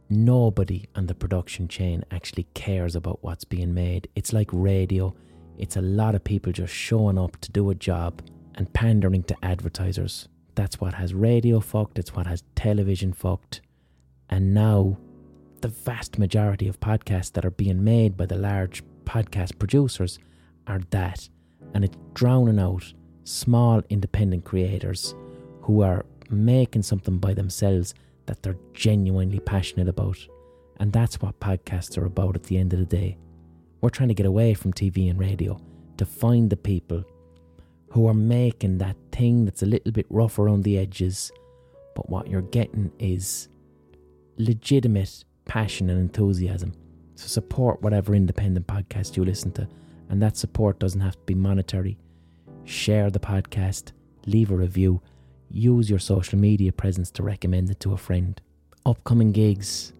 nobody 0.09 0.85
on 0.95 1.07
the 1.07 1.15
production 1.15 1.67
chain 1.67 2.03
actually 2.11 2.47
cares 2.53 2.95
about 2.95 3.23
what's 3.23 3.45
being 3.45 3.73
made. 3.73 4.09
It's 4.15 4.33
like 4.33 4.49
radio, 4.51 5.15
it's 5.57 5.77
a 5.77 5.81
lot 5.81 6.15
of 6.15 6.23
people 6.23 6.51
just 6.51 6.73
showing 6.73 7.17
up 7.17 7.39
to 7.41 7.51
do 7.51 7.69
a 7.69 7.75
job 7.75 8.21
and 8.55 8.71
pandering 8.73 9.23
to 9.23 9.35
advertisers. 9.41 10.27
That's 10.55 10.79
what 10.79 10.93
has 10.95 11.13
radio 11.13 11.59
fucked, 11.59 11.99
it's 11.99 12.15
what 12.15 12.27
has 12.27 12.43
television 12.55 13.13
fucked. 13.13 13.61
And 14.29 14.53
now, 14.53 14.97
the 15.61 15.67
vast 15.67 16.17
majority 16.17 16.67
of 16.67 16.79
podcasts 16.79 17.31
that 17.33 17.45
are 17.45 17.51
being 17.51 17.83
made 17.83 18.17
by 18.17 18.25
the 18.25 18.37
large 18.37 18.83
podcast 19.05 19.59
producers 19.59 20.19
are 20.67 20.81
that. 20.89 21.29
And 21.73 21.83
it's 21.83 21.97
drowning 22.13 22.59
out 22.59 22.93
small 23.23 23.81
independent 23.89 24.43
creators 24.43 25.13
who 25.61 25.81
are 25.81 26.05
making 26.29 26.81
something 26.81 27.17
by 27.17 27.33
themselves 27.33 27.93
that 28.25 28.41
they're 28.41 28.57
genuinely 28.73 29.39
passionate 29.39 29.87
about. 29.87 30.17
And 30.79 30.91
that's 30.91 31.21
what 31.21 31.39
podcasts 31.39 31.97
are 31.97 32.05
about 32.05 32.35
at 32.35 32.43
the 32.43 32.57
end 32.57 32.73
of 32.73 32.79
the 32.79 32.85
day. 32.85 33.17
We're 33.81 33.89
trying 33.89 34.09
to 34.09 34.15
get 34.15 34.25
away 34.25 34.53
from 34.53 34.73
TV 34.73 35.09
and 35.09 35.19
radio 35.19 35.59
to 35.97 36.05
find 36.05 36.49
the 36.49 36.57
people 36.57 37.03
who 37.91 38.07
are 38.07 38.13
making 38.13 38.77
that 38.77 38.95
thing 39.11 39.43
that's 39.43 39.63
a 39.63 39.65
little 39.65 39.91
bit 39.91 40.05
rough 40.09 40.39
around 40.39 40.63
the 40.63 40.77
edges, 40.77 41.29
but 41.93 42.09
what 42.09 42.27
you're 42.27 42.41
getting 42.41 42.89
is 42.99 43.49
legitimate 44.37 45.25
passion 45.43 45.89
and 45.89 45.99
enthusiasm. 45.99 46.73
So 47.15 47.27
support 47.27 47.81
whatever 47.81 48.15
independent 48.15 48.65
podcast 48.65 49.17
you 49.17 49.25
listen 49.25 49.51
to, 49.53 49.67
and 50.09 50.21
that 50.21 50.37
support 50.37 50.79
doesn't 50.79 51.01
have 51.01 51.15
to 51.15 51.25
be 51.25 51.35
monetary. 51.35 51.97
Share 52.63 53.09
the 53.09 53.19
podcast, 53.19 53.91
leave 54.25 54.51
a 54.51 54.55
review, 54.55 55.01
use 55.49 55.89
your 55.89 55.99
social 55.99 56.39
media 56.39 56.71
presence 56.71 57.11
to 57.11 57.23
recommend 57.23 57.69
it 57.69 57.81
to 57.81 57.91
a 57.91 57.97
friend. 57.97 58.39
Upcoming 58.85 59.33
gigs. 59.33 59.91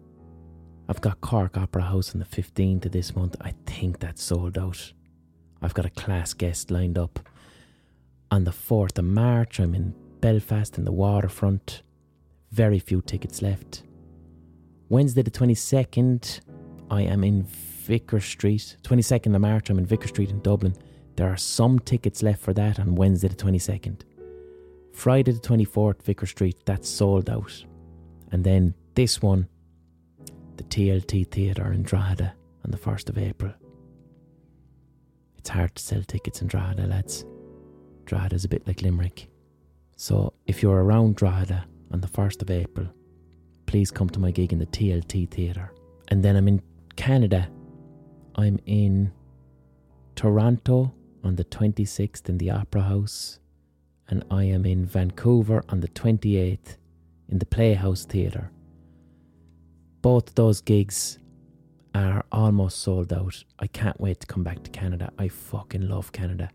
I've 0.88 1.02
got 1.02 1.20
Cork 1.20 1.58
Opera 1.58 1.82
House 1.82 2.14
on 2.14 2.20
the 2.20 2.24
15th 2.24 2.86
of 2.86 2.92
this 2.92 3.14
month. 3.14 3.36
I 3.42 3.52
think 3.66 3.98
that's 3.98 4.22
sold 4.22 4.56
out. 4.56 4.92
I've 5.60 5.74
got 5.74 5.84
a 5.84 5.90
class 5.90 6.32
guest 6.32 6.70
lined 6.70 6.96
up. 6.96 7.20
On 8.32 8.44
the 8.44 8.50
4th 8.50 8.96
of 8.96 9.04
March, 9.04 9.60
I'm 9.60 9.74
in 9.74 9.94
Belfast 10.22 10.78
in 10.78 10.86
the 10.86 10.90
waterfront. 10.90 11.82
Very 12.50 12.78
few 12.78 13.02
tickets 13.02 13.42
left. 13.42 13.82
Wednesday 14.88 15.20
the 15.20 15.30
22nd, 15.30 16.40
I 16.90 17.02
am 17.02 17.24
in 17.24 17.42
Vicar 17.42 18.20
Street. 18.20 18.78
22nd 18.84 19.34
of 19.34 19.40
March, 19.42 19.68
I'm 19.68 19.78
in 19.78 19.84
Vicar 19.84 20.08
Street 20.08 20.30
in 20.30 20.40
Dublin. 20.40 20.74
There 21.16 21.28
are 21.28 21.36
some 21.36 21.78
tickets 21.78 22.22
left 22.22 22.40
for 22.40 22.54
that 22.54 22.80
on 22.80 22.94
Wednesday 22.94 23.28
the 23.28 23.36
22nd. 23.36 24.00
Friday 24.94 25.32
the 25.32 25.38
24th, 25.38 26.02
Vicar 26.02 26.24
Street, 26.24 26.56
that's 26.64 26.88
sold 26.88 27.28
out. 27.28 27.62
And 28.30 28.42
then 28.42 28.72
this 28.94 29.20
one, 29.20 29.46
the 30.56 30.64
TLT 30.64 31.30
Theatre 31.30 31.70
in 31.70 31.82
Drogheda 31.82 32.32
on 32.64 32.70
the 32.70 32.78
1st 32.78 33.10
of 33.10 33.18
April. 33.18 33.52
It's 35.36 35.50
hard 35.50 35.74
to 35.74 35.82
sell 35.82 36.02
tickets 36.02 36.40
in 36.40 36.46
Drogheda, 36.46 36.86
lads. 36.86 37.26
Drogheda 38.12 38.34
is 38.34 38.44
a 38.44 38.48
bit 38.48 38.66
like 38.66 38.82
Limerick. 38.82 39.30
So 39.96 40.34
if 40.46 40.62
you're 40.62 40.84
around 40.84 41.16
Drogheda 41.16 41.64
on 41.92 42.02
the 42.02 42.06
1st 42.06 42.42
of 42.42 42.50
April, 42.50 42.86
please 43.64 43.90
come 43.90 44.10
to 44.10 44.20
my 44.20 44.30
gig 44.30 44.52
in 44.52 44.58
the 44.58 44.66
TLT 44.66 45.30
Theatre. 45.30 45.72
And 46.08 46.22
then 46.22 46.36
I'm 46.36 46.46
in 46.46 46.60
Canada. 46.94 47.48
I'm 48.34 48.58
in 48.66 49.12
Toronto 50.14 50.92
on 51.24 51.36
the 51.36 51.44
26th 51.46 52.28
in 52.28 52.36
the 52.36 52.50
Opera 52.50 52.82
House. 52.82 53.38
And 54.08 54.22
I 54.30 54.44
am 54.44 54.66
in 54.66 54.84
Vancouver 54.84 55.64
on 55.70 55.80
the 55.80 55.88
28th 55.88 56.76
in 57.30 57.38
the 57.38 57.46
Playhouse 57.46 58.04
Theatre. 58.04 58.50
Both 60.02 60.34
those 60.34 60.60
gigs 60.60 61.18
are 61.94 62.26
almost 62.30 62.80
sold 62.80 63.10
out. 63.10 63.42
I 63.58 63.68
can't 63.68 63.98
wait 63.98 64.20
to 64.20 64.26
come 64.26 64.44
back 64.44 64.62
to 64.64 64.70
Canada. 64.70 65.10
I 65.18 65.28
fucking 65.28 65.88
love 65.88 66.12
Canada. 66.12 66.50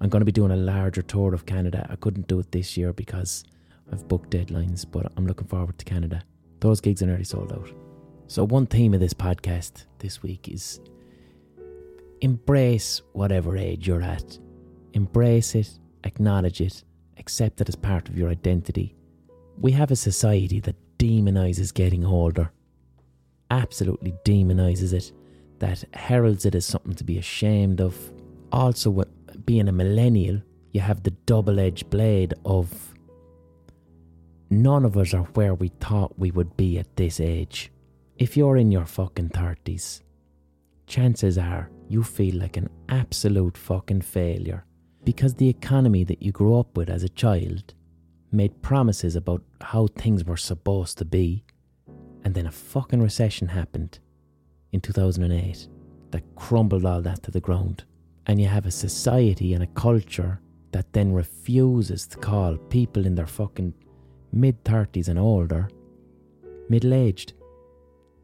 I'm 0.00 0.08
going 0.08 0.20
to 0.20 0.26
be 0.26 0.32
doing 0.32 0.50
a 0.50 0.56
larger 0.56 1.02
tour 1.02 1.32
of 1.32 1.46
Canada. 1.46 1.86
I 1.90 1.96
couldn't 1.96 2.28
do 2.28 2.38
it 2.38 2.52
this 2.52 2.76
year 2.76 2.92
because 2.92 3.44
I've 3.90 4.06
booked 4.08 4.30
deadlines, 4.30 4.84
but 4.90 5.10
I'm 5.16 5.26
looking 5.26 5.46
forward 5.46 5.78
to 5.78 5.84
Canada. 5.84 6.22
Those 6.60 6.80
gigs 6.80 7.02
are 7.02 7.06
nearly 7.06 7.24
sold 7.24 7.52
out. 7.52 7.72
So, 8.26 8.44
one 8.44 8.66
theme 8.66 8.92
of 8.92 9.00
this 9.00 9.14
podcast 9.14 9.84
this 9.98 10.22
week 10.22 10.48
is 10.48 10.80
embrace 12.20 13.02
whatever 13.12 13.56
age 13.56 13.86
you're 13.86 14.02
at. 14.02 14.38
Embrace 14.92 15.54
it, 15.54 15.78
acknowledge 16.04 16.60
it, 16.60 16.82
accept 17.18 17.60
it 17.60 17.68
as 17.68 17.76
part 17.76 18.08
of 18.08 18.18
your 18.18 18.28
identity. 18.28 18.94
We 19.58 19.72
have 19.72 19.90
a 19.90 19.96
society 19.96 20.60
that 20.60 20.76
demonizes 20.98 21.72
getting 21.72 22.04
older, 22.04 22.50
absolutely 23.50 24.14
demonizes 24.24 24.92
it, 24.92 25.12
that 25.58 25.84
heralds 25.94 26.44
it 26.44 26.54
as 26.54 26.66
something 26.66 26.94
to 26.94 27.04
be 27.04 27.18
ashamed 27.18 27.80
of. 27.80 27.96
Also, 28.52 28.90
being 29.46 29.68
a 29.68 29.72
millennial, 29.72 30.42
you 30.72 30.80
have 30.80 31.02
the 31.02 31.12
double 31.24 31.58
edged 31.58 31.88
blade 31.88 32.34
of 32.44 32.94
none 34.50 34.84
of 34.84 34.96
us 34.96 35.14
are 35.14 35.28
where 35.34 35.54
we 35.54 35.68
thought 35.80 36.18
we 36.18 36.30
would 36.30 36.56
be 36.56 36.78
at 36.78 36.96
this 36.96 37.20
age. 37.20 37.72
If 38.18 38.36
you're 38.36 38.56
in 38.56 38.72
your 38.72 38.86
fucking 38.86 39.30
30s, 39.30 40.02
chances 40.86 41.38
are 41.38 41.70
you 41.88 42.02
feel 42.02 42.36
like 42.36 42.56
an 42.56 42.68
absolute 42.88 43.56
fucking 43.56 44.02
failure 44.02 44.64
because 45.04 45.34
the 45.34 45.48
economy 45.48 46.02
that 46.02 46.20
you 46.20 46.32
grew 46.32 46.58
up 46.58 46.76
with 46.76 46.90
as 46.90 47.04
a 47.04 47.08
child 47.08 47.74
made 48.32 48.60
promises 48.60 49.14
about 49.14 49.42
how 49.60 49.86
things 49.86 50.24
were 50.24 50.36
supposed 50.36 50.98
to 50.98 51.04
be, 51.04 51.44
and 52.24 52.34
then 52.34 52.46
a 52.46 52.50
fucking 52.50 53.00
recession 53.00 53.46
happened 53.46 54.00
in 54.72 54.80
2008 54.80 55.68
that 56.10 56.34
crumbled 56.34 56.84
all 56.84 57.00
that 57.00 57.22
to 57.22 57.30
the 57.30 57.40
ground. 57.40 57.84
And 58.26 58.40
you 58.40 58.48
have 58.48 58.66
a 58.66 58.70
society 58.70 59.54
and 59.54 59.62
a 59.62 59.68
culture 59.68 60.40
that 60.72 60.92
then 60.92 61.12
refuses 61.12 62.06
to 62.08 62.18
call 62.18 62.56
people 62.56 63.06
in 63.06 63.14
their 63.14 63.26
fucking 63.26 63.72
mid 64.32 64.62
30s 64.64 65.08
and 65.08 65.18
older 65.18 65.68
middle 66.68 66.94
aged. 66.94 67.32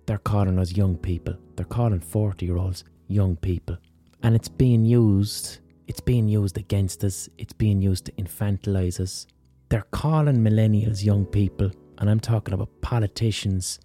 They're 0.06 0.18
calling 0.18 0.58
us 0.58 0.72
young 0.72 0.96
people. 0.96 1.34
They're 1.56 1.64
calling 1.64 2.00
40 2.00 2.46
year 2.46 2.56
olds 2.56 2.84
young 3.08 3.36
people. 3.36 3.76
And 4.22 4.34
it's 4.34 4.48
being 4.48 4.84
used, 4.84 5.60
it's 5.86 6.00
being 6.00 6.28
used 6.28 6.58
against 6.58 7.04
us, 7.04 7.28
it's 7.38 7.52
being 7.52 7.80
used 7.80 8.06
to 8.06 8.12
infantilize 8.12 9.00
us. 9.00 9.26
They're 9.68 9.86
calling 9.90 10.36
millennials 10.36 11.04
young 11.04 11.24
people, 11.24 11.70
and 11.98 12.10
I'm 12.10 12.20
talking 12.20 12.54
about 12.54 12.68
politicians. 12.82 13.80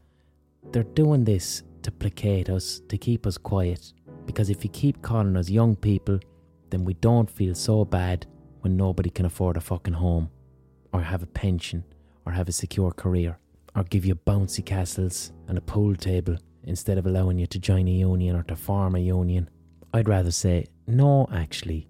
They're 0.71 0.83
doing 0.83 1.23
this 1.23 1.63
to 1.83 1.91
placate 1.91 2.49
us, 2.49 2.81
to 2.89 2.97
keep 2.97 3.25
us 3.25 3.37
quiet. 3.37 3.93
Because 4.27 4.51
if 4.51 4.63
you 4.63 4.69
keep 4.69 5.01
calling 5.01 5.35
us 5.35 5.49
young 5.49 5.75
people, 5.75 6.19
then 6.69 6.85
we 6.85 6.93
don't 6.95 7.31
feel 7.31 7.55
so 7.55 7.83
bad 7.83 8.27
when 8.61 8.77
nobody 8.77 9.09
can 9.09 9.25
afford 9.25 9.57
a 9.57 9.61
fucking 9.61 9.95
home, 9.95 10.29
or 10.93 11.01
have 11.01 11.23
a 11.23 11.27
pension, 11.27 11.83
or 12.25 12.33
have 12.33 12.47
a 12.47 12.51
secure 12.51 12.91
career, 12.91 13.39
or 13.75 13.83
give 13.85 14.05
you 14.05 14.13
bouncy 14.13 14.63
castles 14.63 15.31
and 15.47 15.57
a 15.57 15.61
pool 15.61 15.95
table 15.95 16.37
instead 16.65 16.99
of 16.99 17.07
allowing 17.07 17.39
you 17.39 17.47
to 17.47 17.57
join 17.57 17.87
a 17.87 17.91
union 17.91 18.35
or 18.35 18.43
to 18.43 18.55
form 18.55 18.95
a 18.95 18.99
union. 18.99 19.49
I'd 19.93 20.09
rather 20.09 20.31
say, 20.31 20.65
no, 20.85 21.27
actually, 21.33 21.87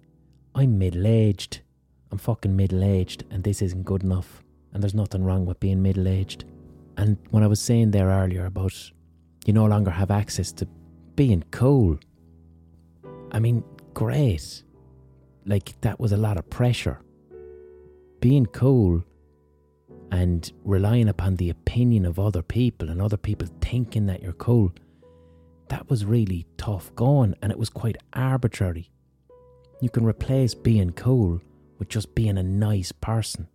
I'm 0.54 0.78
middle 0.78 1.06
aged. 1.06 1.60
I'm 2.10 2.18
fucking 2.18 2.54
middle 2.56 2.84
aged, 2.84 3.24
and 3.30 3.44
this 3.44 3.60
isn't 3.60 3.84
good 3.84 4.04
enough. 4.04 4.42
And 4.72 4.82
there's 4.82 4.94
nothing 4.94 5.24
wrong 5.24 5.44
with 5.44 5.60
being 5.60 5.82
middle 5.82 6.06
aged. 6.08 6.44
And 6.96 7.18
when 7.30 7.42
I 7.42 7.48
was 7.48 7.60
saying 7.60 7.90
there 7.90 8.08
earlier 8.08 8.46
about 8.46 8.72
you 9.44 9.52
no 9.52 9.66
longer 9.66 9.90
have 9.90 10.10
access 10.10 10.52
to 10.52 10.68
being 11.16 11.42
cool, 11.50 11.98
I 13.32 13.38
mean, 13.38 13.64
great. 13.94 14.62
Like, 15.44 15.80
that 15.82 15.98
was 16.00 16.12
a 16.12 16.16
lot 16.16 16.36
of 16.36 16.48
pressure. 16.50 17.00
Being 18.20 18.46
cool 18.46 19.04
and 20.10 20.50
relying 20.64 21.08
upon 21.08 21.36
the 21.36 21.50
opinion 21.50 22.04
of 22.06 22.18
other 22.18 22.42
people 22.42 22.90
and 22.90 23.00
other 23.00 23.16
people 23.16 23.48
thinking 23.60 24.06
that 24.06 24.22
you're 24.22 24.32
cool, 24.32 24.72
that 25.68 25.88
was 25.90 26.04
really 26.04 26.46
tough 26.56 26.94
going 26.94 27.34
and 27.42 27.52
it 27.52 27.58
was 27.58 27.68
quite 27.68 27.96
arbitrary. 28.14 28.90
You 29.80 29.90
can 29.90 30.04
replace 30.04 30.54
being 30.54 30.90
cool 30.92 31.40
with 31.78 31.88
just 31.88 32.14
being 32.14 32.38
a 32.38 32.42
nice 32.42 32.90
person, 32.90 33.46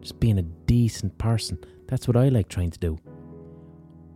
just 0.00 0.20
being 0.20 0.38
a 0.38 0.42
decent 0.42 1.16
person. 1.18 1.58
That's 1.86 2.06
what 2.06 2.16
I 2.16 2.28
like 2.28 2.48
trying 2.48 2.70
to 2.72 2.78
do. 2.78 2.98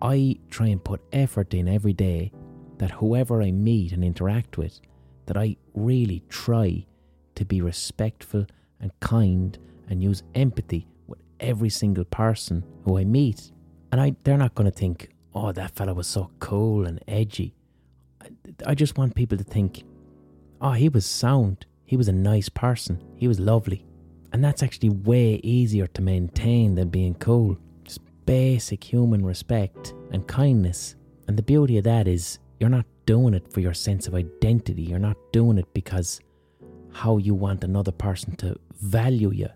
I 0.03 0.39
try 0.51 0.67
and 0.67 0.85
put 0.85 1.01
effort 1.13 1.55
in 1.55 1.69
every 1.69 1.95
day 1.95 2.33
that 2.79 2.91
whoever 2.91 3.41
I 3.41 3.51
meet 3.53 3.93
and 3.93 4.05
interact 4.05 4.59
with, 4.59 4.81
that 5.27 5.37
I 5.37 5.57
really 5.75 6.23
try 6.29 6.87
to 7.35 7.45
be 7.45 7.61
respectful 7.61 8.47
and 8.81 8.93
kind 9.01 9.59
and 9.89 10.03
use 10.03 10.23
empathy 10.35 10.87
with 11.07 11.21
every 11.41 11.71
single 11.71 12.05
person 12.05 12.65
who 12.85 12.99
I 12.99 13.05
meet. 13.05 13.51
And 13.93 14.01
I, 14.01 14.15
they're 14.25 14.39
not 14.39 14.55
going 14.55 14.71
to 14.71 14.77
think, 14.77 15.11
oh, 15.35 15.53
that 15.53 15.75
fella 15.75 15.95
was 15.95 16.07
so 16.07 16.31
cool 16.39 16.87
and 16.87 17.03
edgy. 17.09 17.55
I, 18.21 18.29
I 18.67 18.75
just 18.75 18.99
want 18.99 19.15
people 19.15 19.39
to 19.39 19.45
think, 19.45 19.85
oh, 20.61 20.73
he 20.73 20.89
was 20.89 21.07
sound. 21.07 21.67
He 21.85 21.97
was 21.97 22.09
a 22.09 22.13
nice 22.13 22.49
person. 22.49 23.03
He 23.17 23.29
was 23.29 23.41
lovely. 23.41 23.85
And 24.33 24.43
that's 24.43 24.63
actually 24.63 24.91
way 24.91 25.41
easier 25.45 25.87
to 25.89 26.03
maintain 26.03 26.75
than 26.75 26.89
being 26.89 27.15
cool. 27.15 27.57
Just 27.85 28.01
basic 28.27 28.83
human 28.83 29.25
respect 29.25 29.95
and 30.11 30.27
kindness. 30.27 30.97
And 31.29 31.37
the 31.37 31.43
beauty 31.43 31.79
of 31.79 31.85
that 31.85 32.09
is 32.09 32.39
you're 32.65 32.71
not 32.71 32.87
doing 33.05 33.35
it 33.35 33.53
for 33.53 33.61
your 33.61 33.75
sense 33.75 34.07
of 34.07 34.15
identity. 34.15 34.81
You're 34.81 34.99
not 34.99 35.19
doing 35.35 35.59
it 35.59 35.67
because 35.75 36.23
how 36.93 37.19
you 37.19 37.35
want 37.35 37.63
another 37.63 37.93
person 37.93 38.37
to 38.37 38.57
value 38.81 39.31
you 39.33 39.51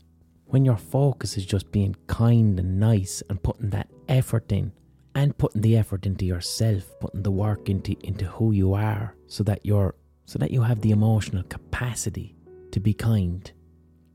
when 0.45 0.63
your 0.63 0.77
focus 0.77 1.39
is 1.39 1.47
just 1.47 1.73
being 1.73 1.97
kind 2.07 2.61
and 2.61 2.79
nice 2.79 3.23
and 3.31 3.43
putting 3.43 3.71
that 3.71 3.89
effort 4.11 4.53
in 4.53 4.73
and 5.15 5.39
putting 5.39 5.63
the 5.63 5.75
effort 5.79 6.05
into 6.05 6.27
yourself, 6.27 6.85
putting 7.01 7.23
the 7.23 7.31
work 7.31 7.71
into 7.71 7.97
into 8.07 8.27
who 8.27 8.53
you 8.53 8.75
are 8.75 9.15
so 9.27 9.43
that 9.43 9.65
you're 9.65 9.95
so 10.27 10.39
that 10.39 10.51
you 10.51 10.61
have 10.61 10.83
the 10.83 10.91
emotional 10.91 11.45
capacity 11.45 12.37
to 12.73 12.79
be 12.79 12.93
kind. 12.93 13.51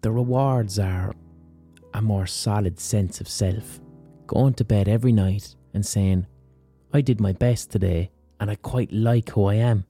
The 0.01 0.11
rewards 0.11 0.77
are 0.77 1.15
a 1.95 2.01
more 2.03 2.27
solid 2.27 2.79
sense 2.79 3.19
of 3.19 3.27
self. 3.27 3.79
Going 4.27 4.53
to 4.53 4.63
bed 4.63 4.87
every 4.87 5.13
night 5.13 5.55
and 5.73 5.83
saying, 5.83 6.27
I 6.93 7.01
did 7.01 7.19
my 7.19 7.31
best 7.31 7.71
today 7.71 8.11
and 8.43 8.51
I 8.51 8.55
quite 8.55 8.91
like 8.91 9.29
who 9.29 9.45
I 9.45 9.53
am. 9.53 9.85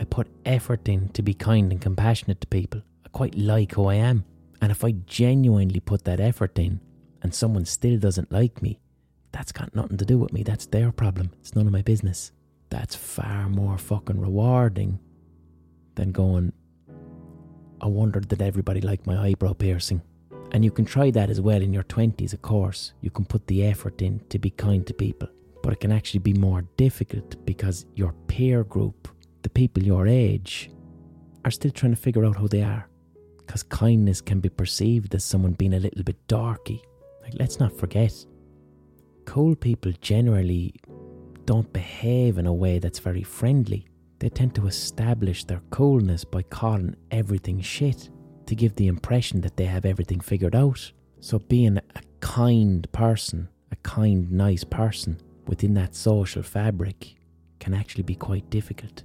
I 0.00 0.04
put 0.04 0.26
effort 0.46 0.88
in 0.88 1.10
to 1.10 1.20
be 1.20 1.34
kind 1.34 1.70
and 1.70 1.82
compassionate 1.82 2.40
to 2.40 2.46
people. 2.46 2.80
I 3.04 3.10
quite 3.10 3.34
like 3.34 3.72
who 3.72 3.88
I 3.88 3.96
am. 3.96 4.24
And 4.62 4.72
if 4.72 4.82
I 4.82 4.92
genuinely 4.92 5.80
put 5.80 6.04
that 6.04 6.18
effort 6.18 6.58
in 6.58 6.80
and 7.20 7.34
someone 7.34 7.66
still 7.66 7.98
doesn't 7.98 8.32
like 8.32 8.62
me, 8.62 8.80
that's 9.32 9.52
got 9.52 9.74
nothing 9.74 9.98
to 9.98 10.06
do 10.06 10.16
with 10.16 10.32
me. 10.32 10.42
That's 10.42 10.64
their 10.64 10.92
problem. 10.92 11.32
It's 11.40 11.54
none 11.54 11.66
of 11.66 11.74
my 11.74 11.82
business. 11.82 12.32
That's 12.70 12.96
far 12.96 13.50
more 13.50 13.76
fucking 13.76 14.18
rewarding 14.18 14.98
than 15.94 16.10
going, 16.10 16.54
I 17.82 17.86
wondered 17.86 18.28
did 18.28 18.40
everybody 18.40 18.80
like 18.80 19.06
my 19.06 19.26
eyebrow 19.26 19.52
piercing? 19.52 20.00
And 20.52 20.64
you 20.64 20.70
can 20.70 20.86
try 20.86 21.10
that 21.10 21.28
as 21.28 21.42
well 21.42 21.60
in 21.60 21.74
your 21.74 21.84
20s, 21.84 22.32
of 22.32 22.40
course. 22.40 22.94
You 23.02 23.10
can 23.10 23.26
put 23.26 23.46
the 23.46 23.62
effort 23.62 24.00
in 24.00 24.20
to 24.30 24.38
be 24.38 24.48
kind 24.48 24.86
to 24.86 24.94
people. 24.94 25.28
But 25.64 25.72
it 25.72 25.80
can 25.80 25.92
actually 25.92 26.20
be 26.20 26.34
more 26.34 26.60
difficult 26.76 27.42
because 27.46 27.86
your 27.94 28.12
peer 28.26 28.64
group, 28.64 29.08
the 29.40 29.48
people 29.48 29.82
your 29.82 30.06
age, 30.06 30.70
are 31.42 31.50
still 31.50 31.70
trying 31.70 31.94
to 31.94 32.00
figure 32.00 32.26
out 32.26 32.36
who 32.36 32.48
they 32.48 32.62
are 32.62 32.86
because 33.38 33.62
kindness 33.62 34.20
can 34.20 34.40
be 34.40 34.50
perceived 34.50 35.14
as 35.14 35.24
someone 35.24 35.52
being 35.52 35.72
a 35.72 35.78
little 35.78 36.02
bit 36.02 36.18
darky. 36.28 36.82
Like, 37.22 37.32
let's 37.38 37.60
not 37.60 37.72
forget, 37.72 38.12
cool 39.24 39.56
people 39.56 39.92
generally 40.02 40.74
don't 41.46 41.72
behave 41.72 42.36
in 42.36 42.46
a 42.46 42.52
way 42.52 42.78
that's 42.78 42.98
very 42.98 43.22
friendly. 43.22 43.86
They 44.18 44.28
tend 44.28 44.54
to 44.56 44.66
establish 44.66 45.44
their 45.44 45.62
coolness 45.70 46.26
by 46.26 46.42
calling 46.42 46.94
everything 47.10 47.62
shit 47.62 48.10
to 48.44 48.54
give 48.54 48.74
the 48.74 48.88
impression 48.88 49.40
that 49.40 49.56
they 49.56 49.64
have 49.64 49.86
everything 49.86 50.20
figured 50.20 50.54
out. 50.54 50.92
So, 51.20 51.38
being 51.38 51.78
a 51.78 52.02
kind 52.20 52.86
person, 52.92 53.48
a 53.72 53.76
kind, 53.76 54.30
nice 54.30 54.62
person 54.62 55.18
within 55.46 55.74
that 55.74 55.94
social 55.94 56.42
fabric 56.42 57.14
can 57.60 57.74
actually 57.74 58.02
be 58.02 58.14
quite 58.14 58.48
difficult. 58.50 59.02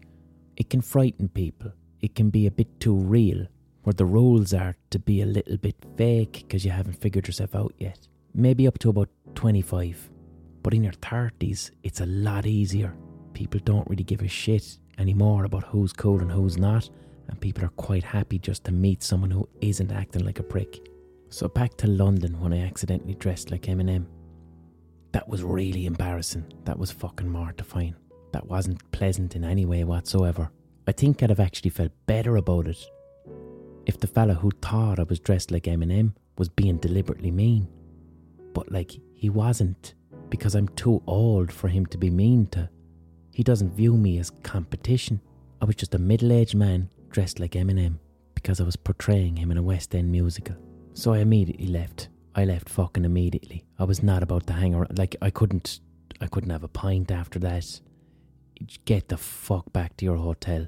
It 0.58 0.70
can 0.70 0.82
frighten 0.82 1.30
people, 1.30 1.72
it 2.02 2.16
can 2.16 2.30
be 2.30 2.48
a 2.48 2.52
bit 2.52 2.80
too 2.80 2.96
real 2.96 3.48
where 3.84 3.94
the 3.94 4.06
rules 4.06 4.54
are 4.54 4.76
to 4.90 5.00
be 5.00 5.22
a 5.22 5.26
little 5.26 5.58
bit 5.58 5.76
fake 5.98 6.44
because 6.48 6.66
you 6.66 6.72
haven't 6.72 7.02
figured 7.02 7.28
yourself 7.28 7.56
out 7.56 7.74
yet. 7.78 8.08
Maybe 8.34 8.68
up 8.68 8.78
to 8.80 8.90
about 8.90 9.10
25. 9.36 10.10
But 10.62 10.74
in 10.74 10.84
your 10.84 10.94
30s, 10.94 11.72
it's 11.84 12.02
a 12.02 12.06
lot 12.06 12.46
easier. 12.46 12.94
People 13.34 13.62
don't 13.64 13.90
really 13.90 14.04
give 14.04 14.22
a 14.22 14.28
shit 14.28 14.78
anymore 14.98 15.46
about 15.46 15.64
who's 15.64 15.94
cool 15.94 16.20
and 16.20 16.32
who's 16.32 16.58
not, 16.58 16.90
and 17.30 17.40
people 17.40 17.64
are 17.64 17.70
quite 17.70 18.04
happy 18.04 18.38
just 18.38 18.66
to 18.66 18.72
meet 18.72 19.02
someone 19.02 19.32
who 19.32 19.48
isn't 19.62 19.92
acting 19.92 20.26
like 20.26 20.40
a 20.40 20.44
prick. 20.44 20.88
So 21.30 21.48
back 21.48 21.78
to 21.78 21.88
London 21.88 22.40
when 22.40 22.54
I 22.54 22.60
accidentally 22.60 23.16
dressed 23.16 23.52
like 23.52 23.64
Eminem. 23.64 24.06
That 25.12 25.28
was 25.28 25.44
really 25.44 25.86
embarrassing. 25.86 26.46
That 26.66 26.78
was 26.78 26.92
fucking 26.92 27.30
mortifying. 27.30 27.96
That 28.32 28.48
wasn't 28.48 28.92
pleasant 28.92 29.36
in 29.36 29.44
any 29.44 29.66
way 29.66 29.84
whatsoever. 29.84 30.52
I 30.88 30.92
think 30.92 31.22
I'd 31.22 31.30
have 31.30 31.40
actually 31.40 31.72
felt 31.72 31.92
better 32.06 32.38
about 32.38 32.68
it 32.68 32.78
if 33.86 34.00
the 34.00 34.08
fella 34.08 34.36
who 34.36 34.52
thought 34.62 35.00
I 35.00 35.04
was 35.04 35.20
dressed 35.20 35.52
like 35.52 35.64
Eminem 35.64 36.14
was 36.38 36.50
being 36.50 36.78
deliberately 36.78 37.32
mean. 37.32 37.68
But 38.54 38.72
like, 38.72 38.92
he 39.14 39.30
wasn't, 39.30 39.96
because 40.30 40.56
I'm 40.56 40.68
too 40.70 41.02
old 41.08 41.52
for 41.52 41.68
him 41.68 41.86
to 41.88 41.98
be 41.98 42.10
mean 42.10 42.48
to. 42.48 42.70
He 43.34 43.44
doesn't 43.44 43.76
view 43.76 43.96
me 43.98 44.20
as 44.20 44.30
competition. 44.44 45.22
I 45.62 45.66
was 45.66 45.76
just 45.76 45.96
a 45.96 46.00
middle 46.00 46.32
aged 46.32 46.56
man 46.56 46.90
dressed 47.10 47.40
like 47.40 47.52
Eminem 47.54 47.98
because 48.36 48.62
I 48.62 48.64
was 48.64 48.76
portraying 48.76 49.36
him 49.38 49.52
in 49.52 49.58
a 49.58 49.64
West 49.64 49.96
End 49.96 50.12
musical. 50.12 50.56
So 50.94 51.14
I 51.14 51.20
immediately 51.20 51.68
left. 51.68 52.10
I 52.40 52.46
left 52.46 52.70
fucking 52.70 53.04
immediately. 53.04 53.66
I 53.78 53.84
was 53.84 54.02
not 54.02 54.24
about 54.24 54.48
to 54.48 54.54
hang 54.54 54.74
around. 54.74 54.98
Like, 54.98 55.18
I 55.22 55.30
couldn't, 55.30 55.82
I 56.22 56.28
couldn't 56.28 56.52
have 56.52 56.64
a 56.64 56.70
pint 56.70 57.12
after 57.12 57.38
that. 57.40 57.82
Get 58.86 59.10
the 59.10 59.18
fuck 59.18 59.74
back 59.74 59.98
to 59.98 60.06
your 60.06 60.16
hotel. 60.16 60.66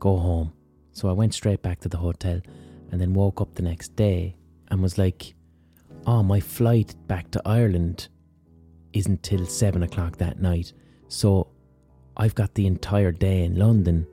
Go 0.00 0.16
home. 0.16 0.52
So 0.90 1.08
I 1.08 1.12
went 1.12 1.32
straight 1.32 1.62
back 1.62 1.78
to 1.80 1.88
the 1.88 1.98
hotel 1.98 2.40
and 2.90 3.00
then 3.00 3.14
woke 3.14 3.40
up 3.40 3.54
the 3.54 3.62
next 3.62 3.94
day 3.94 4.34
and 4.68 4.82
was 4.82 4.98
like, 4.98 5.34
oh, 6.08 6.24
my 6.24 6.40
flight 6.40 6.96
back 7.06 7.30
to 7.30 7.42
Ireland 7.46 8.08
isn't 8.92 9.22
till 9.22 9.46
seven 9.46 9.84
o'clock 9.84 10.16
that 10.16 10.40
night. 10.40 10.72
So 11.06 11.46
I've 12.16 12.34
got 12.34 12.54
the 12.54 12.66
entire 12.66 13.12
day 13.12 13.44
in 13.44 13.54
London 13.56 14.08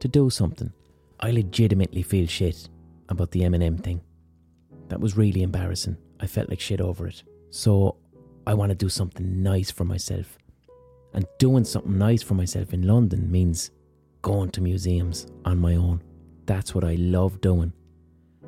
to 0.00 0.08
do 0.08 0.30
something. 0.30 0.72
I 1.20 1.30
legitimately 1.30 2.02
feel 2.02 2.26
shit 2.26 2.70
about 3.10 3.32
the 3.32 3.42
Eminem 3.42 3.84
thing. 3.84 4.00
That 4.88 5.00
was 5.00 5.16
really 5.16 5.42
embarrassing. 5.42 5.96
I 6.20 6.26
felt 6.26 6.48
like 6.48 6.60
shit 6.60 6.80
over 6.80 7.06
it. 7.06 7.22
So 7.50 7.96
I 8.46 8.54
want 8.54 8.70
to 8.70 8.74
do 8.74 8.88
something 8.88 9.42
nice 9.42 9.70
for 9.70 9.84
myself. 9.84 10.38
And 11.12 11.26
doing 11.38 11.64
something 11.64 11.96
nice 11.96 12.22
for 12.22 12.34
myself 12.34 12.72
in 12.72 12.86
London 12.86 13.30
means 13.30 13.70
going 14.22 14.50
to 14.50 14.60
museums 14.60 15.26
on 15.44 15.58
my 15.58 15.76
own. 15.76 16.02
That's 16.46 16.74
what 16.74 16.84
I 16.84 16.94
love 16.94 17.40
doing. 17.40 17.72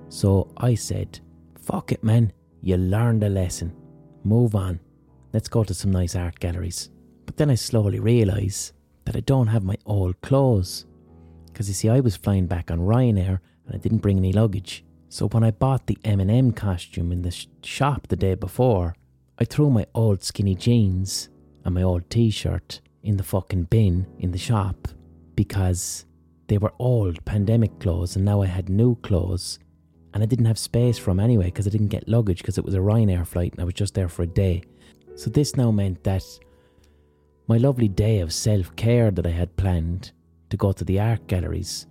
So 0.09 0.53
I 0.57 0.74
said, 0.74 1.20
fuck 1.59 1.93
it, 1.93 2.03
man. 2.03 2.32
You 2.62 2.76
learned 2.76 3.22
a 3.22 3.28
lesson. 3.28 3.74
Move 4.24 4.55
on. 4.55 4.80
Let's 5.32 5.49
go 5.49 5.64
to 5.64 5.74
some 5.74 5.91
nice 5.93 6.16
art 6.16 6.41
galleries. 6.41 6.91
But 7.26 7.37
then 7.37 7.51
I 7.51 7.55
slowly 7.55 8.01
realise 8.01 8.72
that 9.05 9.16
I 9.16 9.20
don't 9.20 9.49
have 9.49 9.64
my 9.64 9.76
old 9.84 10.20
clothes. 10.20 10.87
Because 11.47 11.68
you 11.68 11.74
see, 11.74 11.89
I 11.89 12.01
was 12.01 12.16
flying 12.16 12.47
back 12.47 12.70
on 12.70 12.80
Ryanair 12.80 13.41
and 13.66 13.74
I 13.74 13.78
didn't 13.78 13.99
bring 13.99 14.18
any 14.18 14.32
luggage. 14.32 14.84
So 15.16 15.28
when 15.28 15.44
I 15.44 15.50
bought 15.50 15.86
the 15.86 15.96
Eminem 16.04 16.54
costume 16.54 17.10
in 17.10 17.22
the 17.22 17.30
sh- 17.30 17.46
shop 17.62 18.08
the 18.08 18.16
day 18.16 18.34
before, 18.34 18.94
I 19.38 19.46
threw 19.46 19.70
my 19.70 19.86
old 19.94 20.22
skinny 20.22 20.54
jeans 20.54 21.30
and 21.64 21.74
my 21.74 21.82
old 21.82 22.10
t-shirt 22.10 22.82
in 23.02 23.16
the 23.16 23.22
fucking 23.22 23.62
bin 23.62 24.06
in 24.18 24.32
the 24.32 24.36
shop 24.36 24.88
because 25.34 26.04
they 26.48 26.58
were 26.58 26.74
old 26.78 27.24
pandemic 27.24 27.80
clothes 27.80 28.14
and 28.14 28.26
now 28.26 28.42
I 28.42 28.46
had 28.46 28.68
new 28.68 28.96
clothes 28.96 29.58
and 30.12 30.22
I 30.22 30.26
didn't 30.26 30.44
have 30.44 30.58
space 30.58 30.98
for 30.98 31.12
them 31.12 31.20
anyway 31.20 31.46
because 31.46 31.66
I 31.66 31.70
didn't 31.70 31.88
get 31.96 32.06
luggage 32.06 32.42
because 32.42 32.58
it 32.58 32.66
was 32.66 32.74
a 32.74 32.80
Ryanair 32.80 33.26
flight 33.26 33.52
and 33.52 33.62
I 33.62 33.64
was 33.64 33.72
just 33.72 33.94
there 33.94 34.10
for 34.10 34.22
a 34.24 34.26
day. 34.26 34.64
So 35.14 35.30
this 35.30 35.56
now 35.56 35.70
meant 35.70 36.04
that 36.04 36.24
my 37.48 37.56
lovely 37.56 37.88
day 37.88 38.18
of 38.18 38.34
self-care 38.34 39.10
that 39.12 39.26
I 39.26 39.30
had 39.30 39.56
planned 39.56 40.12
to 40.50 40.58
go 40.58 40.72
to 40.72 40.84
the 40.84 41.00
art 41.00 41.26
galleries, 41.26 41.86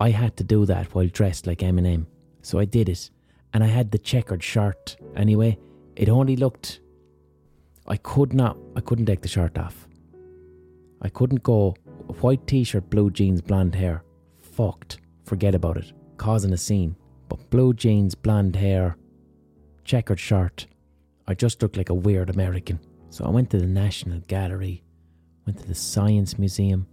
I 0.00 0.10
had 0.10 0.36
to 0.36 0.44
do 0.44 0.66
that 0.66 0.94
while 0.94 1.08
dressed 1.08 1.48
like 1.48 1.58
Eminem. 1.58 2.06
So 2.42 2.58
I 2.58 2.64
did 2.64 2.88
it, 2.88 3.10
and 3.54 3.62
I 3.64 3.68
had 3.68 3.90
the 3.90 3.98
checkered 3.98 4.42
shirt 4.42 4.96
anyway. 5.16 5.58
It 5.96 6.08
only 6.08 6.36
looked. 6.36 6.80
I 7.86 7.96
could 7.96 8.32
not. 8.32 8.56
I 8.76 8.80
couldn't 8.80 9.06
take 9.06 9.22
the 9.22 9.28
shirt 9.28 9.56
off. 9.58 9.88
I 11.00 11.08
couldn't 11.08 11.42
go 11.42 11.74
white 12.20 12.46
t-shirt, 12.46 12.90
blue 12.90 13.10
jeans, 13.10 13.40
blonde 13.40 13.74
hair. 13.74 14.04
Fucked. 14.40 14.98
Forget 15.24 15.54
about 15.54 15.76
it. 15.76 15.92
Causing 16.16 16.52
a 16.52 16.58
scene. 16.58 16.96
But 17.28 17.50
blue 17.50 17.72
jeans, 17.74 18.14
blonde 18.14 18.56
hair, 18.56 18.96
checkered 19.84 20.20
shirt. 20.20 20.66
I 21.26 21.34
just 21.34 21.62
looked 21.62 21.76
like 21.76 21.88
a 21.88 21.94
weird 21.94 22.30
American. 22.30 22.80
So 23.10 23.24
I 23.24 23.30
went 23.30 23.50
to 23.50 23.58
the 23.58 23.66
National 23.66 24.20
Gallery, 24.20 24.82
went 25.46 25.58
to 25.60 25.66
the 25.66 25.74
Science 25.74 26.38
Museum. 26.38 26.86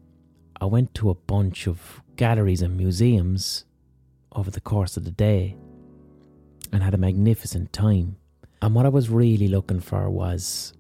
I 0.61 0.65
went 0.65 0.93
to 0.95 1.09
a 1.09 1.15
bunch 1.15 1.67
of 1.67 2.01
galleries 2.15 2.61
and 2.61 2.75
museums 2.75 3.65
over 4.33 4.51
the 4.51 4.61
course 4.61 4.97
of 4.97 5.05
the 5.05 5.11
day 5.11 5.55
and 6.71 6.83
had 6.83 6.93
a 6.93 6.97
magnificent 6.97 7.73
time. 7.73 8.17
And 8.61 8.75
what 8.75 8.85
I 8.85 8.89
was 8.89 9.09
really 9.09 9.47
looking 9.47 9.79
for 9.79 10.09
was 10.09 10.73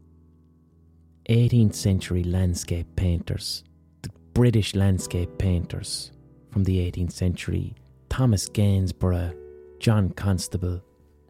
18th 1.29 1.75
century 1.75 2.23
landscape 2.23 2.87
painters, 2.95 3.63
the 4.01 4.09
British 4.33 4.75
landscape 4.75 5.37
painters 5.37 6.11
from 6.51 6.63
the 6.63 6.79
18th 6.79 7.11
century, 7.11 7.75
Thomas 8.09 8.49
Gainsborough, 8.49 9.33
John 9.79 10.09
Constable, 10.09 10.81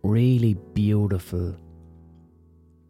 really 0.03 0.55
beautiful 0.74 1.55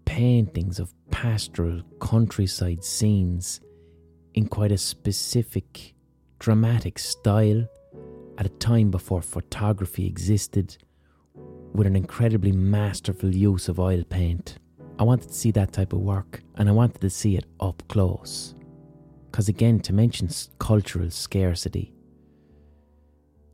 paintings 0.05 0.79
of 0.79 0.93
pastoral 1.11 1.81
countryside 1.99 2.83
scenes 2.83 3.59
in 4.33 4.47
quite 4.47 4.71
a 4.71 4.77
specific 4.77 5.93
dramatic 6.39 6.97
style 6.99 7.67
at 8.39 8.45
a 8.45 8.49
time 8.49 8.89
before 8.89 9.21
photography 9.21 10.07
existed 10.07 10.77
with 11.73 11.85
an 11.85 11.95
incredibly 11.97 12.53
masterful 12.53 13.35
use 13.35 13.67
of 13.67 13.79
oil 13.79 14.01
paint. 14.05 14.57
I 14.97 15.03
wanted 15.03 15.27
to 15.27 15.35
see 15.35 15.51
that 15.51 15.73
type 15.73 15.91
of 15.91 15.99
work 15.99 16.41
and 16.55 16.69
I 16.69 16.71
wanted 16.71 17.01
to 17.01 17.09
see 17.09 17.35
it 17.35 17.45
up 17.59 17.83
close. 17.89 18.55
Because, 19.29 19.49
again, 19.49 19.81
to 19.81 19.93
mention 19.93 20.29
cultural 20.57 21.11
scarcity 21.11 21.93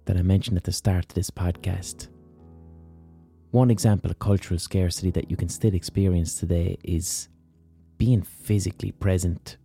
that 0.05 0.17
I 0.17 0.21
mentioned 0.21 0.57
at 0.57 0.63
the 0.63 0.71
start 0.71 1.05
of 1.05 1.15
this 1.15 1.31
podcast, 1.31 2.07
one 3.51 3.71
example 3.71 4.11
of 4.11 4.19
cultural 4.19 4.59
scarcity 4.59 5.09
that 5.11 5.31
you 5.31 5.35
can 5.35 5.49
still 5.49 5.73
experience 5.73 6.35
today 6.35 6.77
is 6.83 7.27
being 7.97 8.21
physically 8.21 8.91
present 8.91 9.57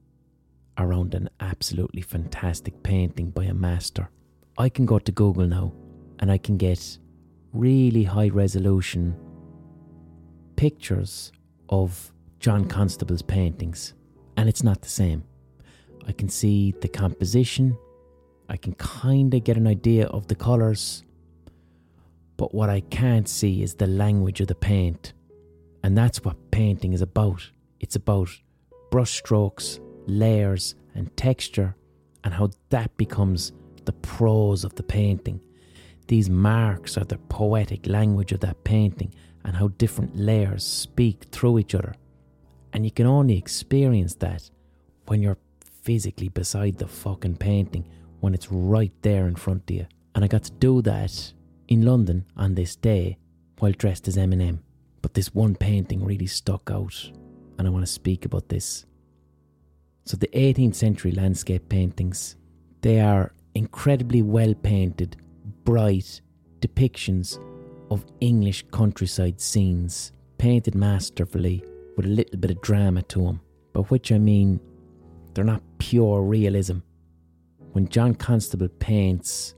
around 0.79 1.14
an 1.14 1.29
absolutely 1.41 2.01
fantastic 2.01 2.83
painting 2.83 3.31
by 3.31 3.45
a 3.45 3.55
master. 3.55 4.09
I 4.61 4.68
can 4.68 4.84
go 4.84 4.98
to 4.98 5.11
Google 5.11 5.46
now 5.46 5.72
and 6.18 6.30
I 6.30 6.36
can 6.36 6.58
get 6.58 6.98
really 7.54 8.04
high 8.04 8.28
resolution 8.28 9.16
pictures 10.56 11.32
of 11.70 12.12
John 12.40 12.66
Constable's 12.66 13.22
paintings, 13.22 13.94
and 14.36 14.50
it's 14.50 14.62
not 14.62 14.82
the 14.82 14.90
same. 14.90 15.24
I 16.06 16.12
can 16.12 16.28
see 16.28 16.74
the 16.82 16.88
composition, 16.88 17.74
I 18.50 18.58
can 18.58 18.74
kind 18.74 19.32
of 19.32 19.44
get 19.44 19.56
an 19.56 19.66
idea 19.66 20.08
of 20.08 20.26
the 20.26 20.34
colours, 20.34 21.04
but 22.36 22.54
what 22.54 22.68
I 22.68 22.80
can't 22.80 23.30
see 23.30 23.62
is 23.62 23.76
the 23.76 23.86
language 23.86 24.42
of 24.42 24.48
the 24.48 24.54
paint. 24.54 25.14
And 25.82 25.96
that's 25.96 26.22
what 26.22 26.50
painting 26.50 26.92
is 26.92 27.00
about. 27.00 27.50
It's 27.80 27.96
about 27.96 28.28
brushstrokes, 28.90 29.80
layers, 30.06 30.74
and 30.94 31.16
texture, 31.16 31.76
and 32.24 32.34
how 32.34 32.50
that 32.68 32.94
becomes 32.98 33.52
the 33.87 33.93
prose 33.93 34.64
of 34.64 34.74
the 34.74 34.83
painting. 34.83 35.41
These 36.09 36.28
marks 36.28 36.97
are 36.99 37.05
the 37.05 37.18
poetic 37.18 37.87
language 37.87 38.33
of 38.33 38.41
that 38.41 38.64
painting, 38.64 39.14
and 39.45 39.57
how 39.57 39.68
different 39.68 40.16
layers 40.16 40.64
speak 40.64 41.24
through 41.31 41.59
each 41.59 41.74
other. 41.74 41.95
And 42.72 42.85
you 42.85 42.91
can 42.91 43.07
only 43.07 43.37
experience 43.37 44.14
that 44.16 44.51
when 45.07 45.22
you're 45.22 45.39
physically 45.83 46.28
beside 46.28 46.78
the 46.78 46.87
fucking 46.87 47.37
painting, 47.37 47.89
when 48.20 48.35
it's 48.35 48.53
right 48.53 48.93
there 49.03 49.26
in 49.26 49.35
front 49.35 49.70
of 49.70 49.76
you. 49.76 49.87
And 50.14 50.24
I 50.24 50.28
got 50.28 50.45
to 50.45 50.53
do 50.53 50.83
that 50.83 51.33
in 51.68 51.83
London 51.83 52.26
on 52.37 52.55
this 52.55 52.76
day 52.76 53.16
while 53.59 53.72
dressed 53.72 54.09
as 54.09 54.16
Eminem. 54.16 54.59
But 55.03 55.14
this 55.14 55.35
one 55.35 55.55
painting 55.55 56.05
really 56.05 56.26
stuck 56.26 56.70
out, 56.70 57.11
and 57.59 57.66
I 57.66 57.70
want 57.70 57.87
to 57.87 57.93
speak 57.93 58.24
about 58.24 58.49
this. 58.49 58.85
So, 60.05 60.16
the 60.16 60.28
18th 60.28 60.74
century 60.74 61.12
landscape 61.12 61.68
paintings, 61.68 62.37
they 62.83 63.01
are 63.01 63.33
incredibly 63.55 64.22
well 64.22 64.55
painted, 64.55 65.16
bright 65.64 66.20
depictions 66.61 67.38
of 67.90 68.05
English 68.20 68.64
countryside 68.70 69.40
scenes, 69.40 70.12
painted 70.38 70.74
masterfully 70.74 71.64
with 71.96 72.07
a 72.07 72.09
little 72.09 72.38
bit 72.38 72.51
of 72.51 72.61
drama 72.62 73.03
to 73.03 73.22
them. 73.22 73.40
By 73.72 73.80
which 73.80 74.12
I 74.12 74.18
mean, 74.18 74.61
they're 75.34 75.44
not 75.44 75.62
pure 75.78 76.22
realism. 76.22 76.78
When 77.72 77.88
John 77.88 78.14
Constable 78.14 78.68
paints 78.68 79.55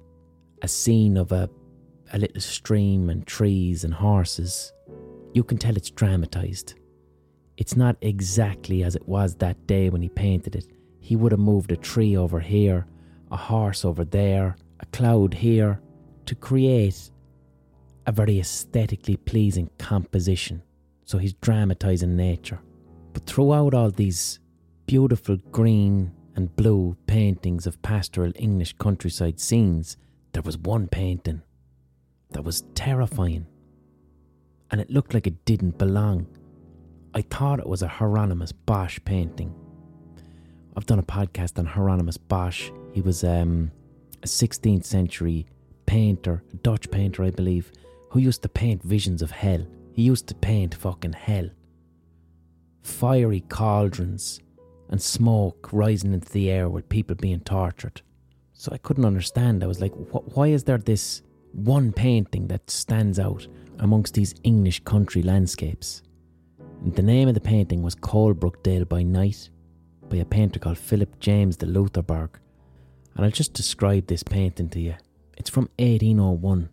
a 0.61 0.69
scene 0.69 1.17
of 1.17 1.33
a, 1.33 1.49
a 2.13 2.19
little 2.19 2.41
stream 2.41 3.11
and 3.11 3.27
trees 3.27 3.85
and 3.85 3.95
horses, 3.95 4.73
you 5.33 5.43
can 5.43 5.59
tell 5.59 5.77
it's 5.77 5.91
dramatised. 5.91 6.75
It's 7.57 7.77
not 7.77 7.97
exactly 8.01 8.83
as 8.85 8.97
it 8.97 9.07
was 9.09 9.37
that 9.37 9.67
day 9.67 9.89
when 9.89 10.03
he 10.03 10.09
painted 10.09 10.57
it. 10.57 10.67
He 11.01 11.17
would 11.17 11.33
have 11.33 11.41
moved 11.41 11.73
a 11.73 11.77
tree 11.77 12.17
over 12.17 12.39
here, 12.41 12.87
a 13.33 13.37
horse 13.37 13.85
over 13.85 14.05
there, 14.05 14.57
a 14.81 14.87
cloud 14.87 15.35
here, 15.35 15.81
to 16.27 16.35
create 16.35 17.11
a 18.07 18.13
very 18.13 18.39
aesthetically 18.39 19.17
pleasing 19.17 19.71
composition. 19.79 20.63
So 21.05 21.19
he's 21.19 21.33
dramatising 21.35 22.15
nature. 22.17 22.61
But 23.13 23.27
throughout 23.27 23.75
all 23.75 23.91
these 23.91 24.39
beautiful 24.87 25.37
green 25.51 26.13
and 26.37 26.55
blue 26.57 26.97
paintings 27.07 27.67
of 27.67 27.81
pastoral 27.83 28.33
English 28.37 28.75
countryside 28.79 29.41
scenes, 29.41 29.97
there 30.33 30.43
was 30.43 30.59
one 30.59 30.89
painting 30.89 31.43
that 32.31 32.45
was 32.45 32.63
terrifying. 32.75 33.47
And 34.71 34.81
it 34.81 34.91
looked 34.91 35.15
like 35.15 35.27
it 35.27 35.45
didn't 35.45 35.79
belong. 35.79 36.27
I 37.15 37.23
thought 37.23 37.61
it 37.61 37.69
was 37.69 37.83
a 37.83 37.89
Hieronymus 37.89 38.53
Bosch 38.53 38.99
painting. 39.05 39.55
I've 40.75 40.87
done 40.87 40.99
a 40.99 41.03
podcast 41.03 41.59
on 41.59 41.67
Hieronymus 41.67 42.17
Bosch. 42.17 42.71
He 42.93 43.01
was 43.01 43.25
um, 43.25 43.71
a 44.23 44.27
16th 44.27 44.85
century 44.85 45.47
painter, 45.87 46.43
a 46.53 46.57
Dutch 46.57 46.91
painter, 46.91 47.25
I 47.25 47.31
believe, 47.31 47.73
who 48.11 48.21
used 48.21 48.43
to 48.43 48.49
paint 48.49 48.83
visions 48.83 49.23
of 49.23 49.31
hell. 49.31 49.67
He 49.93 50.03
used 50.03 50.27
to 50.29 50.35
paint 50.35 50.75
fucking 50.75 51.15
hell. 51.15 51.51
Fiery 52.83 53.41
cauldrons 53.49 54.41
and 54.89 55.01
smoke 55.01 55.71
rising 55.73 56.13
into 56.13 56.31
the 56.31 56.51
air 56.51 56.69
with 56.69 56.89
people 56.89 57.17
being 57.17 57.41
tortured. 57.41 58.03
So 58.53 58.71
I 58.73 58.79
couldn't 58.79 59.05
understand. 59.05 59.65
I 59.65 59.67
was 59.67 59.81
like, 59.81 59.93
why 59.95 60.49
is 60.49 60.65
there 60.65 60.79
this 60.79 61.23
one 61.53 61.93
painting 61.93 62.49
that 62.49 62.71
stands 62.71 63.19
out 63.19 63.47
amongst 63.79 64.15
these 64.15 64.35
English 64.45 64.81
country 64.85 65.23
landscapes. 65.23 66.03
And 66.83 66.95
the 66.95 67.03
name 67.03 67.29
of 67.29 67.35
the 67.35 67.41
painting 67.41 67.83
was 67.83 67.95
Coalbrookdale 67.95 68.89
by 68.89 69.03
Night 69.03 69.51
by 70.09 70.19
a 70.19 70.25
painter 70.25 70.59
called 70.59 70.79
Philip 70.79 71.19
James 71.21 71.57
de 71.57 71.67
Loutherbourg. 71.67 72.31
And 73.17 73.25
I'll 73.25 73.31
just 73.31 73.53
describe 73.53 74.07
this 74.07 74.23
painting 74.23 74.69
to 74.71 74.81
you. 74.81 74.95
It's 75.37 75.51
from 75.51 75.69
1801 75.79 76.69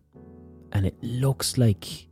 and 0.72 0.86
it 0.86 0.96
looks 1.02 1.58
like 1.58 2.08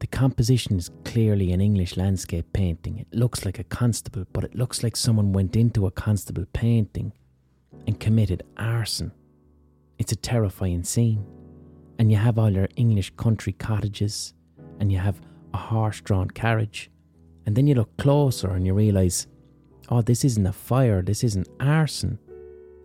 the 0.00 0.06
composition 0.06 0.76
is 0.76 0.90
clearly 1.04 1.52
an 1.52 1.60
English 1.60 1.96
landscape 1.96 2.52
painting. 2.52 2.98
It 2.98 3.12
looks 3.12 3.44
like 3.44 3.58
a 3.58 3.64
constable, 3.64 4.26
but 4.32 4.44
it 4.44 4.54
looks 4.54 4.82
like 4.82 4.96
someone 4.96 5.32
went 5.32 5.56
into 5.56 5.86
a 5.86 5.90
constable 5.90 6.44
painting 6.52 7.12
and 7.86 7.98
committed 7.98 8.44
arson. 8.56 9.12
It's 9.98 10.12
a 10.12 10.16
terrifying 10.16 10.84
scene. 10.84 11.26
And 11.98 12.12
you 12.12 12.16
have 12.18 12.38
all 12.38 12.50
your 12.50 12.68
English 12.76 13.10
country 13.16 13.52
cottages, 13.52 14.34
and 14.78 14.92
you 14.92 14.98
have 14.98 15.20
a 15.52 15.56
horse 15.56 16.00
drawn 16.00 16.30
carriage. 16.30 16.90
And 17.44 17.56
then 17.56 17.66
you 17.66 17.74
look 17.74 17.96
closer 17.96 18.50
and 18.50 18.64
you 18.64 18.74
realise, 18.74 19.26
oh, 19.88 20.02
this 20.02 20.24
isn't 20.24 20.46
a 20.46 20.52
fire, 20.52 21.02
this 21.02 21.24
isn't 21.24 21.48
arson. 21.58 22.20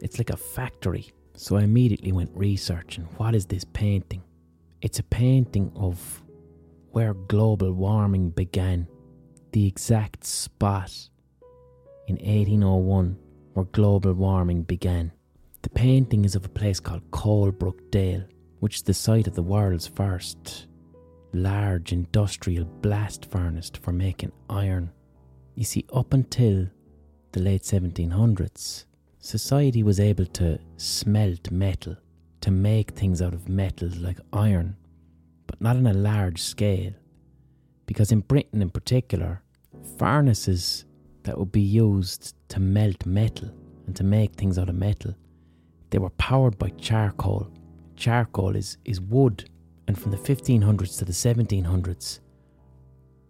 It's 0.04 0.18
like 0.18 0.30
a 0.32 0.38
factory. 0.38 1.12
So 1.36 1.56
I 1.56 1.64
immediately 1.64 2.12
went 2.12 2.30
researching 2.36 3.06
what 3.18 3.34
is 3.34 3.45
this 3.45 3.64
painting? 3.64 4.22
It's 4.82 4.99
a 4.99 5.04
painting 5.04 5.72
of 5.76 6.22
where 6.91 7.14
global 7.14 7.72
warming 7.72 8.30
began, 8.32 8.88
the 9.54 9.66
exact 9.66 10.26
spot 10.26 10.91
in 12.08 12.18
1801 12.18 13.18
where 13.54 13.66
global 13.66 14.14
warming 14.14 14.64
began. 14.64 15.12
The 15.62 15.70
painting 15.70 16.26
is 16.26 16.36
of 16.36 16.45
a 16.45 16.49
place 16.49 16.82
called 16.82 17.10
Coalbrookdale, 17.12 18.28
which 18.60 18.76
is 18.76 18.82
the 18.82 18.93
site 18.93 19.28
of 19.28 19.36
the 19.36 19.41
world's 19.41 19.88
first 19.88 20.68
large 21.32 21.93
industrial 21.93 22.66
blast 22.66 23.32
furnace 23.32 23.72
for 23.82 23.93
making 23.93 24.34
iron. 24.49 24.91
You 25.56 25.64
see, 25.64 25.86
up 25.93 26.14
until 26.14 26.68
the 27.32 27.39
late 27.39 27.64
1700s, 27.64 28.86
society 29.24 29.84
was 29.84 30.01
able 30.01 30.26
to 30.26 30.59
smelt 30.76 31.49
metal 31.49 31.95
to 32.41 32.51
make 32.51 32.91
things 32.91 33.21
out 33.21 33.34
of 33.34 33.47
metal 33.47 33.89
like 33.99 34.19
iron, 34.34 34.76
but 35.47 35.61
not 35.61 35.78
on 35.78 35.88
a 35.88 35.93
large 35.93 36.41
scale. 36.41 36.91
Because 37.86 38.11
in 38.11 38.19
Britain, 38.19 38.61
in 38.61 38.69
particular, 38.69 39.41
furnaces 39.97 40.84
that 41.24 41.38
would 41.38 41.53
be 41.53 41.61
used 41.61 42.36
to 42.49 42.59
melt 42.59 43.05
metal 43.05 43.49
and 43.88 43.95
to 43.95 44.03
make 44.03 44.34
things 44.34 44.59
out 44.59 44.67
of 44.67 44.76
metal, 44.76 45.15
they 45.89 45.99
were 45.99 46.09
powered 46.11 46.57
by 46.57 46.69
charcoal. 46.71 47.49
Charcoal 47.95 48.57
is, 48.57 48.78
is 48.84 48.99
wood, 48.99 49.49
and 49.88 49.97
from 49.97 50.11
the 50.11 50.17
1500s 50.17 50.97
to 50.97 51.05
the 51.05 51.13
1700s, 51.13 52.19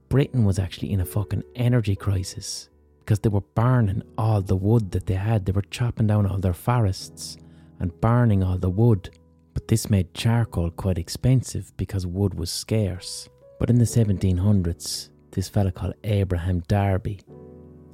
Britain 0.09 0.43
was 0.43 0.57
actually 0.57 0.91
in 0.91 1.01
a 1.01 1.05
fucking 1.05 1.43
energy 1.55 1.95
crisis 1.95 2.69
because 3.03 3.19
they 3.19 3.29
were 3.29 3.41
burning 3.41 4.01
all 4.17 4.41
the 4.41 4.55
wood 4.55 4.91
that 4.91 5.05
they 5.05 5.15
had. 5.15 5.45
They 5.45 5.51
were 5.51 5.61
chopping 5.63 6.07
down 6.07 6.25
all 6.25 6.37
their 6.37 6.53
forests 6.53 7.37
and 7.79 7.99
burning 7.99 8.43
all 8.43 8.57
the 8.57 8.69
wood, 8.69 9.09
but 9.53 9.67
this 9.67 9.89
made 9.89 10.13
charcoal 10.13 10.71
quite 10.71 10.97
expensive 10.97 11.75
because 11.75 12.07
wood 12.07 12.33
was 12.33 12.49
scarce. 12.49 13.27
But 13.59 13.69
in 13.69 13.77
the 13.77 13.85
1700s, 13.85 15.09
this 15.31 15.49
fella 15.49 15.71
called 15.71 15.95
Abraham 16.03 16.61
Darby 16.67 17.19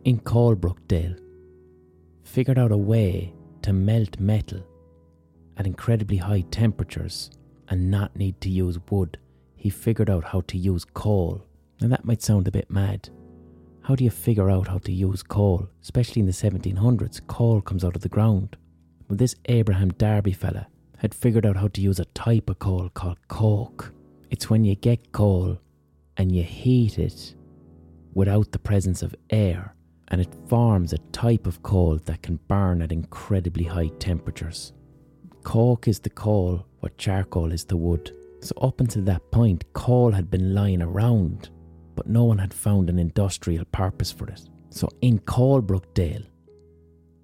in 0.03 0.19
Coalbrookdale 0.19 1.19
figured 2.23 2.59
out 2.59 2.71
a 2.71 2.77
way 2.77 3.33
to 3.63 3.73
melt 3.73 4.19
metal 4.19 4.63
at 5.57 5.65
incredibly 5.65 6.17
high 6.17 6.45
temperatures 6.51 7.31
and 7.67 7.89
not 7.89 8.15
need 8.15 8.39
to 8.41 8.49
use 8.49 8.77
wood. 8.91 9.17
He 9.55 9.69
figured 9.69 10.09
out 10.09 10.23
how 10.23 10.41
to 10.41 10.57
use 10.57 10.85
coal. 10.85 11.43
Now 11.81 11.87
that 11.87 12.05
might 12.05 12.21
sound 12.21 12.47
a 12.47 12.51
bit 12.51 12.69
mad. 12.69 13.09
How 13.89 13.95
do 13.95 14.03
you 14.03 14.11
figure 14.11 14.51
out 14.51 14.67
how 14.67 14.77
to 14.77 14.91
use 14.91 15.23
coal? 15.23 15.67
Especially 15.81 16.19
in 16.19 16.27
the 16.27 16.31
1700s, 16.31 17.25
coal 17.25 17.59
comes 17.59 17.83
out 17.83 17.95
of 17.95 18.03
the 18.03 18.07
ground. 18.07 18.55
Well, 19.07 19.17
this 19.17 19.33
Abraham 19.45 19.89
Darby 19.89 20.31
fella 20.31 20.67
had 20.97 21.15
figured 21.15 21.43
out 21.43 21.55
how 21.55 21.69
to 21.69 21.81
use 21.81 21.99
a 21.99 22.05
type 22.05 22.51
of 22.51 22.59
coal 22.59 22.89
called 22.89 23.17
coke. 23.29 23.91
It's 24.29 24.47
when 24.47 24.63
you 24.63 24.75
get 24.75 25.11
coal 25.11 25.57
and 26.17 26.31
you 26.31 26.43
heat 26.43 26.99
it 26.99 27.33
without 28.13 28.51
the 28.51 28.59
presence 28.59 29.01
of 29.01 29.15
air, 29.31 29.73
and 30.09 30.21
it 30.21 30.35
forms 30.47 30.93
a 30.93 30.99
type 31.11 31.47
of 31.47 31.63
coal 31.63 31.97
that 32.05 32.21
can 32.21 32.39
burn 32.47 32.83
at 32.83 32.91
incredibly 32.91 33.63
high 33.63 33.89
temperatures. 33.97 34.71
Coke 35.41 35.87
is 35.87 35.99
the 35.99 36.11
coal, 36.11 36.63
what 36.81 36.99
charcoal 36.99 37.51
is 37.51 37.65
the 37.65 37.75
wood. 37.75 38.15
So, 38.41 38.53
up 38.61 38.81
until 38.81 39.01
that 39.05 39.31
point, 39.31 39.63
coal 39.73 40.11
had 40.11 40.29
been 40.29 40.53
lying 40.53 40.83
around, 40.83 41.49
but 41.99 42.07
no 42.07 42.23
one 42.23 42.37
had 42.37 42.53
found 42.53 42.89
an 42.89 42.97
industrial 42.97 43.65
purpose 43.73 44.09
for 44.09 44.29
it. 44.29 44.47
So, 44.69 44.87
in 45.01 45.19
Coalbrookdale, 45.19 46.27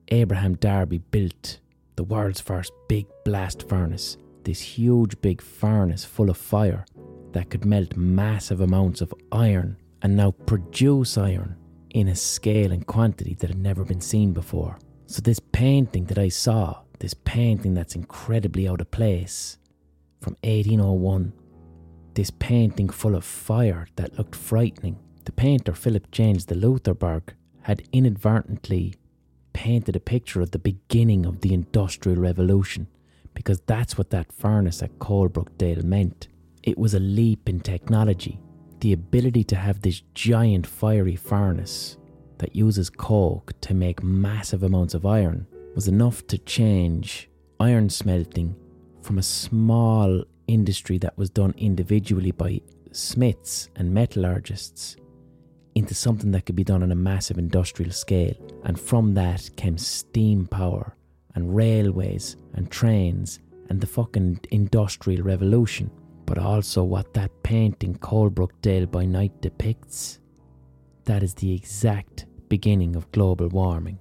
Abraham 0.10 0.56
Darby 0.56 0.98
built 0.98 1.62
the 1.96 2.04
world's 2.04 2.42
first 2.42 2.74
big 2.90 3.06
blast 3.24 3.70
furnace, 3.70 4.18
this 4.44 4.60
huge 4.60 5.22
big 5.22 5.42
furnace 5.42 6.04
full 6.04 6.30
of 6.30 6.36
fire 6.36 6.86
that 7.32 7.50
could 7.50 7.64
melt 7.64 7.96
massive 7.96 8.60
amounts 8.60 9.00
of 9.00 9.14
iron 9.32 9.78
and 10.02 10.18
now 10.18 10.32
produce 10.32 11.18
iron 11.18 11.56
in 11.92 12.10
a 12.10 12.16
scale 12.16 12.74
and 12.74 12.86
quantity 12.86 13.34
that 13.36 13.50
had 13.50 13.58
never 13.58 13.86
been 13.86 14.02
seen 14.02 14.34
before. 14.34 14.78
So, 15.06 15.22
this 15.22 15.40
painting 15.40 16.04
that 16.08 16.20
I 16.20 16.28
saw, 16.28 16.82
this 17.00 17.14
painting 17.14 17.76
that's 17.76 17.96
incredibly 17.96 18.68
out 18.68 18.82
of 18.82 18.92
place 18.92 19.58
from 20.20 20.36
1801, 20.44 21.32
this 22.16 22.32
painting 22.32 22.90
full 22.90 23.16
of 23.16 23.24
fire 23.24 23.88
that 23.98 24.18
looked 24.18 24.36
frightening, 24.36 24.98
the 25.26 25.32
painter 25.32 25.74
Philip 25.74 26.10
James 26.12 26.46
de 26.46 26.56
Loutherbourg 26.56 27.30
had 27.62 27.88
inadvertently 27.92 28.96
painted 29.54 29.96
a 29.96 30.00
picture 30.00 30.42
of 30.42 30.52
the 30.52 30.60
beginning 30.60 31.26
of 31.26 31.42
the 31.42 31.54
Industrial 31.54 32.20
Revolution 32.20 32.88
because 33.34 33.60
that's 33.62 33.98
what 33.98 34.10
that 34.10 34.32
furnace 34.32 34.82
at 34.82 34.98
Coalbrookdale 35.00 35.84
meant. 35.84 36.28
It 36.64 36.78
was 36.78 36.94
a 36.94 37.00
leap 37.00 37.48
in 37.50 37.60
technology. 37.60 38.40
The 38.80 38.94
ability 38.94 39.44
to 39.46 39.56
have 39.56 39.82
this 39.82 40.02
giant 40.14 40.66
fiery 40.66 41.16
furnace 41.16 41.98
that 42.38 42.56
uses 42.56 42.90
coke 42.90 43.54
to 43.62 43.74
make 43.74 44.04
massive 44.04 44.64
amounts 44.64 44.94
of 44.94 45.06
iron 45.06 45.48
was 45.74 45.88
enough 45.88 46.26
to 46.28 46.38
change 46.38 47.30
iron 47.60 47.90
smelting 47.90 48.56
from 49.02 49.18
a 49.18 49.24
small 49.24 50.24
industry 50.48 50.98
that 51.00 51.18
was 51.18 51.30
done 51.30 51.54
individually 51.58 52.32
by 52.32 52.62
smiths 52.92 53.70
and 53.76 53.94
metallurgists 53.94 54.98
into 55.76 55.94
something 55.94 56.32
that 56.32 56.46
could 56.46 56.56
be 56.56 56.64
done 56.64 56.82
on 56.82 56.92
a 56.92 56.96
massive 56.96 57.38
industrial 57.38 57.92
scale. 57.92 58.34
And 58.64 58.80
from 58.80 59.14
that 59.16 59.50
came 59.58 59.78
steam 59.78 60.48
power 60.48 60.96
and 61.36 61.56
railways 61.56 62.38
and 62.54 62.72
trains 62.72 63.40
and 63.70 63.82
the 63.82 63.88
fucking 63.88 64.40
industrial 64.52 65.24
revolution. 65.24 65.92
But 66.26 66.38
also 66.40 66.84
what 66.84 67.14
that 67.14 67.32
painting 67.44 67.96
Coalbrook 67.96 68.52
Dale 68.62 68.86
by 68.86 69.06
night 69.06 69.42
depicts. 69.42 70.20
That 71.04 71.22
is 71.22 71.34
the 71.36 71.54
exact 71.54 72.26
beginning 72.50 72.96
of 72.96 73.12
global 73.12 73.50
warming. 73.50 74.00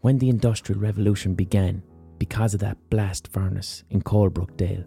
When 0.00 0.18
the 0.18 0.28
industrial 0.28 0.80
revolution 0.80 1.34
began, 1.34 1.82
because 2.18 2.54
of 2.54 2.60
that 2.60 2.78
blast 2.88 3.28
furnace 3.28 3.84
in 3.90 4.00
Coalbrookdale, 4.00 4.86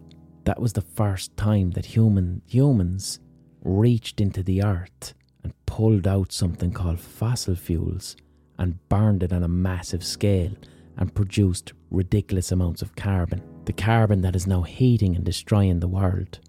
that 0.50 0.60
was 0.60 0.74
the 0.74 0.82
first 0.82 1.38
time 1.38 1.70
that 1.70 1.86
human 1.86 2.42
humans 2.48 3.20
reached 3.62 4.20
into 4.20 4.42
the 4.42 4.64
earth 4.64 5.14
and 5.44 5.54
pulled 5.68 6.08
out 6.08 6.32
something 6.32 6.72
called 6.72 7.00
fossil 7.00 7.54
fuels 7.54 8.16
and 8.58 8.80
burned 8.90 9.22
it 9.22 9.32
on 9.32 9.44
a 9.44 9.48
massive 9.48 10.04
scale 10.04 10.52
and 10.98 11.14
produced 11.14 11.74
ridiculous 11.92 12.52
amounts 12.52 12.82
of 12.82 12.96
carbon. 12.96 13.44
The 13.66 13.74
carbon 13.74 14.22
that 14.22 14.36
is 14.36 14.48
now 14.48 14.64
heating 14.64 15.16
and 15.16 15.24
destroying 15.24 15.82
the 15.82 15.88
world. 15.88 16.40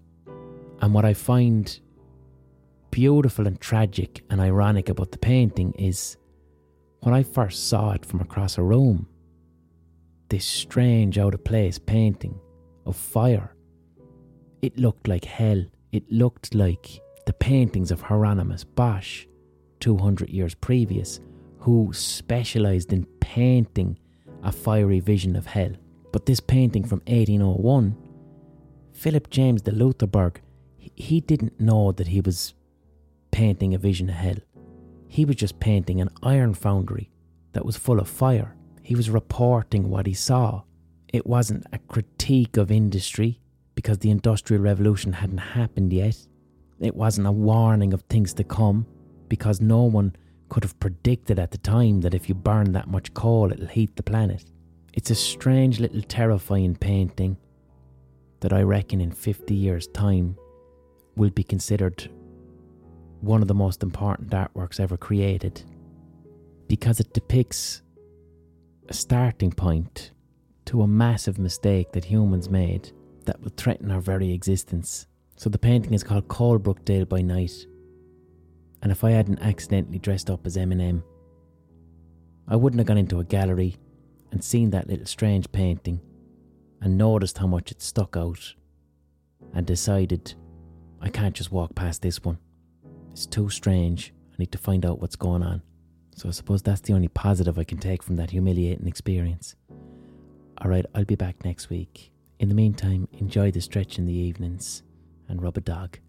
And 0.81 0.95
what 0.95 1.05
I 1.05 1.13
find 1.13 1.79
beautiful 2.89 3.45
and 3.45 3.61
tragic 3.61 4.23
and 4.31 4.41
ironic 4.41 4.89
about 4.89 5.11
the 5.11 5.19
painting 5.19 5.73
is 5.77 6.17
when 7.01 7.13
I 7.13 7.21
first 7.21 7.69
saw 7.69 7.91
it 7.91 8.03
from 8.03 8.19
across 8.19 8.57
a 8.57 8.63
room, 8.63 9.07
this 10.29 10.43
strange 10.45 11.19
out 11.19 11.35
of 11.35 11.43
place 11.43 11.77
painting 11.77 12.39
of 12.87 12.95
fire, 12.95 13.55
it 14.61 14.77
looked 14.77 15.07
like 15.07 15.25
hell. 15.25 15.63
It 15.91 16.11
looked 16.11 16.53
like 16.55 17.01
the 17.25 17.33
paintings 17.33 17.91
of 17.91 18.01
Hieronymus 18.01 18.63
Bosch 18.63 19.25
200 19.79 20.29
years 20.29 20.53
previous, 20.53 21.19
who 21.59 21.91
specialised 21.93 22.93
in 22.93 23.05
painting 23.19 23.97
a 24.43 24.51
fiery 24.51 24.99
vision 24.99 25.35
of 25.35 25.45
hell. 25.45 25.71
But 26.11 26.25
this 26.25 26.39
painting 26.39 26.83
from 26.83 26.99
1801, 27.07 27.95
Philip 28.93 29.29
James 29.29 29.61
de 29.61 29.71
Loutherbourg, 29.71 30.37
he 30.77 31.21
didn't 31.21 31.59
know 31.59 31.91
that 31.93 32.07
he 32.07 32.21
was 32.21 32.53
painting 33.31 33.73
a 33.73 33.77
vision 33.77 34.09
of 34.09 34.15
hell. 34.15 34.37
He 35.07 35.25
was 35.25 35.35
just 35.35 35.59
painting 35.59 35.99
an 36.01 36.09
iron 36.23 36.53
foundry 36.53 37.09
that 37.53 37.65
was 37.65 37.77
full 37.77 37.99
of 37.99 38.07
fire. 38.07 38.55
He 38.81 38.95
was 38.95 39.09
reporting 39.09 39.89
what 39.89 40.05
he 40.05 40.13
saw. 40.13 40.63
It 41.11 41.27
wasn't 41.27 41.65
a 41.73 41.79
critique 41.79 42.57
of 42.57 42.71
industry. 42.71 43.39
Because 43.75 43.99
the 43.99 44.11
Industrial 44.11 44.61
Revolution 44.61 45.13
hadn't 45.13 45.37
happened 45.37 45.93
yet. 45.93 46.17
It 46.79 46.95
wasn't 46.95 47.27
a 47.27 47.31
warning 47.31 47.93
of 47.93 48.01
things 48.03 48.33
to 48.35 48.43
come 48.43 48.85
because 49.27 49.61
no 49.61 49.83
one 49.83 50.15
could 50.49 50.63
have 50.63 50.79
predicted 50.79 51.39
at 51.39 51.51
the 51.51 51.57
time 51.57 52.01
that 52.01 52.13
if 52.13 52.27
you 52.27 52.35
burn 52.35 52.73
that 52.73 52.89
much 52.89 53.13
coal, 53.13 53.51
it'll 53.51 53.67
heat 53.67 53.95
the 53.95 54.03
planet. 54.03 54.43
It's 54.93 55.09
a 55.09 55.15
strange 55.15 55.79
little 55.79 56.01
terrifying 56.01 56.75
painting 56.75 57.37
that 58.41 58.51
I 58.51 58.63
reckon 58.63 58.99
in 58.99 59.11
50 59.11 59.53
years' 59.53 59.87
time 59.87 60.37
will 61.15 61.29
be 61.29 61.43
considered 61.43 62.09
one 63.21 63.41
of 63.41 63.47
the 63.47 63.53
most 63.53 63.83
important 63.83 64.31
artworks 64.31 64.79
ever 64.79 64.97
created 64.97 65.63
because 66.67 66.99
it 66.99 67.13
depicts 67.13 67.81
a 68.89 68.93
starting 68.93 69.51
point 69.51 70.11
to 70.65 70.81
a 70.81 70.87
massive 70.87 71.37
mistake 71.37 71.91
that 71.91 72.03
humans 72.03 72.49
made 72.49 72.91
that 73.31 73.41
will 73.41 73.51
threaten 73.55 73.91
our 73.91 74.01
very 74.01 74.33
existence. 74.33 75.07
So 75.37 75.49
the 75.49 75.57
painting 75.57 75.93
is 75.93 76.03
called 76.03 76.27
Coalbrookdale 76.27 77.07
by 77.07 77.21
Night. 77.21 77.65
And 78.81 78.91
if 78.91 79.05
I 79.05 79.11
hadn't 79.11 79.39
accidentally 79.39 79.99
dressed 79.99 80.29
up 80.29 80.45
as 80.45 80.57
Eminem, 80.57 81.01
I 82.45 82.57
wouldn't 82.57 82.79
have 82.81 82.87
gone 82.87 82.97
into 82.97 83.21
a 83.21 83.23
gallery 83.23 83.77
and 84.33 84.43
seen 84.43 84.71
that 84.71 84.87
little 84.87 85.05
strange 85.05 85.49
painting 85.53 86.01
and 86.81 86.97
noticed 86.97 87.37
how 87.37 87.47
much 87.47 87.71
it 87.71 87.81
stuck 87.81 88.17
out 88.17 88.53
and 89.53 89.65
decided 89.65 90.33
I 90.99 91.07
can't 91.07 91.35
just 91.35 91.53
walk 91.53 91.73
past 91.73 92.01
this 92.01 92.21
one. 92.21 92.37
It's 93.11 93.25
too 93.25 93.49
strange. 93.49 94.13
I 94.33 94.35
need 94.39 94.51
to 94.51 94.57
find 94.57 94.85
out 94.85 94.99
what's 94.99 95.15
going 95.15 95.41
on. 95.41 95.61
So 96.17 96.27
I 96.27 96.33
suppose 96.33 96.61
that's 96.61 96.81
the 96.81 96.93
only 96.93 97.07
positive 97.07 97.57
I 97.57 97.63
can 97.63 97.77
take 97.77 98.03
from 98.03 98.17
that 98.17 98.31
humiliating 98.31 98.87
experience. 98.87 99.55
Alright, 100.61 100.85
I'll 100.93 101.05
be 101.05 101.15
back 101.15 101.45
next 101.45 101.69
week. 101.69 102.10
In 102.41 102.49
the 102.49 102.55
meantime, 102.55 103.07
enjoy 103.19 103.51
the 103.51 103.61
stretch 103.61 103.99
in 103.99 104.07
the 104.07 104.15
evenings 104.15 104.81
and 105.29 105.43
rub 105.43 105.57
a 105.57 105.61
dog. 105.61 105.99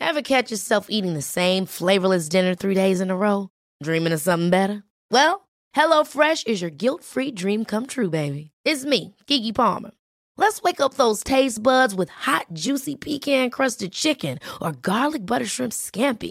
Ever 0.00 0.22
catch 0.22 0.50
yourself 0.50 0.86
eating 0.88 1.12
the 1.12 1.20
same 1.20 1.66
flavorless 1.66 2.26
dinner 2.30 2.54
three 2.54 2.74
days 2.74 3.02
in 3.02 3.10
a 3.10 3.16
row? 3.16 3.50
Dreaming 3.82 4.14
of 4.14 4.22
something 4.22 4.48
better? 4.48 4.82
Well, 5.10 5.46
HelloFresh 5.76 6.46
is 6.46 6.62
your 6.62 6.70
guilt 6.70 7.04
free 7.04 7.30
dream 7.30 7.66
come 7.66 7.86
true, 7.86 8.08
baby. 8.08 8.52
It's 8.64 8.86
me, 8.86 9.14
Keke 9.26 9.54
Palmer. 9.54 9.90
Let's 10.38 10.62
wake 10.62 10.80
up 10.80 10.94
those 10.94 11.22
taste 11.22 11.62
buds 11.62 11.94
with 11.94 12.08
hot, 12.08 12.46
juicy 12.54 12.96
pecan 12.96 13.50
crusted 13.50 13.92
chicken 13.92 14.38
or 14.62 14.72
garlic 14.72 15.26
butter 15.26 15.46
shrimp 15.46 15.72
scampi. 15.72 16.30